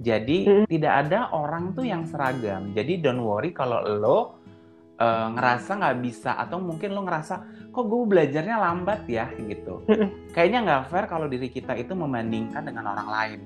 Jadi 0.00 0.38
Hmm. 0.44 0.64
tidak 0.66 1.06
ada 1.06 1.32
orang 1.32 1.72
tuh 1.72 1.84
yang 1.84 2.06
seragam. 2.06 2.72
Jadi 2.72 3.02
don't 3.02 3.20
worry 3.20 3.50
kalau 3.50 3.82
lo 3.82 4.18
eh, 4.94 5.28
ngerasa 5.34 5.82
nggak 5.82 5.98
bisa 6.00 6.38
atau 6.38 6.62
mungkin 6.62 6.94
lo 6.94 7.02
ngerasa 7.02 7.34
kok 7.74 7.84
gue 7.84 8.02
belajarnya 8.06 8.56
lambat 8.56 9.02
ya 9.10 9.26
gitu. 9.42 9.82
Mm-mm. 9.90 10.30
Kayaknya 10.30 10.58
nggak 10.62 10.82
fair 10.86 11.04
kalau 11.10 11.26
diri 11.26 11.50
kita 11.50 11.74
itu 11.74 11.98
membandingkan 11.98 12.62
dengan 12.62 12.94
orang 12.94 13.08
lain. 13.10 13.40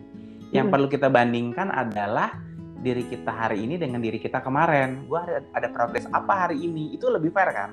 Yang 0.52 0.66
Mm. 0.68 0.72
perlu 0.76 0.86
kita 0.88 1.08
bandingkan 1.08 1.68
adalah 1.68 2.36
diri 2.78 3.04
kita 3.10 3.30
hari 3.30 3.66
ini 3.66 3.74
dengan 3.76 3.98
diri 3.98 4.22
kita 4.22 4.38
kemarin. 4.42 5.06
Gua 5.10 5.26
ada, 5.26 5.40
ada 5.54 5.68
progres 5.70 6.06
apa 6.10 6.46
hari 6.48 6.62
ini? 6.62 6.94
Itu 6.94 7.10
lebih 7.10 7.34
fair 7.34 7.50
kan? 7.50 7.70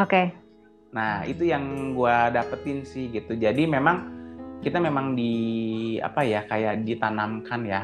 Oke. 0.00 0.32
Nah, 0.90 1.22
itu 1.28 1.46
yang 1.46 1.94
gua 1.94 2.32
dapetin 2.32 2.82
sih 2.82 3.12
gitu. 3.12 3.36
Jadi 3.36 3.68
memang 3.68 4.20
kita 4.60 4.76
memang 4.80 5.16
di 5.16 5.32
apa 6.00 6.24
ya 6.24 6.44
kayak 6.48 6.84
ditanamkan 6.84 7.60
ya. 7.64 7.82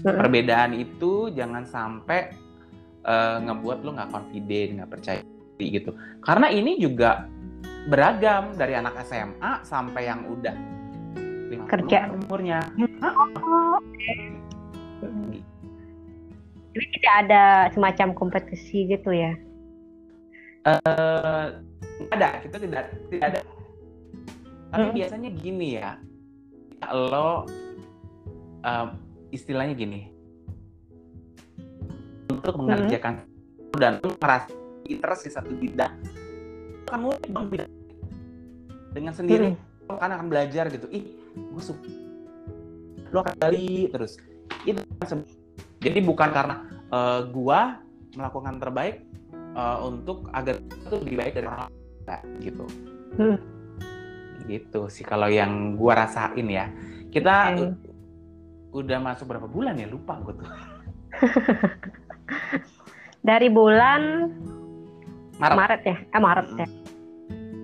Perbedaan 0.00 0.72
itu 0.72 1.28
jangan 1.36 1.68
sampai 1.68 2.32
eh, 3.04 3.36
ngebuat 3.44 3.78
lo 3.84 3.90
nggak 3.92 4.10
confident, 4.10 4.70
nggak 4.80 4.90
percaya 4.90 5.20
diri 5.56 5.82
gitu. 5.82 5.90
Karena 6.24 6.48
ini 6.48 6.80
juga 6.80 7.28
beragam 7.86 8.56
dari 8.58 8.74
anak 8.74 8.98
SMA 9.06 9.62
sampai 9.62 10.02
yang 10.10 10.26
udah 10.26 10.56
50 11.46 11.70
Kerja. 11.70 12.10
umurnya. 12.10 12.58
Oke. 12.98 14.34
Jadi 16.76 16.86
tidak 17.00 17.14
ada 17.24 17.42
semacam 17.72 18.12
kompetisi 18.12 18.84
gitu 18.84 19.08
ya? 19.08 19.32
Eh, 20.68 21.46
nggak 22.04 22.16
ada, 22.20 22.28
kita 22.44 22.56
tidak 22.60 22.92
tidak 23.08 23.26
ada. 23.32 23.40
Tapi 24.76 24.86
Hmm. 24.92 24.96
biasanya 25.00 25.30
gini 25.32 25.80
ya, 25.80 25.96
lo 26.92 27.48
eh, 28.60 28.86
istilahnya 29.32 29.72
gini, 29.72 30.10
untuk 32.28 32.54
mengerjakan 32.60 33.24
dan 33.80 33.96
lo 34.04 34.12
ngerasa 34.20 34.52
interest 34.84 35.22
di 35.24 35.30
satu 35.32 35.52
bidang, 35.56 35.96
kamu 36.92 37.08
bidang 37.24 37.72
dengan 38.92 39.14
sendiri, 39.16 39.56
lo 39.88 39.96
kan 39.96 40.12
akan 40.12 40.28
belajar 40.28 40.68
gitu. 40.68 40.90
Ih, 40.92 41.08
gue 41.32 41.62
suka, 41.62 41.88
lo 43.14 43.24
akan 43.24 43.34
gali 43.40 43.88
terus. 43.88 44.20
Itu 44.66 44.82
kan 44.98 45.22
jadi 45.86 45.98
bukan 46.02 46.30
karena 46.30 46.56
eh, 46.90 47.20
gua 47.30 47.78
melakukan 48.12 48.58
terbaik 48.58 49.06
eh, 49.54 49.78
untuk 49.80 50.26
agar 50.30 50.58
itu 50.58 50.94
lebih 50.98 51.16
baik 51.16 51.32
dari 51.34 51.46
orang 51.46 51.70
lain 52.02 52.26
gitu. 52.42 52.64
Hmm. 53.16 53.38
Gitu 54.46 54.80
sih 54.86 55.02
kalau 55.02 55.26
yang 55.26 55.74
gua 55.74 56.02
rasain 56.02 56.46
ya. 56.46 56.66
Kita 57.08 57.54
Oke. 57.54 57.62
u- 57.64 57.78
udah 58.76 58.98
masuk 59.00 59.30
berapa 59.30 59.46
bulan 59.46 59.74
ya 59.74 59.88
lupa 59.88 60.20
gue 60.20 60.34
tuh. 60.36 60.50
Dari 63.24 63.48
bulan 63.48 64.30
Maret. 65.36 65.56
Maret 65.56 65.80
ya? 65.82 65.96
Eh 66.12 66.20
Maret 66.20 66.48
ya? 66.54 66.68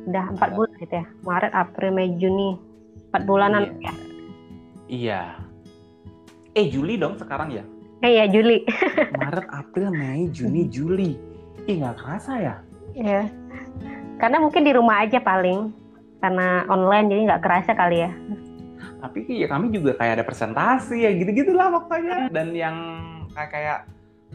Udah 0.02 0.24
empat 0.34 0.50
bulan 0.50 0.72
gitu 0.80 0.94
ya? 0.96 1.06
Maret, 1.22 1.52
April, 1.54 1.90
Mei, 1.92 2.10
Juni. 2.18 2.58
Empat 3.12 3.22
bulanan 3.22 3.62
Iya. 3.62 3.76
ya? 3.78 3.94
Iya. 4.88 5.20
Eh 6.52 6.66
Juli 6.68 6.98
dong 6.98 7.14
sekarang 7.16 7.54
ya. 7.54 7.64
Eh 8.02 8.18
ya 8.18 8.26
Juli. 8.26 8.66
Maret, 9.18 9.46
April, 9.46 9.94
Mei, 9.94 10.26
Juni, 10.34 10.66
Juli. 10.66 11.14
Ih 11.70 11.78
nggak 11.78 12.02
kerasa 12.02 12.32
ya. 12.42 12.54
ya. 12.98 13.30
Karena 14.18 14.42
mungkin 14.42 14.66
di 14.66 14.74
rumah 14.74 15.06
aja 15.06 15.22
paling. 15.22 15.70
Karena 16.18 16.66
online 16.66 17.06
jadi 17.10 17.20
nggak 17.30 17.42
kerasa 17.42 17.78
kali 17.78 18.02
ya. 18.02 18.10
Tapi 19.02 19.26
ya 19.26 19.46
kami 19.50 19.70
juga 19.74 19.94
kayak 19.98 20.18
ada 20.18 20.24
presentasi 20.26 21.06
ya 21.06 21.10
gitu-gitu 21.14 21.54
lah 21.54 21.70
pokoknya. 21.78 22.30
Dan 22.30 22.54
yang 22.54 22.76
kayak 23.34 23.50
kayak 23.50 23.78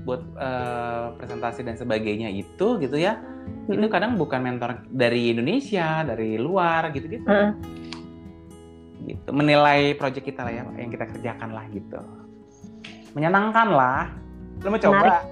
buat 0.07 0.23
eh, 0.39 1.05
presentasi 1.19 1.67
dan 1.67 1.75
sebagainya 1.75 2.31
itu 2.31 2.79
gitu 2.79 2.95
ya. 2.95 3.19
Itu 3.67 3.75
Mm-mm. 3.79 3.91
kadang 3.91 4.15
bukan 4.15 4.43
mentor 4.43 4.83
dari 4.87 5.35
Indonesia, 5.35 6.07
dari 6.07 6.39
luar 6.39 6.91
gitu-gitu. 6.95 7.27
Heeh. 7.27 7.51
gitu 9.07 9.31
menilai 9.31 9.95
proyek 9.95 10.19
kita 10.19 10.43
lah 10.43 10.51
ya 10.51 10.63
yang 10.75 10.91
kita 10.91 11.07
kerjakan 11.07 11.55
lah 11.55 11.63
gitu 11.71 11.95
menyenangkan 13.17 13.67
lah 13.73 14.13
lu 14.61 14.69
mau 14.69 14.77
coba. 14.77 15.25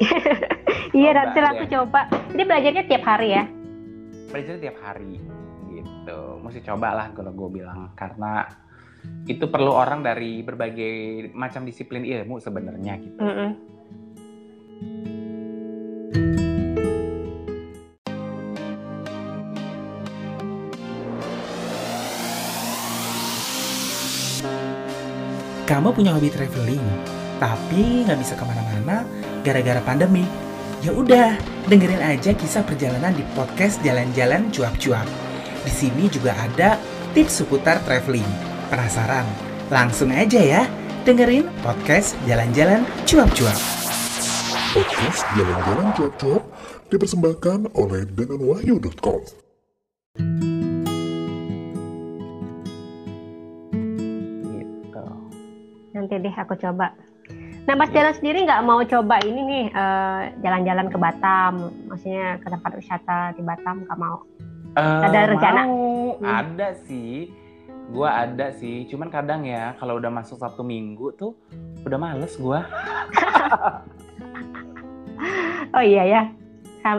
Iya 0.90 1.14
nanti 1.14 1.38
aku 1.38 1.70
coba. 1.70 2.10
Jadi 2.34 2.42
belajarnya 2.50 2.84
tiap 2.90 3.06
hari 3.06 3.30
ya? 3.30 3.46
belajar 4.30 4.62
tiap 4.62 4.78
hari 4.78 5.18
gitu 5.74 6.20
mesti 6.38 6.62
coba 6.62 6.94
lah 6.94 7.06
kalau 7.10 7.34
gue 7.34 7.60
bilang 7.60 7.90
karena 7.98 8.46
itu 9.26 9.50
perlu 9.50 9.74
orang 9.74 10.06
dari 10.06 10.38
berbagai 10.46 11.28
macam 11.34 11.66
disiplin 11.66 12.06
ilmu 12.06 12.38
sebenarnya 12.38 12.94
gitu 13.02 13.18
Mm-mm. 13.18 13.50
Kamu 25.70 25.94
punya 25.94 26.18
hobi 26.18 26.34
traveling, 26.34 26.82
tapi 27.40 28.04
nggak 28.04 28.20
bisa 28.20 28.36
ke 28.36 28.44
mana-mana 28.44 29.02
gara-gara 29.42 29.80
pandemi. 29.80 30.28
Ya 30.84 30.92
udah, 30.92 31.36
dengerin 31.68 32.00
aja 32.00 32.32
kisah 32.36 32.64
perjalanan 32.64 33.12
di 33.16 33.24
podcast 33.36 33.80
Jalan-Jalan 33.84 34.52
Cuap-Cuap. 34.52 35.08
Di 35.64 35.72
sini 35.72 36.08
juga 36.08 36.32
ada 36.36 36.80
tips 37.12 37.44
seputar 37.44 37.80
traveling. 37.84 38.24
Penasaran? 38.68 39.24
Langsung 39.68 40.12
aja 40.12 40.40
ya, 40.40 40.62
dengerin 41.04 41.48
podcast 41.60 42.16
Jalan-Jalan 42.24 42.84
Cuap-Cuap. 43.04 43.58
Podcast 44.72 45.20
Jalan-Jalan 45.36 45.88
Cuap-Cuap 45.96 46.42
dipersembahkan 46.88 47.76
oleh 47.76 48.08
denanwahyu.com. 48.08 49.20
gitu 54.60 55.04
Nanti 55.90 56.14
deh 56.22 56.34
aku 56.34 56.54
coba. 56.56 57.09
Nah 57.60 57.74
Mas 57.76 57.90
Jalan 57.90 58.12
sendiri 58.12 58.42
nggak 58.42 58.62
mau 58.62 58.80
coba 58.82 59.20
ini 59.20 59.40
nih 59.42 59.64
eh, 59.70 60.20
jalan-jalan 60.40 60.86
ke 60.86 60.96
Batam, 60.96 61.54
maksudnya 61.86 62.36
ke 62.36 62.48
tempat 62.48 62.72
wisata 62.74 63.18
di 63.32 63.42
Batam 63.42 63.84
nggak 63.84 63.98
mau? 63.98 64.24
Eh, 64.72 65.02
Ada 65.02 65.20
rencana? 65.28 65.62
mau. 65.64 65.78
Hmm. 66.16 66.26
ada 66.26 66.68
sih 66.80 67.30
gua 67.88 68.22
ada 68.22 68.52
sih 68.52 68.86
cuman 68.86 69.08
kadang 69.08 69.42
ya 69.42 69.74
kalau 69.74 69.96
udah 69.96 70.08
masuk 70.08 70.36
Sabtu 70.36 70.62
Minggu 70.62 71.10
tuh 71.12 71.34
udah 71.82 71.96
males 71.96 72.34
gua 72.36 72.62
Oh 75.70 75.78
iya 75.80 76.02
ya, 76.02 76.22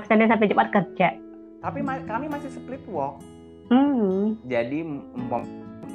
Senin 0.05 0.27
sampai 0.27 0.47
Jumat 0.47 0.69
kerja. 0.69 1.11
tapi 1.59 1.79
ma- 1.79 2.01
kami 2.01 2.25
masih 2.25 2.49
split 2.49 2.81
walk 2.87 3.19
Hmm. 3.67 4.35
jadi 4.43 4.83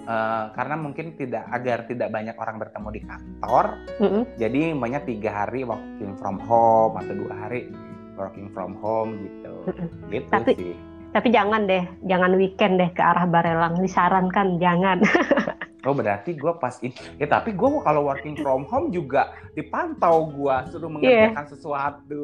eh, 0.07 0.45
karena 0.53 0.75
mungkin 0.75 1.07
tidak 1.15 1.45
agar 1.49 1.85
tidak 1.85 2.09
banyak 2.09 2.35
orang 2.35 2.57
bertemu 2.57 2.89
di 2.89 3.01
kantor 3.03 3.67
Mm-mm. 3.99 4.23
jadi 4.35 4.61
banyak 4.73 5.03
tiga 5.07 5.31
hari 5.37 5.63
working 5.63 6.15
from 6.15 6.39
home 6.41 6.95
atau 6.95 7.13
dua 7.13 7.35
hari 7.37 7.69
working 8.15 8.49
from 8.49 8.73
home 8.77 9.19
gitu 9.21 9.53
Mm-mm. 9.67 9.89
gitu 10.09 10.31
Tapi- 10.31 10.55
sih 10.55 10.77
Tapi 11.07 11.33
jangan 11.33 11.65
deh, 11.65 11.81
jangan 12.05 12.37
weekend 12.37 12.77
deh 12.77 12.93
ke 12.93 13.01
arah 13.01 13.25
Barelang. 13.25 13.81
Disarankan 13.81 14.61
jangan. 14.61 15.01
oh 15.89 15.95
berarti 15.97 16.37
gue 16.37 16.53
pas 16.59 16.77
ini 16.83 16.93
ya 17.17 17.25
tapi 17.25 17.55
gue 17.55 17.69
kalau 17.81 18.05
working 18.05 18.37
from 18.37 18.67
home 18.67 18.91
juga 18.91 19.33
dipantau 19.55 20.29
gue 20.29 20.57
suruh 20.69 20.91
Iya. 21.01 21.31
mengerjakan 21.31 21.47
sesuatu 21.47 22.21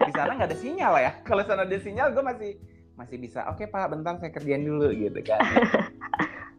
di 0.00 0.10
sana 0.10 0.34
nggak 0.34 0.48
ada 0.50 0.56
sinyal 0.56 0.94
ya 0.98 1.12
kalau 1.20 1.44
sana 1.44 1.62
ada 1.62 1.76
sinyal 1.76 2.10
gue 2.10 2.24
masih 2.24 2.50
masih 2.96 3.16
bisa 3.20 3.44
oke 3.46 3.60
pak 3.62 3.86
bentar 3.86 4.16
saya 4.16 4.32
kerjain 4.32 4.64
dulu 4.64 4.88
gitu 4.90 5.20
kan 5.20 5.38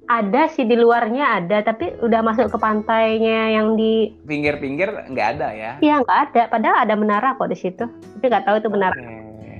ada 0.05 0.45
sih 0.53 0.65
di 0.69 0.77
luarnya 0.77 1.41
ada, 1.41 1.65
tapi 1.65 1.97
udah 1.97 2.21
masuk 2.21 2.53
ke 2.53 2.57
pantainya 2.61 3.57
yang 3.57 3.73
di 3.73 4.13
pinggir-pinggir 4.29 5.09
nggak 5.09 5.27
ada 5.37 5.49
ya 5.49 5.71
Iya 5.81 6.05
nggak 6.05 6.19
ada, 6.29 6.41
padahal 6.49 6.77
ada 6.85 6.93
menara 6.93 7.29
kok 7.33 7.49
di 7.49 7.57
situ. 7.57 7.85
Tapi 7.89 8.25
nggak 8.29 8.45
tahu 8.45 8.55
itu 8.61 8.69
menara. 8.69 8.93
Oke. 9.01 9.57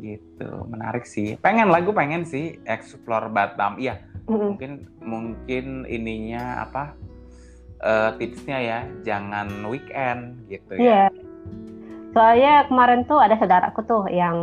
Gitu, 0.00 0.50
menarik 0.66 1.04
sih. 1.06 1.38
Pengen 1.38 1.70
lagu 1.70 1.94
pengen 1.94 2.26
sih 2.26 2.58
explore 2.66 3.30
Batam. 3.30 3.78
Iya, 3.78 4.02
Mm-mm. 4.26 4.54
mungkin 4.54 4.70
mungkin 4.98 5.66
ininya 5.86 6.66
apa? 6.66 6.94
eh, 7.80 8.10
tipsnya 8.20 8.58
ya, 8.60 8.78
jangan 9.08 9.48
weekend 9.64 10.36
gitu 10.52 10.76
Iya. 10.76 11.08
ya. 11.08 11.24
Soalnya 12.12 12.68
kemarin 12.68 13.08
tuh 13.08 13.16
ada 13.16 13.40
saudaraku 13.40 13.80
tuh 13.88 14.04
yang 14.12 14.36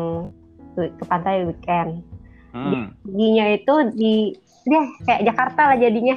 ke 0.73 1.03
pantai 1.05 1.45
weekend. 1.45 2.01
Hmm. 2.53 2.89
Giginya 3.05 3.45
itu 3.53 3.73
di 3.93 4.15
dia 4.67 4.81
kayak 5.07 5.23
Jakarta 5.31 5.61
lah 5.73 5.77
jadinya. 5.79 6.15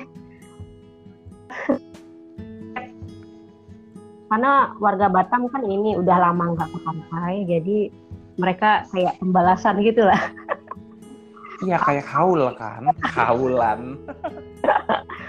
Karena 4.30 4.74
warga 4.78 5.10
Batam 5.10 5.50
kan 5.50 5.66
ini 5.66 5.98
udah 5.98 6.16
lama 6.30 6.54
nggak 6.54 6.70
ke 6.70 6.78
pantai, 6.86 7.34
jadi 7.50 7.78
mereka 8.38 8.86
kayak 8.94 9.18
pembalasan 9.18 9.82
gitu 9.82 10.06
lah. 10.06 10.22
Iya 11.66 11.76
kayak 11.82 12.06
haul 12.08 12.40
kan, 12.54 12.94
haulan. 13.04 13.98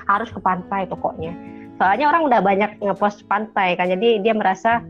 Harus 0.06 0.30
ke 0.30 0.40
pantai 0.40 0.86
pokoknya. 0.86 1.34
Soalnya 1.82 2.14
orang 2.14 2.30
udah 2.30 2.40
banyak 2.46 2.78
ngepost 2.78 3.26
pantai 3.26 3.74
kan, 3.74 3.90
jadi 3.90 4.22
dia 4.22 4.38
merasa 4.38 4.86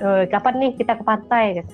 "Eh, 0.00 0.24
kapan 0.32 0.54
nih 0.58 0.72
kita 0.80 0.96
ke 0.96 1.04
pantai? 1.04 1.60
Gitu. 1.60 1.72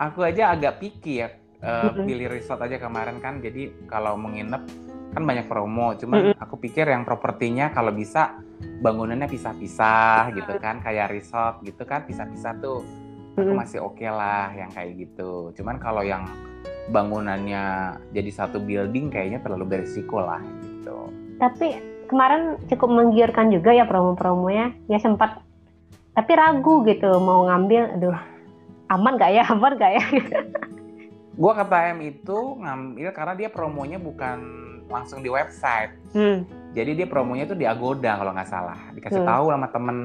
Aku 0.00 0.24
aja 0.24 0.56
agak 0.56 0.80
picky 0.80 1.20
Mm-mm. 1.58 2.06
pilih 2.06 2.26
resort 2.30 2.62
aja 2.62 2.78
kemarin 2.78 3.18
kan. 3.18 3.42
Jadi 3.42 3.88
kalau 3.90 4.14
menginap 4.14 4.62
kan 5.10 5.24
banyak 5.24 5.48
promo, 5.48 5.96
cuman 5.96 6.36
aku 6.36 6.60
pikir 6.60 6.86
yang 6.86 7.02
propertinya 7.02 7.72
kalau 7.72 7.90
bisa 7.90 8.38
bangunannya 8.84 9.26
pisah-pisah 9.26 10.30
gitu 10.36 10.52
kan, 10.60 10.78
kayak 10.84 11.10
resort 11.10 11.64
gitu 11.64 11.82
kan, 11.82 12.04
pisah-pisah 12.04 12.52
tuh 12.62 12.84
aku 13.34 13.52
masih 13.54 13.78
oke 13.82 14.04
lah 14.04 14.52
yang 14.54 14.70
kayak 14.70 15.08
gitu. 15.08 15.50
Cuman 15.56 15.80
kalau 15.82 16.02
yang 16.04 16.26
bangunannya 16.88 17.96
jadi 18.10 18.30
satu 18.32 18.58
building 18.62 19.12
kayaknya 19.12 19.38
terlalu 19.44 19.78
berisiko 19.78 20.22
lah 20.22 20.40
gitu. 20.62 21.12
Tapi 21.38 21.78
kemarin 22.08 22.56
cukup 22.66 22.88
menggiurkan 22.88 23.52
juga 23.52 23.70
ya 23.76 23.84
promo-promonya. 23.84 24.74
Ya 24.90 24.98
sempat 24.98 25.42
tapi 26.16 26.32
ragu 26.34 26.82
gitu 26.88 27.18
mau 27.22 27.46
ngambil. 27.46 27.82
Aduh, 27.98 28.18
aman 28.90 29.14
gak 29.20 29.32
ya? 29.32 29.44
Aman 29.54 29.72
gak 29.78 29.92
ya? 29.94 30.04
Gua 31.38 31.54
ke 31.54 31.64
TM 31.64 31.98
itu 32.02 32.38
ngambil 32.58 33.08
karena 33.14 33.34
dia 33.38 33.48
promonya 33.48 33.96
bukan 33.96 34.38
langsung 34.90 35.22
di 35.22 35.30
website. 35.30 35.94
Hmm. 36.10 36.42
Jadi 36.74 36.98
dia 36.98 37.06
promonya 37.06 37.46
tuh 37.46 37.54
di 37.54 37.62
Agoda 37.62 38.18
kalau 38.18 38.34
nggak 38.34 38.50
salah. 38.50 38.78
Dikasih 38.90 39.22
Hmm. 39.22 39.30
tahu 39.30 39.44
sama 39.54 39.68
temen. 39.70 39.98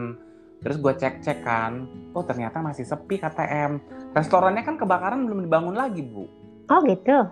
Terus 0.64 0.78
gue 0.80 0.94
cek-cek 0.96 1.44
kan, 1.44 1.84
oh 2.16 2.24
ternyata 2.24 2.64
masih 2.64 2.88
sepi 2.88 3.20
KTM. 3.20 3.84
Restorannya 4.16 4.64
kan 4.64 4.80
kebakaran 4.80 5.28
belum 5.28 5.44
dibangun 5.44 5.76
lagi 5.76 6.00
bu. 6.00 6.24
Oh 6.72 6.80
gitu. 6.88 7.28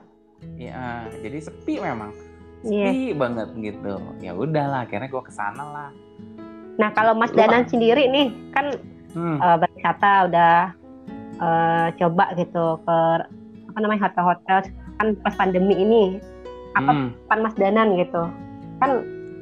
Ya, 0.60 1.08
jadi 1.24 1.40
sepi 1.40 1.80
memang. 1.80 2.12
Sepi 2.60 3.16
banget 3.16 3.56
gitu. 3.56 4.02
Ya 4.20 4.36
udahlah, 4.36 4.84
akhirnya 4.84 5.08
gue 5.08 5.24
ke 5.24 5.32
sana 5.32 5.64
lah. 5.64 5.90
Nah 6.76 6.90
kalau 6.92 7.16
Mas 7.16 7.32
Lu 7.32 7.40
Danan 7.40 7.70
sendiri 7.70 8.10
nih 8.10 8.28
kan 8.52 8.76
Hmm. 9.16 9.38
eh, 9.40 9.58
berwisata 9.60 10.28
udah 10.28 10.56
eh, 11.42 11.88
coba 11.98 12.26
gitu 12.36 12.66
ke 12.84 12.98
apa 13.72 13.78
namanya 13.80 14.12
hotel-hotel 14.12 14.58
kan 15.00 15.08
pas 15.24 15.34
pandemi 15.40 15.80
ini. 15.80 16.04
Apa 16.76 16.92
Hmm. 16.92 17.10
pan 17.32 17.40
Mas 17.40 17.56
Danan 17.56 17.96
gitu? 17.96 18.24
Kan 18.84 18.92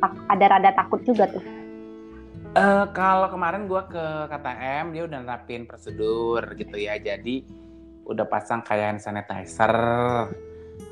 tak- 0.01 0.21
ada 0.29 0.45
rada 0.57 0.69
takut 0.77 1.01
juga 1.01 1.25
tuh. 1.29 1.41
Eh, 2.53 2.85
kalau 2.97 3.29
kemarin 3.29 3.69
gua 3.69 3.85
ke 3.85 4.05
KTM 4.29 4.93
dia 4.93 5.03
udah 5.05 5.19
nerapin 5.21 5.69
prosedur 5.69 6.41
gitu 6.57 6.77
ya. 6.77 6.97
Jadi 6.97 7.45
udah 8.09 8.25
pasang 8.25 8.65
kayak 8.65 8.97
hand 8.97 9.01
sanitizer 9.01 9.73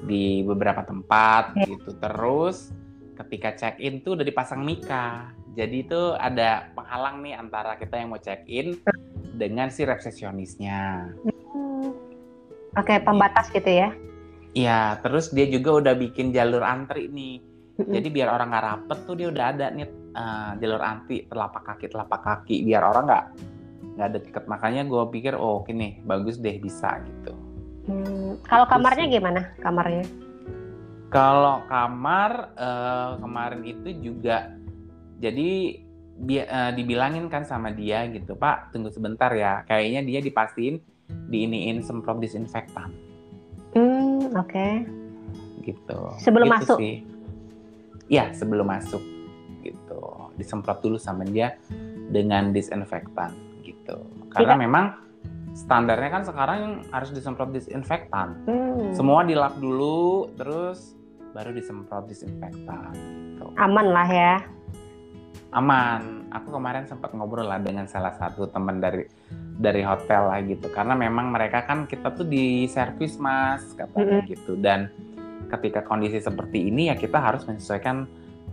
di 0.06 0.46
beberapa 0.46 0.86
tempat 0.86 1.58
gitu. 1.66 1.98
Terus 1.98 2.70
ketika 3.18 3.58
check 3.58 3.82
in 3.82 4.06
tuh 4.06 4.14
udah 4.14 4.26
dipasang 4.26 4.62
mika. 4.62 5.34
Jadi 5.58 5.90
itu 5.90 6.14
ada 6.14 6.70
penghalang 6.78 7.26
nih 7.26 7.34
antara 7.34 7.74
kita 7.74 7.98
yang 7.98 8.14
mau 8.14 8.22
check 8.22 8.46
in 8.46 8.78
dengan 9.34 9.74
si 9.74 9.82
resepsionisnya. 9.82 11.10
Oke 12.78 13.02
pembatas 13.02 13.50
gitu 13.50 13.68
ya. 13.68 13.90
Iya, 14.54 15.02
terus 15.02 15.30
dia 15.30 15.46
juga 15.46 15.82
udah 15.82 15.94
bikin 15.94 16.30
jalur 16.30 16.62
antri 16.62 17.10
nih. 17.10 17.42
Jadi 17.78 18.08
biar 18.10 18.34
orang 18.34 18.50
nggak 18.50 18.66
rapet 18.66 19.00
tuh 19.06 19.14
dia 19.14 19.28
udah 19.30 19.46
ada 19.54 19.70
nih 19.70 19.86
eh, 20.14 20.52
jalur 20.58 20.82
anti 20.82 21.26
telapak 21.26 21.62
kaki 21.64 21.86
telapak 21.90 22.22
kaki 22.22 22.66
biar 22.66 22.82
orang 22.82 23.06
nggak 23.06 23.26
nggak 23.98 24.10
deket. 24.18 24.44
Makanya 24.46 24.82
gue 24.86 25.04
pikir 25.14 25.34
oh 25.38 25.62
oke 25.62 25.70
nih 25.70 26.02
bagus 26.02 26.38
deh 26.38 26.58
bisa 26.58 26.98
gitu. 27.02 27.34
Hmm, 27.86 28.42
Kalau 28.44 28.66
Gitu 28.66 28.74
kamarnya 28.74 29.06
sih. 29.06 29.14
gimana? 29.14 29.42
Kamarnya? 29.62 30.06
Kalau 31.08 31.64
kamar 31.70 32.32
eh, 32.58 33.12
kemarin 33.22 33.62
itu 33.64 33.90
juga 34.02 34.52
jadi 35.18 35.50
bi- 36.18 36.50
eh, 36.50 36.72
dibilangin 36.74 37.30
kan 37.30 37.46
sama 37.46 37.70
dia 37.72 38.10
gitu 38.10 38.34
Pak 38.34 38.74
tunggu 38.74 38.90
sebentar 38.90 39.30
ya 39.32 39.62
kayaknya 39.64 40.02
dia 40.04 40.20
dipastiin 40.20 40.82
diiniin 41.28 41.80
semprot 41.80 42.18
disinfektan 42.18 42.92
Hmm, 43.72 44.32
oke. 44.34 44.68
gitu. 45.62 46.00
Sebelum 46.18 46.48
Gitu 46.48 46.56
masuk? 46.56 46.78
sih. 46.80 46.96
Iya 48.08 48.32
sebelum 48.32 48.64
masuk 48.66 49.04
gitu 49.60 50.00
disemprot 50.34 50.80
dulu 50.80 50.96
sama 50.96 51.22
dia 51.24 51.60
dengan 52.08 52.50
disinfektan 52.50 53.36
gitu. 53.62 54.00
Karena 54.32 54.56
Tidak. 54.56 54.60
memang 54.60 54.86
standarnya 55.52 56.10
kan 56.10 56.24
sekarang 56.24 56.60
harus 56.88 57.12
disemprot 57.12 57.52
disinfektan. 57.52 58.40
Hmm, 58.46 58.96
Semua 58.96 59.22
dilap 59.22 59.58
dulu, 59.58 60.32
terus 60.34 60.96
baru 61.34 61.52
disemprot 61.52 62.08
disinfektan. 62.08 62.96
Gitu. 63.36 63.46
aman 63.58 63.88
lah 63.88 64.08
ya. 64.08 64.34
Aman. 65.52 66.28
Aku 66.34 66.52
kemarin 66.52 66.84
sempat 66.86 67.16
ngobrol 67.16 67.48
lah 67.48 67.60
dengan 67.64 67.88
salah 67.88 68.12
satu 68.20 68.52
teman 68.52 68.84
dari 68.84 69.08
dari 69.58 69.82
hotel 69.82 70.28
lah 70.28 70.40
gitu. 70.44 70.68
Karena 70.70 70.94
memang 70.94 71.32
mereka 71.32 71.64
kan 71.64 71.88
kita 71.88 72.12
tuh 72.14 72.28
di 72.28 72.68
servis 72.68 73.16
mas 73.16 73.64
katanya 73.74 74.22
gitu. 74.28 74.60
Dan 74.60 74.92
ketika 75.48 75.84
kondisi 75.88 76.20
seperti 76.20 76.68
ini 76.68 76.92
ya 76.92 76.96
kita 77.00 77.18
harus 77.18 77.48
menyesuaikan 77.48 78.06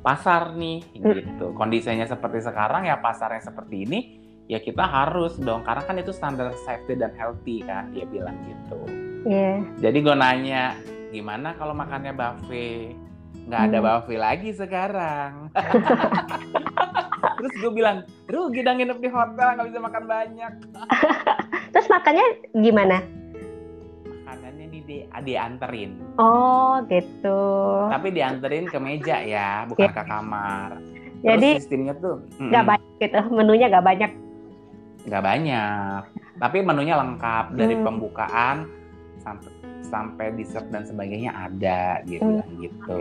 pasar 0.05 0.55
nih 0.55 0.85
gitu. 0.95 1.51
Kondisinya 1.59 2.07
seperti 2.07 2.45
sekarang 2.47 2.87
ya 2.87 3.01
pasarnya 3.03 3.43
seperti 3.43 3.77
ini 3.89 4.01
ya 4.45 4.61
kita 4.61 4.85
harus 4.85 5.41
dong 5.41 5.65
karena 5.65 5.83
kan 5.89 5.97
itu 5.97 6.13
standar 6.13 6.53
safety 6.69 7.01
dan 7.01 7.13
healthy 7.17 7.65
kan 7.65 7.89
dia 7.97 8.05
bilang 8.05 8.37
gitu. 8.45 8.79
Iya. 9.25 9.65
Jadi 9.81 9.99
gue 10.05 10.17
nanya, 10.17 10.77
gimana 11.09 11.57
kalau 11.57 11.73
makannya 11.73 12.13
buffet? 12.13 13.04
Nggak 13.45 13.61
ada 13.63 13.79
Hmm. 13.79 13.87
buffet 13.87 14.19
lagi 14.19 14.51
sekarang. 14.51 15.33
Terus 17.37 17.53
gue 17.55 17.73
bilang, 17.73 17.97
rugi 18.25 18.61
dong 18.61 18.79
nginep 18.79 18.99
di 18.99 19.09
hotel, 19.09 19.49
nggak 19.55 19.69
bisa 19.69 19.81
makan 19.81 20.05
banyak. 20.07 20.53
Terus 21.73 21.87
makannya 21.87 22.27
gimana? 22.55 22.99
Makanannya 24.25 24.67
di, 24.67 24.81
di 24.81 24.97
dianterin. 25.05 25.91
Oh, 26.17 26.81
gitu. 26.87 27.41
Tapi 27.91 28.09
dianterin 28.11 28.65
ke 28.65 28.79
meja 28.79 29.21
ya, 29.21 29.65
bukan 29.67 29.91
ke 29.91 30.03
kamar. 30.03 30.81
Terus 31.21 31.25
Jadi 31.27 31.49
sistemnya 31.57 31.95
tuh 31.97 32.21
mm, 32.37 32.49
nggak 32.49 32.65
banyak 32.67 32.93
gitu, 32.99 33.19
menunya 33.31 33.67
nggak 33.69 33.87
banyak. 33.87 34.11
nggak 35.05 35.23
banyak. 35.23 36.01
Tapi 36.35 36.59
menunya 36.61 36.95
lengkap 36.95 37.45
dari 37.53 37.75
Hmm. 37.75 37.85
pembukaan 37.85 38.57
sampai 39.25 39.51
sampai 39.85 40.27
dessert 40.37 40.69
dan 40.69 40.85
sebagainya 40.85 41.33
ada 41.33 42.05
dia 42.05 42.21
Hmm. 42.21 42.39
bilang 42.39 42.53
gitu. 42.61 43.01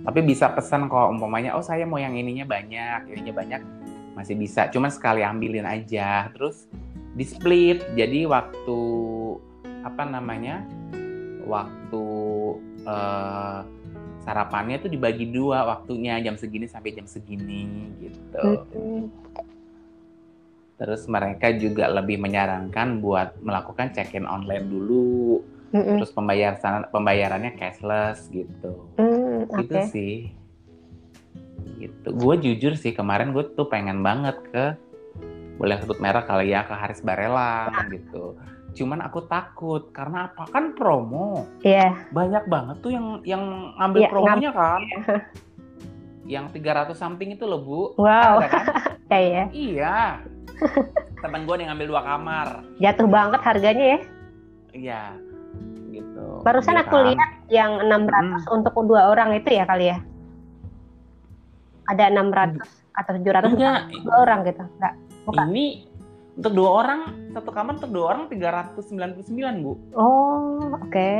Tapi 0.00 0.20
bisa 0.24 0.48
pesan 0.56 0.88
kok 0.88 1.12
umpamanya 1.12 1.52
oh 1.54 1.64
saya 1.64 1.84
mau 1.84 2.00
yang 2.00 2.16
ininya 2.16 2.48
banyak, 2.48 3.12
ininya 3.12 3.34
banyak 3.36 3.62
masih 4.16 4.34
bisa. 4.34 4.72
Cuman 4.72 4.88
sekali 4.88 5.20
ambilin 5.20 5.68
aja. 5.68 6.32
Terus 6.32 6.64
di 7.12 7.24
split. 7.28 7.84
Jadi 7.94 8.24
waktu 8.24 8.80
apa 9.84 10.02
namanya? 10.08 10.64
Waktu 11.44 12.04
eh, 12.88 13.58
sarapannya 14.24 14.76
tuh 14.80 14.92
dibagi 14.92 15.28
dua 15.28 15.64
waktunya 15.68 16.20
jam 16.20 16.36
segini 16.36 16.64
sampai 16.68 16.96
jam 16.96 17.04
segini 17.04 17.92
gitu. 18.00 18.44
Hmm. 18.72 19.04
Terus 20.80 21.04
mereka 21.06 21.52
juga 21.52 21.92
lebih 21.92 22.16
menyarankan 22.16 22.98
buat 22.98 23.36
melakukan 23.38 23.92
check-in 23.92 24.24
online 24.24 24.64
dulu, 24.64 25.44
Mm-mm. 25.70 26.00
terus 26.00 26.08
pembayaran 26.08 26.56
pembayarannya 26.88 27.52
cashless 27.54 28.32
gitu. 28.32 28.88
Hmm, 28.96 29.44
Gitu 29.60 29.76
Oke. 29.76 29.92
sih. 29.92 30.32
Gitu. 31.76 32.08
Gue 32.10 32.34
jujur 32.36 32.72
sih 32.74 32.90
kemarin 32.90 33.30
gue 33.30 33.44
tuh 33.50 33.68
pengen 33.68 34.00
banget 34.00 34.40
ke 34.48 34.64
boleh 35.56 35.76
sebut 35.76 36.00
merek 36.00 36.24
kali 36.24 36.48
ya 36.48 36.64
ke 36.64 36.72
Haris 36.72 37.04
Barelang 37.04 37.68
gitu. 37.92 38.32
Cuman 38.72 39.04
aku 39.04 39.20
takut 39.22 39.92
karena 39.92 40.32
apa 40.32 40.48
kan 40.48 40.72
promo 40.72 41.44
Iya. 41.60 42.08
banyak 42.08 42.48
banget 42.48 42.76
tuh 42.80 42.90
yang 42.90 43.06
yang 43.22 43.42
ngambil 43.76 44.00
Iya, 44.00 44.08
promonya 44.08 44.50
kan. 44.50 44.80
yang 46.24 46.46
300 46.48 46.94
something 46.94 47.30
itu 47.30 47.44
loh 47.44 47.60
bu. 47.60 47.80
Wow. 47.98 48.40
Ada 48.40 48.48
kan? 48.48 48.64
Ya 49.10 49.18
ya. 49.26 49.42
Iya. 49.50 49.96
Temen 51.18 51.40
gue 51.44 51.54
yang 51.56 51.70
ngambil 51.72 51.88
dua 51.88 52.02
kamar. 52.02 52.48
Jatuh 52.78 53.06
banget 53.06 53.40
harganya 53.42 53.86
ya. 53.86 54.00
Iya, 54.70 55.02
gitu. 55.90 56.26
Barusan 56.40 56.74
Iya 56.74 56.82
aku 56.82 56.96
kan? 56.96 57.06
lihat 57.10 57.30
yang 57.48 57.70
600 57.82 58.46
untuk 58.48 58.74
dua 58.86 59.08
orang 59.08 59.34
itu 59.34 59.50
ya 59.50 59.64
kali 59.64 59.90
ya. 59.90 59.98
ada 61.86 62.06
600 62.06 62.62
atau 62.94 63.12
700 63.18 63.50
Enggak, 63.50 63.80
dua 64.06 64.16
orang 64.22 64.38
gitu 64.46 64.62
enggak 64.62 64.94
bukan 65.26 65.46
ini 65.50 65.66
untuk 66.38 66.52
dua 66.54 66.70
orang 66.82 67.00
satu 67.34 67.50
kamar 67.50 67.82
untuk 67.82 67.90
dua 67.90 68.04
orang 68.14 68.30
399 68.30 69.26
bu. 69.58 69.72
oh 69.92 70.70
oke 70.78 71.10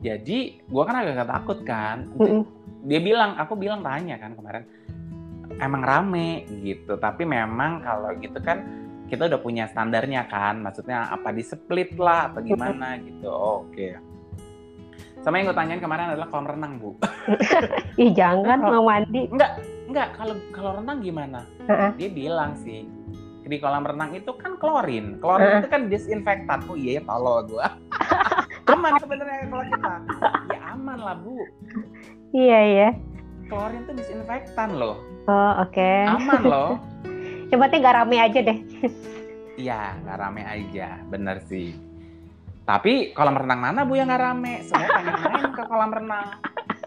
Jadi 0.00 0.64
gua 0.66 0.82
kan 0.82 0.96
agak 0.98 1.30
takut 1.30 1.58
kan. 1.62 2.10
Mm-mm. 2.18 2.42
Dia 2.82 2.98
bilang, 2.98 3.38
aku 3.38 3.54
bilang 3.54 3.86
tanya 3.86 4.18
kan 4.18 4.34
kemarin, 4.34 4.66
emang 5.60 5.82
rame 5.82 6.46
gitu. 6.62 6.96
Tapi 6.96 7.26
memang 7.26 7.82
kalau 7.84 8.14
gitu 8.16 8.38
kan 8.40 8.64
kita 9.10 9.28
udah 9.28 9.40
punya 9.42 9.68
standarnya 9.68 10.24
kan. 10.30 10.62
Maksudnya 10.64 11.10
apa 11.12 11.34
di 11.34 11.44
split 11.44 11.98
lah 12.00 12.32
atau 12.32 12.40
gimana 12.40 12.96
gitu. 13.02 13.28
Oke. 13.28 13.98
Sama 15.22 15.38
yang 15.38 15.52
gue 15.52 15.56
tanyain 15.56 15.78
kemarin 15.78 16.14
adalah 16.14 16.26
kolam 16.30 16.50
renang 16.50 16.82
bu. 16.82 16.98
ih 18.02 18.10
jangan 18.10 18.58
mau 18.58 18.82
mandi 18.82 19.30
Enggak, 19.30 19.62
enggak. 19.86 20.08
Kalau 20.18 20.34
kalau 20.50 20.70
renang 20.82 20.98
gimana? 20.98 21.46
Dia 21.94 22.10
bilang 22.10 22.58
sih 22.58 22.82
di 23.42 23.58
kolam 23.58 23.82
renang 23.82 24.14
itu 24.14 24.30
kan 24.38 24.56
klorin. 24.58 25.18
Klorin 25.18 25.62
itu 25.62 25.68
kan 25.70 25.90
disinfektan. 25.90 26.62
Oh 26.70 26.78
iya 26.78 26.98
ya 26.98 27.02
tolol 27.06 27.44
gua. 27.50 27.74
aman 28.72 28.94
sebenarnya 29.02 29.46
kalau 29.50 29.64
kita. 29.66 29.92
Ya 30.54 30.60
aman 30.74 30.98
lah 30.98 31.16
bu. 31.18 31.36
iya 32.32 32.58
iya 32.64 32.88
Klorin 33.50 33.84
itu 33.84 33.92
disinfektan 33.92 34.78
loh. 34.78 34.96
Oh 35.28 35.52
oke 35.62 35.90
Aman 36.08 36.42
loh. 36.42 36.70
yang 37.50 37.60
penting 37.62 37.80
nggak 37.84 37.96
rame 38.02 38.16
aja 38.18 38.38
deh 38.42 38.58
Iya, 39.52 40.00
nggak 40.00 40.16
rame 40.16 40.42
aja. 40.48 40.96
Bener 41.12 41.44
sih. 41.44 41.76
Tapi 42.64 43.12
kolam 43.12 43.36
renang 43.36 43.60
mana 43.60 43.84
bu 43.84 43.98
yang 43.98 44.08
nggak 44.08 44.22
rame? 44.22 44.64
Semua 44.64 44.88
pengen 44.88 45.16
main 45.18 45.50
ke 45.52 45.62
kolam 45.68 45.92
renang. 45.92 46.26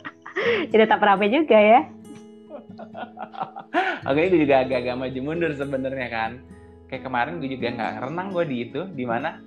jadi 0.73 0.83
tetap 0.89 0.99
rame 1.03 1.31
juga 1.31 1.55
ya 1.55 1.81
Oke, 4.05 4.29
gue 4.31 4.39
juga 4.47 4.63
agak-agak 4.63 4.95
maju 4.95 5.19
mundur 5.23 5.51
sebenarnya 5.55 6.07
kan. 6.07 6.31
Kayak 6.87 7.03
kemarin 7.07 7.39
gue 7.41 7.49
juga 7.51 7.67
nggak 7.75 7.93
renang 8.07 8.27
gue 8.31 8.43
di 8.47 8.57
itu, 8.67 8.81
di 8.91 9.03
mana 9.07 9.39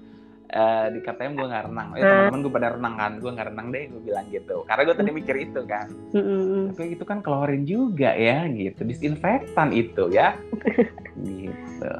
eh 0.48 0.86
di 0.96 1.00
KTM 1.04 1.36
gue 1.36 1.46
nggak 1.46 1.64
renang. 1.68 1.88
Eh, 1.92 2.00
teman-teman 2.00 2.40
gue 2.40 2.52
pada 2.52 2.68
renang 2.72 2.94
kan, 2.96 3.12
gue 3.20 3.30
nggak 3.30 3.48
renang 3.52 3.66
deh, 3.68 3.84
gue 3.92 4.00
bilang 4.00 4.26
gitu. 4.32 4.56
Karena 4.64 4.82
gue 4.88 4.96
tadi 4.96 5.10
mikir 5.12 5.36
itu 5.36 5.60
kan. 5.68 5.86
Mm-mm. 6.16 6.72
Tapi 6.72 6.96
itu 6.96 7.04
kan 7.04 7.18
klorin 7.20 7.68
juga 7.68 8.16
ya, 8.16 8.48
gitu. 8.48 8.80
Disinfektan 8.88 9.76
itu 9.76 10.08
ya. 10.08 10.32
gitu. 11.28 11.92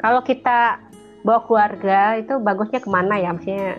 kalau 0.00 0.24
kita 0.24 0.80
bawa 1.24 1.44
keluarga 1.44 2.16
itu 2.16 2.40
bagusnya 2.40 2.80
ke 2.80 2.88
mana 2.88 3.20
ya 3.20 3.36
maksudnya 3.36 3.76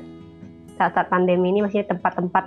saat-saat 0.78 1.10
pandemi 1.10 1.50
ini 1.50 1.66
maksudnya 1.66 1.90
tempat-tempat 1.98 2.46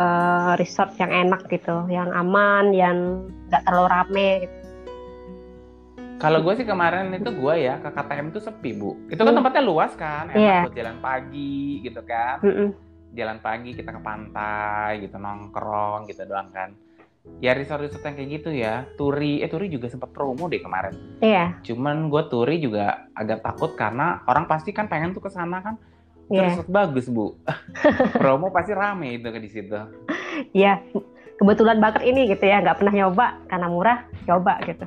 eh, 0.00 0.52
resort 0.56 0.96
yang 0.96 1.12
enak 1.12 1.44
gitu 1.52 1.84
yang 1.92 2.08
aman 2.12 2.72
yang 2.72 3.28
nggak 3.52 3.62
terlalu 3.68 3.88
rame 3.92 4.28
gitu. 4.48 4.63
Kalau 6.16 6.40
gue 6.40 6.54
sih 6.54 6.64
kemarin 6.64 7.10
itu 7.10 7.28
gue 7.28 7.54
ya 7.58 7.76
ke 7.76 7.90
KTM 7.90 8.30
itu 8.30 8.40
sepi 8.40 8.70
bu. 8.72 8.96
Itu 9.06 9.20
kan 9.20 9.28
Hmm. 9.28 9.38
tempatnya 9.38 9.62
luas 9.62 9.92
kan, 9.94 10.28
enak 10.28 10.38
Iya. 10.38 10.58
buat 10.62 10.74
jalan 10.74 10.96
pagi 10.98 11.54
gitu 11.80 12.00
kan. 12.02 12.36
Mm-mm. 12.40 12.68
Jalan 13.12 13.38
pagi 13.38 13.70
kita 13.72 13.90
ke 13.90 14.00
pantai 14.00 14.90
gitu 15.00 15.16
nongkrong 15.16 16.06
gitu 16.06 16.22
doang 16.24 16.48
kan. 16.50 16.72
Ya 17.38 17.52
resort-resort 17.52 18.02
yang 18.02 18.14
kayak 18.14 18.30
gitu 18.32 18.50
ya. 18.52 18.84
Turi, 18.94 19.40
eh 19.40 19.48
Turi 19.48 19.66
juga 19.66 19.86
sempat 19.86 20.10
promo 20.10 20.44
deh 20.44 20.58
kemarin. 20.58 20.92
iya 21.18 21.56
Cuman 21.62 22.08
gue 22.08 22.22
Turi 22.24 22.56
juga 22.58 22.84
agak 23.12 23.40
takut 23.40 23.72
karena 23.74 24.22
orang 24.24 24.44
pasti 24.44 24.70
kan 24.70 24.86
pengen 24.86 25.12
tuh 25.12 25.20
ke 25.20 25.30
sana 25.30 25.60
kan. 25.60 25.74
Itu 26.24 26.36
iya 26.36 26.48
resort 26.48 26.68
bagus 26.68 27.06
bu. 27.06 27.36
promo 28.14 28.48
pasti 28.48 28.72
rame 28.72 29.14
itu 29.14 29.26
ke 29.26 29.38
di 29.38 29.50
situ. 29.50 29.76
iya 30.50 30.82
kebetulan 31.34 31.78
banget 31.78 32.02
ini 32.04 32.26
gitu 32.26 32.42
ya 32.42 32.58
nggak 32.58 32.74
pernah 32.76 32.94
nyoba 32.96 33.26
karena 33.44 33.66
murah 33.66 33.98
coba 34.24 34.58
gitu 34.64 34.82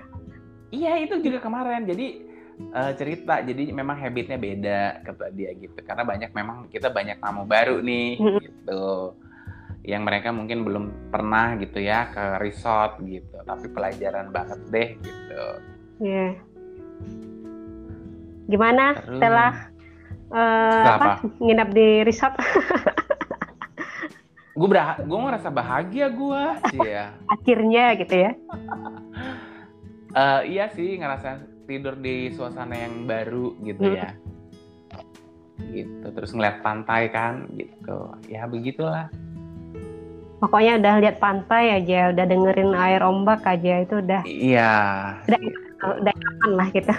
Iya 0.78 0.94
itu 1.02 1.16
juga 1.26 1.42
kemarin. 1.42 1.90
Jadi 1.90 2.08
eh, 2.62 2.92
cerita. 2.94 3.42
Jadi 3.42 3.74
memang 3.74 3.98
habitnya 3.98 4.38
beda 4.38 4.82
kata 5.02 5.34
dia 5.34 5.52
gitu. 5.58 5.78
Karena 5.82 6.06
banyak 6.06 6.32
memang 6.38 6.70
kita 6.70 6.94
banyak 6.94 7.18
tamu 7.18 7.50
baru 7.50 7.82
nih 7.82 8.22
gitu. 8.46 9.18
Yang 9.88 10.02
mereka 10.04 10.30
mungkin 10.36 10.62
belum 10.68 10.86
pernah 11.10 11.58
gitu 11.58 11.82
ya 11.82 12.14
ke 12.14 12.38
resort 12.38 13.02
gitu. 13.02 13.42
Tapi 13.42 13.66
pelajaran 13.74 14.30
banget 14.30 14.60
deh 14.70 14.90
gitu. 15.02 15.44
Iya. 15.98 16.38
gimana 18.48 18.96
Terus, 18.96 19.20
setelah 19.20 19.52
eh, 20.32 20.72
Setelah 20.72 20.96
apa 20.96 21.10
nginap 21.44 21.70
di 21.76 21.90
resort 22.08 22.36
gue 24.58 24.66
berah 24.66 24.98
gue 24.98 25.20
ngerasa 25.22 25.50
bahagia 25.54 26.10
gue 26.10 26.44
sih 26.74 26.82
ya. 26.98 27.14
akhirnya 27.30 27.94
gitu 28.02 28.16
ya 28.18 28.32
Eh, 30.18 30.42
iya 30.50 30.66
sih 30.68 30.98
ngerasa 30.98 31.38
tidur 31.64 31.94
di 31.94 32.32
suasana 32.32 32.74
yang 32.74 33.06
baru 33.06 33.54
gitu 33.62 33.86
Hmm. 33.86 33.96
ya. 33.96 34.10
Gitu. 35.70 36.06
Terus 36.08 36.32
ngeliat 36.32 36.60
pantai 36.60 37.08
kan 37.08 37.46
gitu. 37.54 37.98
Ya 38.26 38.46
begitulah. 38.46 39.14
pokoknya 40.38 40.78
udah 40.78 40.94
lihat 41.02 41.18
pantai 41.18 41.74
aja 41.74 42.14
udah 42.14 42.22
dengerin 42.24 42.70
air 42.72 43.02
ombak 43.02 43.42
aja 43.42 43.82
itu 43.82 43.98
udah 43.98 44.22
Iya. 44.22 44.74
udah 45.82 46.14
aman 46.14 46.52
lah 46.54 46.70
gitu 46.70 46.94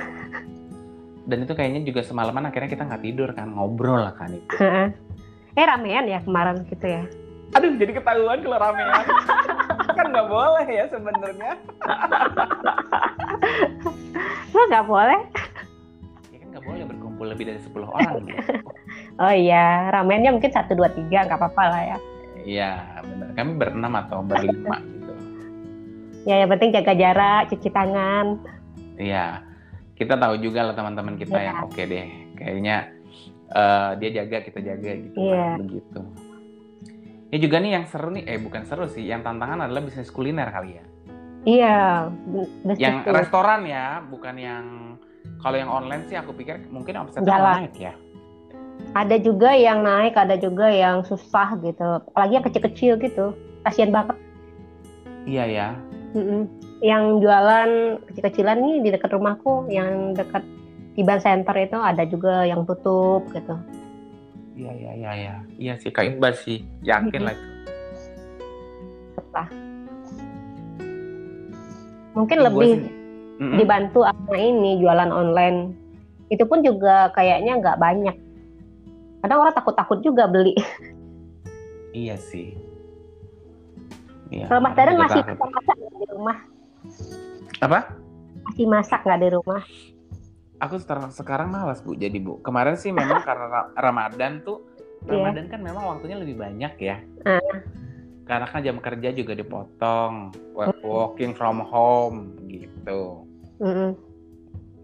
dan 1.22 1.46
itu 1.46 1.54
kayaknya 1.54 1.86
juga 1.86 2.02
semalaman 2.02 2.50
akhirnya 2.50 2.66
kita 2.66 2.82
nggak 2.82 2.98
tidur 2.98 3.30
kan 3.30 3.54
ngobrol 3.54 4.02
lah 4.02 4.10
kan 4.10 4.34
itu 4.34 4.50
eh 4.58 4.90
ramean 5.60 6.10
ya 6.10 6.18
kemarin 6.18 6.66
gitu 6.66 6.82
ya 6.82 7.06
aduh 7.54 7.78
jadi 7.78 7.94
ketahuan 7.94 8.42
kalau 8.42 8.58
ramean 8.58 9.06
kan 10.02 10.06
nggak 10.10 10.26
boleh 10.26 10.66
ya 10.66 10.84
sebenarnya 10.90 11.52
lo 14.48 14.62
nggak 14.68 14.86
boleh. 14.86 15.20
Ya 16.32 16.38
kan 16.40 16.48
nggak 16.54 16.64
boleh 16.64 16.84
berkumpul 16.88 17.26
lebih 17.28 17.44
dari 17.52 17.60
10 17.60 17.74
orang 17.84 18.12
Bu. 18.24 18.28
oh 19.22 19.34
iya 19.34 19.88
ramennya 19.90 20.30
mungkin 20.30 20.50
satu 20.50 20.74
dua 20.74 20.90
tiga 20.90 21.26
nggak 21.26 21.38
apa-apa 21.38 21.64
lah 21.68 21.82
ya. 21.84 21.98
Iya 22.42 22.70
benar. 23.04 23.28
Kami 23.36 23.50
berenam 23.54 23.92
atau 23.98 24.18
berlima 24.22 24.76
gitu. 24.94 25.12
Ya 26.24 26.44
yang 26.44 26.50
penting 26.50 26.70
jaga 26.72 26.92
jarak 26.94 27.42
cuci 27.52 27.68
tangan. 27.70 28.26
Iya. 28.98 29.44
Kita 29.98 30.14
tahu 30.14 30.38
juga 30.38 30.62
lah 30.62 30.74
teman-teman 30.78 31.18
kita 31.18 31.38
Iya. 31.38 31.46
yang 31.50 31.56
oke 31.66 31.82
deh. 31.82 32.06
Kayaknya 32.38 32.76
eh, 33.50 33.90
dia 33.98 34.10
jaga 34.22 34.36
kita 34.42 34.60
jaga 34.62 34.90
gitu 34.96 35.16
Iya. 35.18 35.34
lah, 35.36 35.56
begitu. 35.58 36.00
Ini 37.28 37.38
juga 37.44 37.56
nih 37.60 37.70
yang 37.76 37.84
seru 37.84 38.08
nih. 38.08 38.24
Eh 38.24 38.38
bukan 38.40 38.64
seru 38.64 38.88
sih. 38.88 39.04
Yang 39.04 39.28
tantangan 39.28 39.68
adalah 39.68 39.84
bisnis 39.84 40.08
kuliner 40.08 40.48
kali 40.48 40.80
ya 40.80 40.84
iya 41.46 42.08
yang 42.78 43.06
tuh. 43.06 43.14
restoran 43.14 43.62
ya 43.66 44.02
bukan 44.10 44.34
yang 44.34 44.64
kalau 45.38 45.56
yang 45.58 45.70
online 45.70 46.02
sih 46.10 46.18
aku 46.18 46.34
pikir 46.34 46.66
mungkin 46.70 46.98
omsetnya 46.98 47.38
naik 47.38 47.74
ya. 47.78 47.94
Ada 48.94 49.18
juga 49.22 49.54
yang 49.54 49.86
naik 49.86 50.18
ada 50.18 50.34
juga 50.34 50.70
yang 50.70 51.06
susah 51.06 51.54
gitu. 51.62 52.02
Apalagi 52.10 52.38
yang 52.38 52.46
kecil-kecil 52.46 52.92
gitu. 52.98 53.34
Kasihan 53.62 53.94
banget. 53.94 54.16
Iya 55.26 55.44
ya. 55.46 55.68
Mm-mm. 56.16 56.48
yang 56.78 57.18
jualan 57.18 58.00
kecil-kecilan 58.08 58.62
nih 58.62 58.76
di 58.86 58.88
dekat 58.94 59.10
rumahku 59.10 59.66
yang 59.66 60.14
dekat 60.14 60.46
di 60.94 61.02
Ban 61.02 61.18
Center 61.18 61.52
itu 61.58 61.74
ada 61.74 62.06
juga 62.06 62.46
yang 62.46 62.62
tutup 62.64 63.26
gitu. 63.34 63.58
Iya 64.54 64.72
iya 64.74 64.92
iya 64.94 65.10
iya. 65.14 65.34
Iya 65.58 65.74
sih 65.82 65.90
kak 65.90 66.06
Iqbal 66.06 66.34
sih 66.38 66.64
yakin 66.86 67.22
lah 67.28 67.34
itu. 67.34 67.46
Setelah 69.18 69.67
mungkin 72.12 72.38
Gua 72.40 72.46
lebih 72.50 72.72
dibantu 73.54 74.02
sama 74.02 74.36
ini 74.36 74.78
jualan 74.78 75.10
online. 75.10 75.72
Itu 76.28 76.44
pun 76.44 76.60
juga 76.60 77.08
kayaknya 77.12 77.56
nggak 77.58 77.80
banyak. 77.80 78.16
Kadang 79.18 79.38
orang 79.42 79.54
takut-takut 79.56 79.98
juga 80.00 80.28
beli. 80.28 80.54
Iya 81.88 82.20
sih. 82.20 82.52
Iya 84.28 84.44
kalau 84.44 84.60
Mas 84.60 84.76
aku 84.76 84.78
Dadan 84.78 84.92
juga 84.92 85.04
masih 85.08 85.22
masak 85.24 85.76
nggak 85.80 85.96
di 85.96 86.06
rumah? 86.12 86.36
Apa? 87.64 87.78
Masih 88.44 88.66
masak 88.68 89.00
nggak 89.08 89.20
di 89.24 89.28
rumah? 89.32 89.62
Aku 90.60 90.74
sekarang 90.76 91.08
sekarang 91.10 91.48
malas 91.48 91.80
bu. 91.80 91.96
Jadi 91.96 92.20
bu 92.20 92.44
kemarin 92.44 92.76
sih 92.76 92.92
memang 92.92 93.24
karena 93.28 93.46
Ra- 93.48 93.72
Ramadan 93.72 94.44
tuh 94.44 94.68
Iya. 95.08 95.16
Ramadan 95.16 95.46
kan 95.48 95.60
memang 95.64 95.84
waktunya 95.96 96.20
lebih 96.20 96.36
banyak 96.36 96.72
ya. 96.76 96.96
Ah. 97.24 97.40
Karena 98.28 98.44
kan 98.44 98.60
jam 98.60 98.76
kerja 98.76 99.08
juga 99.10 99.32
dipotong 99.32 100.30
work- 100.52 100.84
working 100.84 101.32
from 101.32 101.64
home 101.64 102.36
gitu. 102.44 103.24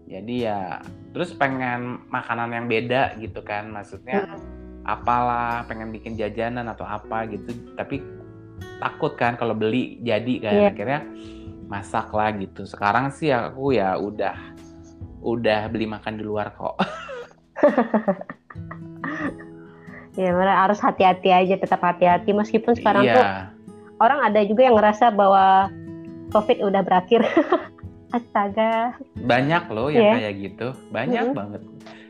Jadi 0.05 0.35
ya 0.43 0.81
terus 1.13 1.31
pengen 1.31 2.01
makanan 2.09 2.51
yang 2.51 2.65
beda 2.65 3.15
gitu 3.17 3.39
kan 3.41 3.69
maksudnya 3.69 4.25
apalah 4.83 5.65
pengen 5.65 5.89
bikin 5.89 6.13
jajanan 6.13 6.67
atau 6.67 6.83
apa 6.83 7.25
gitu. 7.29 7.53
Tapi 7.73 8.01
takut 8.77 9.13
kan 9.13 9.33
kalau 9.33 9.53
beli 9.53 9.97
jadi 10.01 10.33
kan 10.41 10.53
Iya. 10.53 10.67
akhirnya 10.73 11.01
masak 11.65 12.09
lah 12.11 12.29
gitu. 12.33 12.65
Sekarang 12.65 13.09
sih 13.09 13.29
aku 13.29 13.73
ya 13.73 13.97
udah 13.97 14.35
udah 15.25 15.69
beli 15.73 15.89
makan 15.89 16.17
di 16.17 16.23
luar 16.25 16.53
kok 16.53 16.77
ya 20.15 20.31
bener, 20.31 20.55
harus 20.55 20.79
hati-hati 20.79 21.29
aja 21.31 21.55
tetap 21.59 21.83
hati-hati 21.83 22.31
meskipun 22.31 22.73
sekarang 22.75 23.03
tuh 23.03 23.23
iya 23.23 23.55
orang 23.99 24.19
ada 24.31 24.43
juga 24.43 24.67
yang 24.67 24.75
ngerasa 24.75 25.11
bahwa 25.15 25.71
COVID 26.33 26.57
udah 26.67 26.81
berakhir. 26.83 27.23
Astaga. 28.15 28.95
Banyak 29.15 29.71
loh 29.71 29.91
yang 29.91 30.07
Iya. 30.07 30.13
kayak 30.19 30.35
gitu, 30.39 30.67
banyak 30.91 31.31
Mm-mm. 31.31 31.37
banget. 31.37 31.61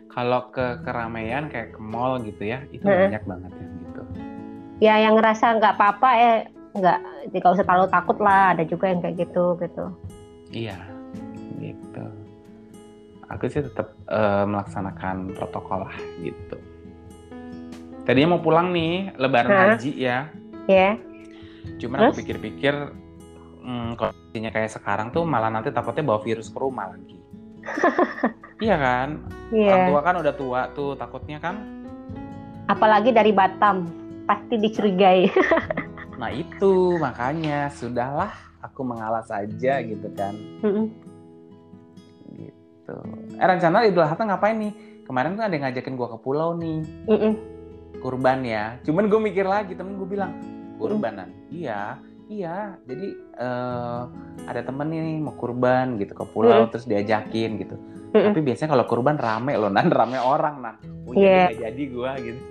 Kalau 0.09 0.41
ke 0.53 0.79
keramaian 0.85 1.49
kayak 1.51 1.75
ke 1.75 1.81
mall 1.81 2.21
gitu 2.23 2.45
ya, 2.45 2.63
itu 2.71 2.85
Mm-mm. 2.85 3.09
banyak 3.09 3.23
banget 3.25 3.51
yang 3.57 3.73
gitu. 3.81 4.01
Ya 4.83 4.95
yang 5.01 5.13
ngerasa 5.17 5.61
nggak 5.61 5.73
apa-apa 5.77 6.09
eh 6.19 6.37
nggak 6.75 6.99
nggak 7.31 7.53
usah 7.53 7.65
terlalu 7.65 7.87
takut 7.89 8.17
lah. 8.21 8.53
Ada 8.53 8.63
juga 8.65 8.85
yang 8.91 9.01
kayak 9.01 9.17
gitu 9.29 9.45
gitu. 9.61 9.85
Iya, 10.53 10.77
gitu. 11.61 12.05
Aku 13.29 13.49
sih 13.49 13.65
tetap 13.65 13.93
eh, 14.09 14.45
melaksanakan 14.45 15.33
protokol 15.33 15.89
lah 15.89 15.97
gitu. 16.21 16.57
Tadinya 18.05 18.37
mau 18.37 18.41
pulang 18.41 18.69
nih, 18.69 19.17
Lebaran 19.17 19.49
Hah? 19.49 19.65
haji 19.73 19.91
ya. 19.97 20.29
Ya. 20.69 20.93
Cuman 21.81 22.09
aku 22.09 22.21
pikir-pikir, 22.21 22.73
hmm, 23.65 23.97
kondisinya 23.97 24.53
kayak 24.53 24.71
sekarang 24.71 25.09
tuh 25.09 25.25
malah 25.25 25.49
nanti 25.49 25.73
takutnya 25.73 26.05
bawa 26.05 26.21
virus 26.21 26.53
ke 26.53 26.57
rumah 26.61 26.93
lagi. 26.93 27.17
iya 28.65 28.77
kan? 28.77 29.25
Orang 29.49 29.81
Iya. 29.81 29.89
tua 29.89 30.01
kan 30.05 30.15
udah 30.21 30.33
tua 30.37 30.61
tuh, 30.77 30.93
takutnya 30.93 31.41
kan. 31.41 31.55
Apalagi 32.69 33.09
dari 33.09 33.33
Batam 33.33 33.89
pasti 34.25 34.55
dicurigai. 34.57 35.25
Nah 36.15 36.31
itu 36.31 36.95
makanya 36.95 37.67
sudahlah 37.75 38.31
aku 38.63 38.87
mengalah 38.87 39.19
saja 39.27 39.83
gitu 39.83 40.07
kan. 40.15 40.31
Gitu. 42.31 42.95
Eh 43.35 43.43
rencana 43.43 43.83
Idul 43.83 44.07
Adha 44.07 44.23
ngapain 44.23 44.55
nih? 44.55 44.71
Kemarin 45.03 45.35
tuh 45.35 45.43
ada 45.43 45.51
yang 45.51 45.67
ngajakin 45.67 45.99
gua 45.99 46.15
ke 46.15 46.17
pulau 46.23 46.55
nih. 46.55 46.87
Mm-mm. 47.11 47.33
Kurban 47.97 48.41
ya. 48.41 48.77
Cuman 48.81 49.05
gue 49.05 49.19
mikir 49.21 49.43
lagi, 49.43 49.73
temen 49.73 49.95
gue 49.95 50.07
bilang 50.07 50.35
kurbanan. 50.75 51.31
Iya, 51.47 51.99
iya. 52.25 52.75
Jadi 52.83 53.07
eh, 53.35 54.01
ada 54.45 54.61
temen 54.61 54.87
nih 54.87 55.19
mau 55.19 55.33
kurban 55.33 55.95
gitu 55.95 56.13
ke 56.13 56.25
pulau, 56.29 56.65
Mm. 56.65 56.71
terus 56.71 56.85
diajakin 56.85 57.51
gitu. 57.57 57.75
Mm-mm. 58.11 58.31
Tapi 58.31 58.41
biasanya 58.41 58.71
kalau 58.71 58.85
kurban 58.85 59.15
rame 59.15 59.55
loh, 59.55 59.67
nan 59.67 59.91
rame 59.97 60.15
orang 60.15 60.55
nan. 60.59 60.75
Oh 61.05 61.13
iya, 61.13 61.47
nggak 61.47 61.59
jadi 61.61 61.83
gue 61.85 62.11
gitu. 62.23 62.41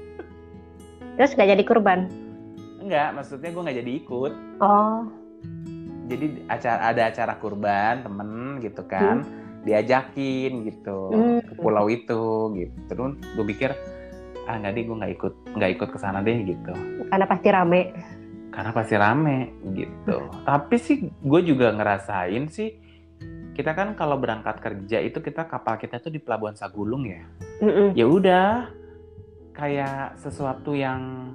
Terus 1.14 1.30
nggak 1.32 1.50
jadi 1.54 1.64
kurban. 1.64 2.00
Enggak, 2.80 3.08
maksudnya 3.14 3.48
gue 3.48 3.62
nggak 3.64 3.78
jadi 3.80 3.92
ikut. 3.96 4.32
Oh. 4.60 5.08
Jadi 6.04 6.26
acara 6.46 6.92
ada 6.92 7.02
acara 7.08 7.32
kurban 7.34 8.04
temen 8.04 8.30
gitu 8.60 8.84
kan, 8.84 9.24
diajakin 9.64 10.68
gitu 10.68 10.98
Hmm. 11.08 11.40
ke 11.40 11.52
pulau 11.56 11.88
itu 11.88 12.24
gitu. 12.52 12.76
Terus 12.86 13.16
gue 13.16 13.44
pikir 13.48 13.70
ah 14.44 14.56
nggak 14.56 14.72
deh 14.72 14.82
gue 14.82 14.96
nggak 14.96 15.12
ikut 15.12 15.34
nggak 15.52 15.70
ikut 15.72 15.88
ke 15.88 15.98
sana 15.98 16.20
deh 16.20 16.36
gitu. 16.42 16.72
Karena 17.06 17.26
pasti 17.26 17.48
rame. 17.48 17.82
karena 18.50 18.70
pasti 18.70 18.94
rame 18.94 19.38
gitu. 19.72 20.16
Tapi 20.42 20.76
sih 20.76 20.96
gue 21.10 21.40
juga 21.42 21.70
ngerasain 21.70 22.46
sih 22.46 22.70
kita 23.50 23.70
kan 23.70 23.92
kalau 23.92 24.14
berangkat 24.14 24.58
kerja 24.58 24.98
itu 25.00 25.18
kita 25.18 25.44
kapal 25.44 25.74
kita 25.74 25.98
tuh 25.98 26.08
di 26.08 26.18
Pelabuhan 26.18 26.54
Sagulung 26.54 27.02
ya. 27.02 27.26
Mm-mm. 27.58 27.94
Ya 27.94 28.06
udah 28.06 28.70
kayak 29.52 30.18
sesuatu 30.18 30.70
yang 30.70 31.34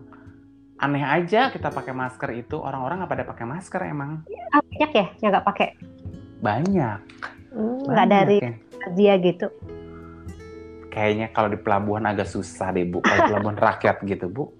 aneh 0.76 1.04
aja 1.04 1.48
kita 1.50 1.68
pakai 1.70 1.92
masker 1.92 2.32
itu 2.34 2.56
orang-orang 2.56 3.04
nggak 3.04 3.12
pada 3.12 3.26
pakai 3.26 3.46
masker 3.46 3.82
emang 3.86 4.24
Ah, 4.50 4.60
banyak 4.62 4.92
ya 4.94 5.06
yang 5.20 5.30
nggak 5.30 5.44
pakai. 5.46 5.68
banyak 6.40 7.00
Hmm, 7.50 7.84
Nggak 7.84 8.08
dari 8.08 8.38
yang- 8.40 8.60
razia 8.80 9.14
gitu. 9.20 9.48
Kayaknya 11.00 11.32
kalau 11.32 11.48
di 11.48 11.56
pelabuhan 11.56 12.04
agak 12.04 12.28
susah 12.28 12.76
deh 12.76 12.84
bu 12.84 13.00
kalau 13.00 13.32
pelabuhan 13.32 13.56
rakyat 13.72 14.04
gitu 14.04 14.28
bu 14.28 14.52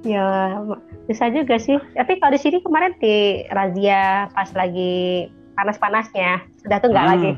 Ya 0.00 0.56
bisa 1.04 1.28
juga 1.28 1.60
sih. 1.60 1.76
Tapi 1.92 2.16
kalau 2.24 2.32
di 2.32 2.40
sini 2.40 2.64
kemarin 2.64 2.96
di 2.96 3.44
razia 3.52 4.32
pas 4.32 4.48
lagi 4.56 5.28
panas-panasnya 5.52 6.40
sudah 6.64 6.76
tuh 6.80 6.88
nggak 6.88 7.04
Hmm. 7.04 7.12
lagi. 7.12 7.32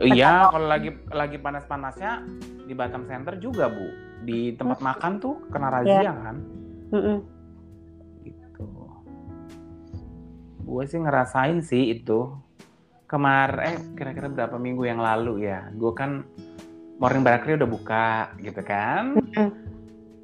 iya 0.16 0.48
kalau 0.48 0.72
lagi 0.72 0.90
lagi 1.12 1.36
panas-panasnya 1.36 2.24
di 2.64 2.72
Batam 2.72 3.04
Center 3.04 3.36
juga 3.36 3.68
bu 3.68 3.92
di 4.24 4.56
tempat 4.56 4.80
makan 4.80 5.20
tuh 5.20 5.36
kena 5.52 5.68
razia 5.68 6.12
kan 6.16 6.36
Mm-mm. 6.96 7.18
gitu. 8.24 8.64
Gue 10.64 10.84
sih 10.88 10.96
ngerasain 10.96 11.60
sih 11.60 11.92
itu 11.92 12.32
kemarin 13.08 13.64
eh 13.64 13.76
kira-kira 13.96 14.28
berapa 14.28 14.60
minggu 14.60 14.84
yang 14.84 15.00
lalu 15.00 15.48
ya. 15.48 15.72
Gue 15.74 15.96
kan 15.96 16.22
morning 17.00 17.24
bakery 17.24 17.56
udah 17.56 17.70
buka 17.70 18.36
gitu 18.38 18.60
kan. 18.60 19.16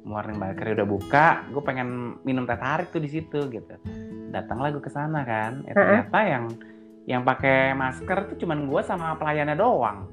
Morning 0.05 0.37
bakery 0.37 0.77
udah 0.77 0.85
buka, 0.85 1.49
gue 1.49 1.63
pengen 1.65 2.21
minum 2.21 2.45
teh 2.45 2.53
tarik 2.53 2.93
tuh 2.93 3.01
di 3.01 3.09
situ 3.09 3.49
gitu. 3.49 3.73
Datanglah 4.29 4.69
gue 4.69 4.83
ke 4.85 4.93
sana 4.93 5.25
kan. 5.25 5.65
Eh, 5.65 5.73
ternyata 5.73 6.19
yang 6.21 6.45
yang 7.09 7.21
pakai 7.25 7.73
masker 7.73 8.29
tuh 8.29 8.37
cuman 8.45 8.69
gue 8.69 8.81
sama 8.85 9.17
pelayannya 9.17 9.57
doang. 9.57 10.05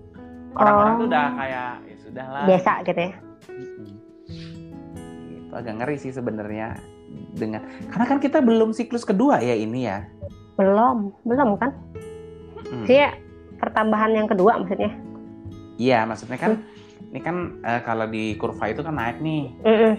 Orang-orang 0.57 0.93
tuh 0.97 1.05
Oh. 1.05 1.11
udah 1.13 1.27
kayak 1.37 1.71
ya 1.85 1.97
sudah 2.09 2.27
lah. 2.33 2.45
Biasa 2.49 2.73
gitu 2.89 3.01
ya. 3.05 3.15
Gitu, 5.29 5.53
agak 5.53 5.75
ngeri 5.77 5.97
sih 6.01 6.13
sebenarnya 6.13 6.81
dengan 7.37 7.61
karena 7.93 8.05
kan 8.09 8.17
kita 8.17 8.41
belum 8.41 8.73
siklus 8.73 9.05
kedua 9.05 9.45
ya 9.45 9.53
ini 9.53 9.85
ya. 9.85 10.09
Belum, 10.57 11.13
belum 11.29 11.61
kan? 11.61 11.73
Mm. 12.73 12.87
Sih 12.89 13.05
pertambahan 13.61 14.17
yang 14.17 14.27
kedua 14.27 14.57
maksudnya. 14.57 14.91
Iya, 15.77 16.09
maksudnya 16.09 16.41
kan 16.41 16.53
ini 17.13 17.21
kan 17.21 17.61
eh, 17.61 17.81
kalau 17.85 18.09
di 18.09 18.33
kurva 18.41 18.73
itu 18.73 18.81
kan 18.81 18.97
naik 18.97 19.21
nih, 19.21 19.53
Mm-mm. 19.61 19.95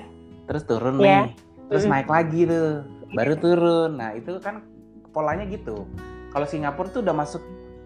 terus 0.49 0.65
turun 0.65 0.97
Iya. 0.97 1.29
nih, 1.29 1.37
terus 1.69 1.83
Mm-mm. 1.85 1.93
naik 1.93 2.09
lagi 2.09 2.41
tuh, 2.49 2.69
baru 3.13 3.33
turun. 3.37 3.91
Nah 4.01 4.17
itu 4.17 4.41
kan 4.41 4.65
polanya 5.13 5.45
gitu. 5.45 5.85
Kalau 6.33 6.49
Singapura 6.49 6.89
tuh 6.89 7.05
udah 7.05 7.13
masuk 7.13 7.43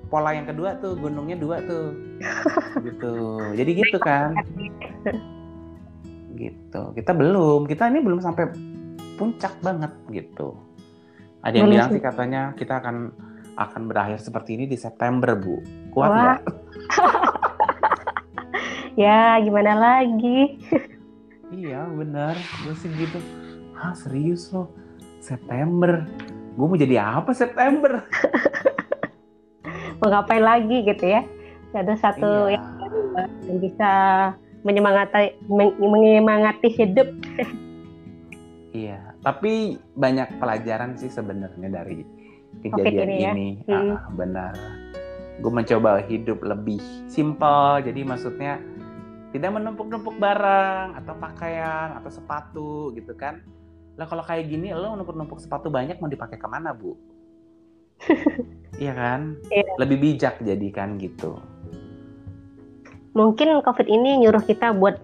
pola 0.08 0.32
yang 0.32 0.48
kedua 0.48 0.80
tuh, 0.80 0.96
gunungnya 0.96 1.36
dua 1.36 1.60
tuh, 1.68 1.92
gitu. 2.88 3.44
Jadi 3.60 3.72
gitu 3.76 3.98
kan, 4.00 4.32
gitu. 6.40 6.82
Kita 6.96 7.12
belum, 7.12 7.68
kita 7.68 7.92
ini 7.92 8.00
belum 8.00 8.24
sampai 8.24 8.48
puncak 9.20 9.52
banget 9.60 9.92
gitu. 10.14 10.56
Ada 11.44 11.54
yang 11.60 11.68
Belum 11.68 11.76
bilang 11.76 11.90
sih 11.92 12.02
katanya 12.02 12.42
kita 12.56 12.80
akan 12.80 13.12
akan 13.58 13.90
berakhir 13.90 14.22
seperti 14.22 14.54
ini 14.54 14.66
di 14.66 14.78
September, 14.78 15.34
Bu. 15.34 15.60
Kuat 15.90 16.10
nggak? 16.10 16.40
Ya 18.98 19.38
gimana 19.38 19.74
lagi? 19.78 20.58
Iya 21.48 21.88
benar, 21.88 22.36
gue 22.36 22.76
sih 22.76 22.92
gitu. 22.92 23.24
Hah 23.72 23.96
serius 23.96 24.52
lo? 24.52 24.68
September? 25.24 26.04
Gue 26.54 26.66
mau 26.68 26.76
jadi 26.76 27.00
apa 27.00 27.32
September? 27.32 28.04
Mau 29.98 30.12
ngapain 30.12 30.44
lagi 30.44 30.84
gitu 30.84 31.08
ya? 31.08 31.24
Ada 31.72 31.96
satu 31.96 32.52
Iya. 32.52 32.60
yang 33.48 33.58
bisa 33.64 33.92
menyemangati 34.62 35.40
men- 35.48 35.80
menyemangati 35.80 36.68
hidup. 36.68 37.08
Iya, 38.76 39.16
tapi 39.24 39.80
banyak 39.96 40.38
pelajaran 40.38 41.00
sih 41.00 41.08
sebenarnya 41.08 41.70
dari 41.72 42.04
Covid 42.66 42.86
kejadian 42.86 43.10
ini 43.10 43.18
ya. 43.22 43.32
ini. 43.34 43.50
Hmm. 43.66 43.94
Ah, 43.94 44.02
benar. 44.14 44.54
Gue 45.38 45.52
mencoba 45.54 46.02
hidup 46.10 46.42
lebih 46.42 46.82
simpel, 47.06 47.86
jadi 47.86 48.02
maksudnya 48.02 48.58
tidak 49.36 49.54
menumpuk-numpuk 49.54 50.18
barang 50.18 50.98
atau 50.98 51.14
pakaian 51.20 51.94
atau 52.02 52.10
sepatu 52.10 52.72
gitu 52.98 53.14
kan. 53.14 53.44
Lah 53.98 54.10
kalau 54.10 54.26
kayak 54.26 54.50
gini 54.50 54.74
lo 54.74 54.98
numpuk-numpuk 54.98 55.38
sepatu 55.38 55.70
banyak 55.70 56.02
mau 56.02 56.10
dipakai 56.10 56.42
ke 56.42 56.48
mana 56.50 56.74
bu? 56.74 56.98
iya 58.82 58.94
kan? 58.94 59.38
Iya. 59.54 59.78
Lebih 59.78 59.98
bijak 60.02 60.42
jadi 60.42 60.68
kan 60.74 60.98
gitu. 60.98 61.38
Mungkin 63.18 63.62
COVID 63.66 63.88
ini 63.90 64.22
nyuruh 64.22 64.46
kita 64.46 64.74
buat 64.78 65.02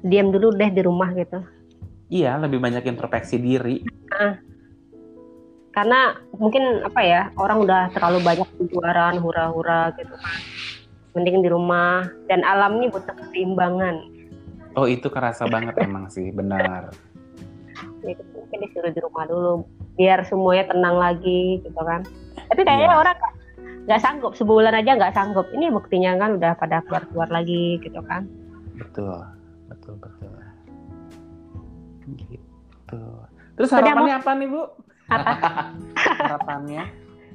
diam 0.00 0.32
dulu 0.32 0.56
deh 0.56 0.72
di 0.72 0.80
rumah 0.80 1.12
gitu. 1.12 1.44
Iya, 2.10 2.40
lebih 2.40 2.58
banyak 2.58 2.82
introspeksi 2.88 3.36
diri. 3.38 3.84
Karena 5.80 6.12
mungkin 6.36 6.84
apa 6.84 7.00
ya 7.00 7.32
orang 7.40 7.64
udah 7.64 7.88
terlalu 7.96 8.20
banyak 8.20 8.44
keluaran 8.68 9.16
hura-hura 9.16 9.96
gitu 9.96 10.12
kan. 10.12 10.36
Mending 11.16 11.40
di 11.40 11.48
rumah 11.48 12.04
dan 12.28 12.44
alam 12.44 12.76
ini 12.76 12.92
butuh 12.92 13.16
keseimbangan. 13.16 13.96
Oh 14.76 14.84
itu 14.84 15.08
kerasa 15.08 15.48
banget 15.48 15.80
emang 15.80 16.12
sih, 16.12 16.28
benar. 16.36 16.92
Jadi 18.04 18.12
mungkin 18.36 18.58
disuruh 18.60 18.92
di 18.92 19.00
rumah 19.00 19.24
dulu 19.24 19.64
biar 19.96 20.20
semuanya 20.28 20.68
tenang 20.68 21.00
lagi 21.00 21.64
gitu 21.64 21.80
kan. 21.80 22.04
Tapi 22.52 22.60
kayaknya 22.60 22.92
Iya. 22.92 23.00
orang 23.00 23.16
nggak- 23.88 24.02
sanggup 24.04 24.36
sebulan 24.36 24.76
aja 24.76 25.00
nggak 25.00 25.16
sanggup. 25.16 25.48
Ini 25.48 25.72
buktinya 25.72 26.12
kan 26.20 26.36
udah 26.36 26.60
pada 26.60 26.84
keluar-keluar 26.84 27.32
lagi 27.32 27.80
gitu 27.80 28.04
kan. 28.04 28.28
Betul, 28.76 29.16
betul, 29.72 29.96
betul. 29.96 30.28
Gitu. 32.20 33.00
Terus 33.56 33.70
harapannya 33.72 34.20
apa 34.20 34.36
nih 34.36 34.44
Bu? 34.52 34.89
Apa 35.10 35.32
harapannya? 36.24 36.82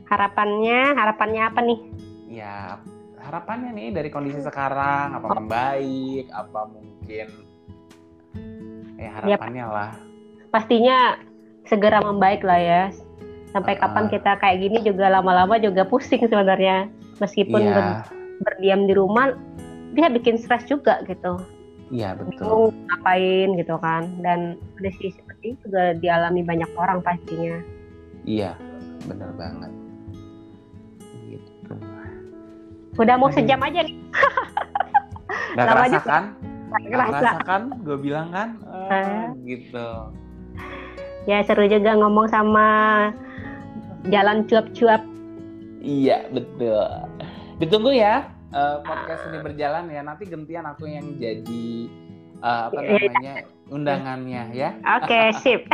harapannya? 0.05 0.79
Harapannya 0.93 1.41
apa 1.43 1.59
nih? 1.59 1.79
Ya, 2.27 2.77
harapannya 3.19 3.73
nih 3.73 3.87
dari 3.91 4.09
kondisi 4.09 4.39
sekarang 4.39 5.13
apa 5.13 5.27
membaik, 5.33 6.29
apa 6.29 6.59
mungkin 6.67 7.27
ya 8.95 9.09
harapannya 9.13 9.65
lah. 9.65 9.91
Pastinya 10.49 11.19
segera 11.65 11.99
membaik 11.99 12.41
lah 12.41 12.57
ya. 12.57 12.83
Sampai 13.49 13.75
Ah. 13.75 13.87
kapan 13.87 14.05
kita 14.07 14.35
kayak 14.35 14.57
gini 14.61 14.77
juga 14.83 15.07
lama-lama 15.07 15.55
juga 15.57 15.83
pusing 15.83 16.21
sebenarnya. 16.21 16.87
Meskipun 17.17 17.61
Iya, 17.61 17.73
ber- 17.73 18.03
berdiam 18.41 18.83
di 18.83 18.93
rumah 18.93 19.31
dia 19.91 20.07
bikin 20.07 20.35
stres 20.35 20.67
juga 20.67 20.99
gitu. 21.05 21.39
iya 21.87 22.11
betul. 22.13 22.33
Bingung 22.35 22.63
ngapain 22.85 23.47
gitu 23.55 23.75
kan. 23.79 24.03
Dan 24.19 24.39
kondisi 24.75 25.13
seperti 25.13 25.24
ini 25.45 25.53
juga 25.61 25.93
dialami 25.93 26.41
banyak 26.41 26.69
orang 26.73 26.99
pastinya. 27.05 27.61
Iya, 28.25 28.57
bener 29.05 29.29
banget. 29.37 29.71
Gitu. 31.29 31.73
Udah 32.97 33.15
mau 33.21 33.29
sejam 33.29 33.61
aja 33.61 33.85
nih. 33.85 33.93
Gak 35.55 35.65
Lama 35.69 35.85
kerasa 35.85 35.99
kan? 36.01 36.23
Gak 36.73 36.83
kerasa. 36.89 37.29
kan? 37.45 37.61
Gue 37.85 37.97
bilang 38.01 38.27
kan? 38.33 38.49
Ah, 38.65 38.89
Ah. 38.89 39.25
gitu. 39.45 39.87
Ya 41.25 41.41
seru 41.45 41.69
juga 41.69 41.93
ngomong 41.95 42.27
sama 42.27 42.67
jalan 44.09 44.45
cuap-cuap. 44.49 45.01
Iya, 45.79 46.25
betul. 46.33 46.85
Ditunggu 47.61 47.93
ya 47.93 48.25
eh, 48.51 48.77
podcast 48.81 49.21
ini 49.29 49.37
berjalan 49.41 49.85
ya. 49.89 50.01
Nanti 50.01 50.25
gantian 50.25 50.65
aku 50.65 50.89
yang 50.89 51.15
jadi 51.21 51.69
eh, 52.41 52.61
apa 52.69 52.79
iya. 52.81 52.97
namanya 53.09 53.35
undangannya 53.69 54.51
ya. 54.53 54.69
Oke, 55.01 55.31
sip. 55.41 55.65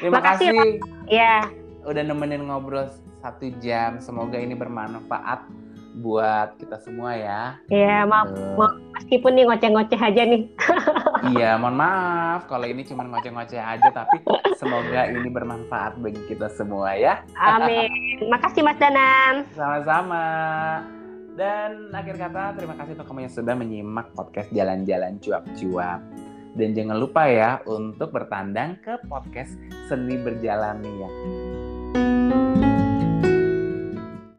Terima 0.00 0.20
Makasih, 0.20 0.52
kasih 0.52 0.70
ya, 1.08 1.48
udah 1.86 2.02
nemenin 2.04 2.44
ngobrol 2.44 2.90
satu 3.24 3.48
jam. 3.62 4.02
Semoga 4.02 4.36
ini 4.36 4.52
bermanfaat 4.52 5.48
buat 5.94 6.58
kita 6.58 6.82
semua 6.82 7.14
ya. 7.14 7.54
ya 7.70 8.02
maaf, 8.02 8.34
Tuh. 8.34 8.58
maaf. 8.58 8.74
meskipun 8.98 9.30
nih 9.38 9.44
ngoceh-ngoceh 9.46 10.00
aja 10.00 10.22
nih. 10.26 10.42
Iya, 11.24 11.56
mohon 11.56 11.80
maaf 11.80 12.44
kalau 12.52 12.68
ini 12.68 12.84
cuma 12.84 13.00
ngoceh-ngoceh 13.08 13.56
aja, 13.56 13.88
tapi 13.96 14.20
semoga 14.60 15.08
ini 15.08 15.24
bermanfaat 15.32 15.96
bagi 15.96 16.20
kita 16.28 16.52
semua 16.52 16.92
ya. 17.00 17.24
Amin. 17.40 17.88
Makasih 18.32 18.60
Mas 18.60 18.76
Danan. 18.76 19.48
Sama-sama. 19.56 20.24
Dan 21.32 21.88
akhir 21.96 22.20
kata, 22.20 22.52
terima 22.60 22.76
kasih 22.76 22.92
untuk 23.00 23.08
kamu 23.08 23.24
yang 23.24 23.32
sudah 23.32 23.54
menyimak 23.56 24.12
podcast 24.12 24.52
Jalan-Jalan 24.52 25.16
Cuap-Cuap. 25.24 26.00
Dan 26.54 26.70
jangan 26.72 26.96
lupa 27.02 27.26
ya 27.26 27.58
untuk 27.66 28.14
bertandang 28.14 28.78
ke 28.78 29.02
podcast 29.10 29.58
Seni 29.90 30.14
Berjalan 30.22 30.78
Nia. 30.78 31.02
Ya. 31.02 32.53